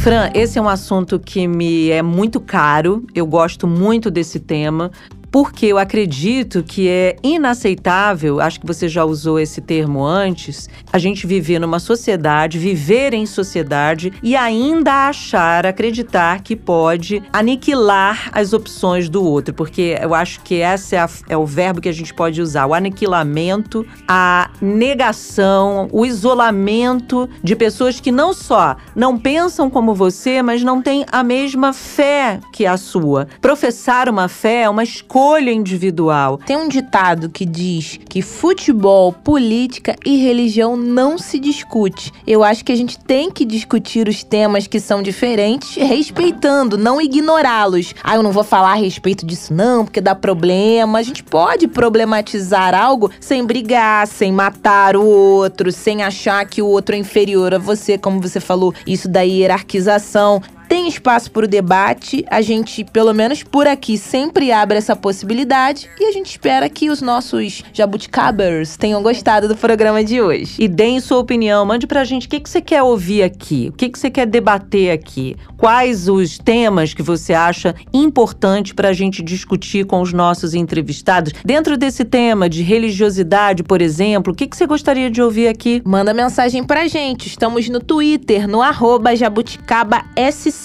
Fran, 0.05 0.29
esse 0.35 0.59
é 0.59 0.61
um 0.61 0.69
assunto 0.69 1.17
que 1.19 1.47
me 1.47 1.89
é 1.89 2.03
muito 2.03 2.39
caro. 2.39 3.03
Eu 3.15 3.25
gosto 3.25 3.65
muito 3.65 4.11
desse 4.11 4.39
tema 4.39 4.91
porque 5.35 5.65
eu 5.65 5.77
acredito 5.77 6.63
que 6.63 6.87
é 6.87 7.17
inaceitável, 7.21 8.39
acho 8.39 8.57
que 8.57 8.65
você 8.65 8.87
já 8.87 9.03
usou 9.03 9.37
esse 9.37 9.59
termo 9.59 10.01
antes, 10.01 10.69
a 10.93 10.97
gente 10.97 11.27
viver 11.27 11.59
numa 11.59 11.77
sociedade, 11.77 12.57
viver 12.57 13.13
em 13.13 13.25
sociedade 13.25 14.13
e 14.23 14.33
ainda 14.33 15.09
achar, 15.09 15.65
acreditar 15.65 16.41
que 16.41 16.55
pode 16.55 17.21
aniquilar 17.33 18.29
as 18.31 18.53
opções 18.53 19.09
do 19.09 19.21
outro, 19.25 19.53
porque 19.53 19.97
eu 20.01 20.13
acho 20.13 20.39
que 20.39 20.61
esse 20.61 20.95
é, 20.95 21.05
é 21.27 21.35
o 21.35 21.45
verbo 21.45 21.81
que 21.81 21.89
a 21.89 21.93
gente 21.93 22.13
pode 22.13 22.41
usar, 22.41 22.65
o 22.65 22.73
aniquilamento, 22.73 23.85
a 24.07 24.49
negação, 24.61 25.89
o 25.91 26.05
isolamento 26.05 27.29
de 27.43 27.57
pessoas 27.57 27.99
que 27.99 28.09
não 28.09 28.31
só 28.31 28.77
não 28.95 29.17
pensam 29.17 29.69
como 29.69 29.93
você, 29.93 30.41
mas 30.41 30.63
não 30.63 30.81
têm 30.81 31.05
a 31.11 31.21
mesma 31.25 31.73
fé 31.73 32.39
que 32.53 32.65
a 32.65 32.77
sua. 32.77 33.27
Professar 33.41 34.07
uma 34.07 34.29
fé 34.29 34.61
é 34.61 34.69
uma 34.69 34.83
escolha 34.83 35.24
escolha 35.25 35.51
individual. 35.51 36.37
Tem 36.45 36.55
um 36.55 36.69
ditado 36.69 37.29
que 37.29 37.45
diz 37.45 37.99
que 38.07 38.21
futebol, 38.21 39.11
política 39.11 39.95
e 40.05 40.17
religião 40.17 40.77
não 40.77 41.17
se 41.17 41.39
discute. 41.39 42.11
Eu 42.27 42.43
acho 42.43 42.63
que 42.63 42.71
a 42.71 42.75
gente 42.75 42.99
tem 42.99 43.31
que 43.31 43.43
discutir 43.43 44.07
os 44.07 44.23
temas 44.23 44.67
que 44.67 44.79
são 44.79 45.01
diferentes, 45.01 45.75
respeitando, 45.77 46.77
não 46.77 47.01
ignorá-los. 47.01 47.95
Ah, 48.03 48.15
eu 48.15 48.21
não 48.21 48.31
vou 48.31 48.43
falar 48.43 48.73
a 48.73 48.75
respeito 48.75 49.25
disso 49.25 49.51
não, 49.51 49.83
porque 49.83 49.99
dá 49.99 50.13
problema. 50.13 50.99
A 50.99 51.03
gente 51.03 51.23
pode 51.23 51.67
problematizar 51.67 52.75
algo 52.75 53.09
sem 53.19 53.43
brigar, 53.43 54.05
sem 54.05 54.31
matar 54.31 54.95
o 54.95 55.03
outro, 55.03 55.71
sem 55.71 56.03
achar 56.03 56.45
que 56.45 56.61
o 56.61 56.67
outro 56.67 56.93
é 56.93 56.99
inferior 56.99 57.55
a 57.55 57.57
você, 57.57 57.97
como 57.97 58.21
você 58.21 58.39
falou, 58.39 58.75
isso 58.85 59.09
da 59.09 59.21
hierarquização. 59.21 60.39
Tem 60.75 60.89
espaço 60.89 61.31
para 61.31 61.45
o 61.45 61.47
debate, 61.47 62.25
a 62.29 62.41
gente, 62.41 62.83
pelo 62.83 63.13
menos 63.13 63.41
por 63.41 63.65
aqui, 63.65 63.97
sempre 63.97 64.51
abre 64.51 64.77
essa 64.77 64.93
possibilidade 64.93 65.89
e 65.97 66.03
a 66.03 66.11
gente 66.11 66.31
espera 66.31 66.67
que 66.67 66.89
os 66.89 67.01
nossos 67.01 67.63
jabuticabers 67.71 68.75
tenham 68.75 69.01
gostado 69.01 69.47
do 69.47 69.55
programa 69.55 70.03
de 70.03 70.19
hoje. 70.19 70.57
E 70.59 70.67
deem 70.67 70.99
sua 70.99 71.19
opinião, 71.19 71.65
mande 71.65 71.87
pra 71.87 72.03
gente 72.03 72.27
o 72.27 72.29
que, 72.29 72.41
que 72.41 72.49
você 72.49 72.59
quer 72.59 72.83
ouvir 72.83 73.23
aqui, 73.23 73.69
o 73.69 73.71
que, 73.71 73.87
que 73.87 73.97
você 73.97 74.11
quer 74.11 74.25
debater 74.25 74.91
aqui, 74.91 75.37
quais 75.55 76.09
os 76.09 76.37
temas 76.37 76.93
que 76.93 77.01
você 77.01 77.33
acha 77.33 77.73
importante 77.93 78.75
para 78.75 78.89
a 78.89 78.93
gente 78.93 79.23
discutir 79.23 79.85
com 79.85 80.01
os 80.01 80.11
nossos 80.11 80.53
entrevistados. 80.53 81.31
Dentro 81.45 81.77
desse 81.77 82.03
tema 82.03 82.49
de 82.49 82.61
religiosidade, 82.61 83.63
por 83.63 83.81
exemplo, 83.81 84.33
o 84.33 84.35
que, 84.35 84.45
que 84.45 84.57
você 84.57 84.67
gostaria 84.67 85.09
de 85.09 85.21
ouvir 85.21 85.47
aqui? 85.47 85.81
Manda 85.85 86.13
mensagem 86.13 86.65
pra 86.65 86.85
gente, 86.85 87.27
estamos 87.27 87.69
no 87.69 87.79
Twitter, 87.79 88.45
no 88.45 88.61
arroba 88.61 89.15
jabuticabasc. 89.15 90.64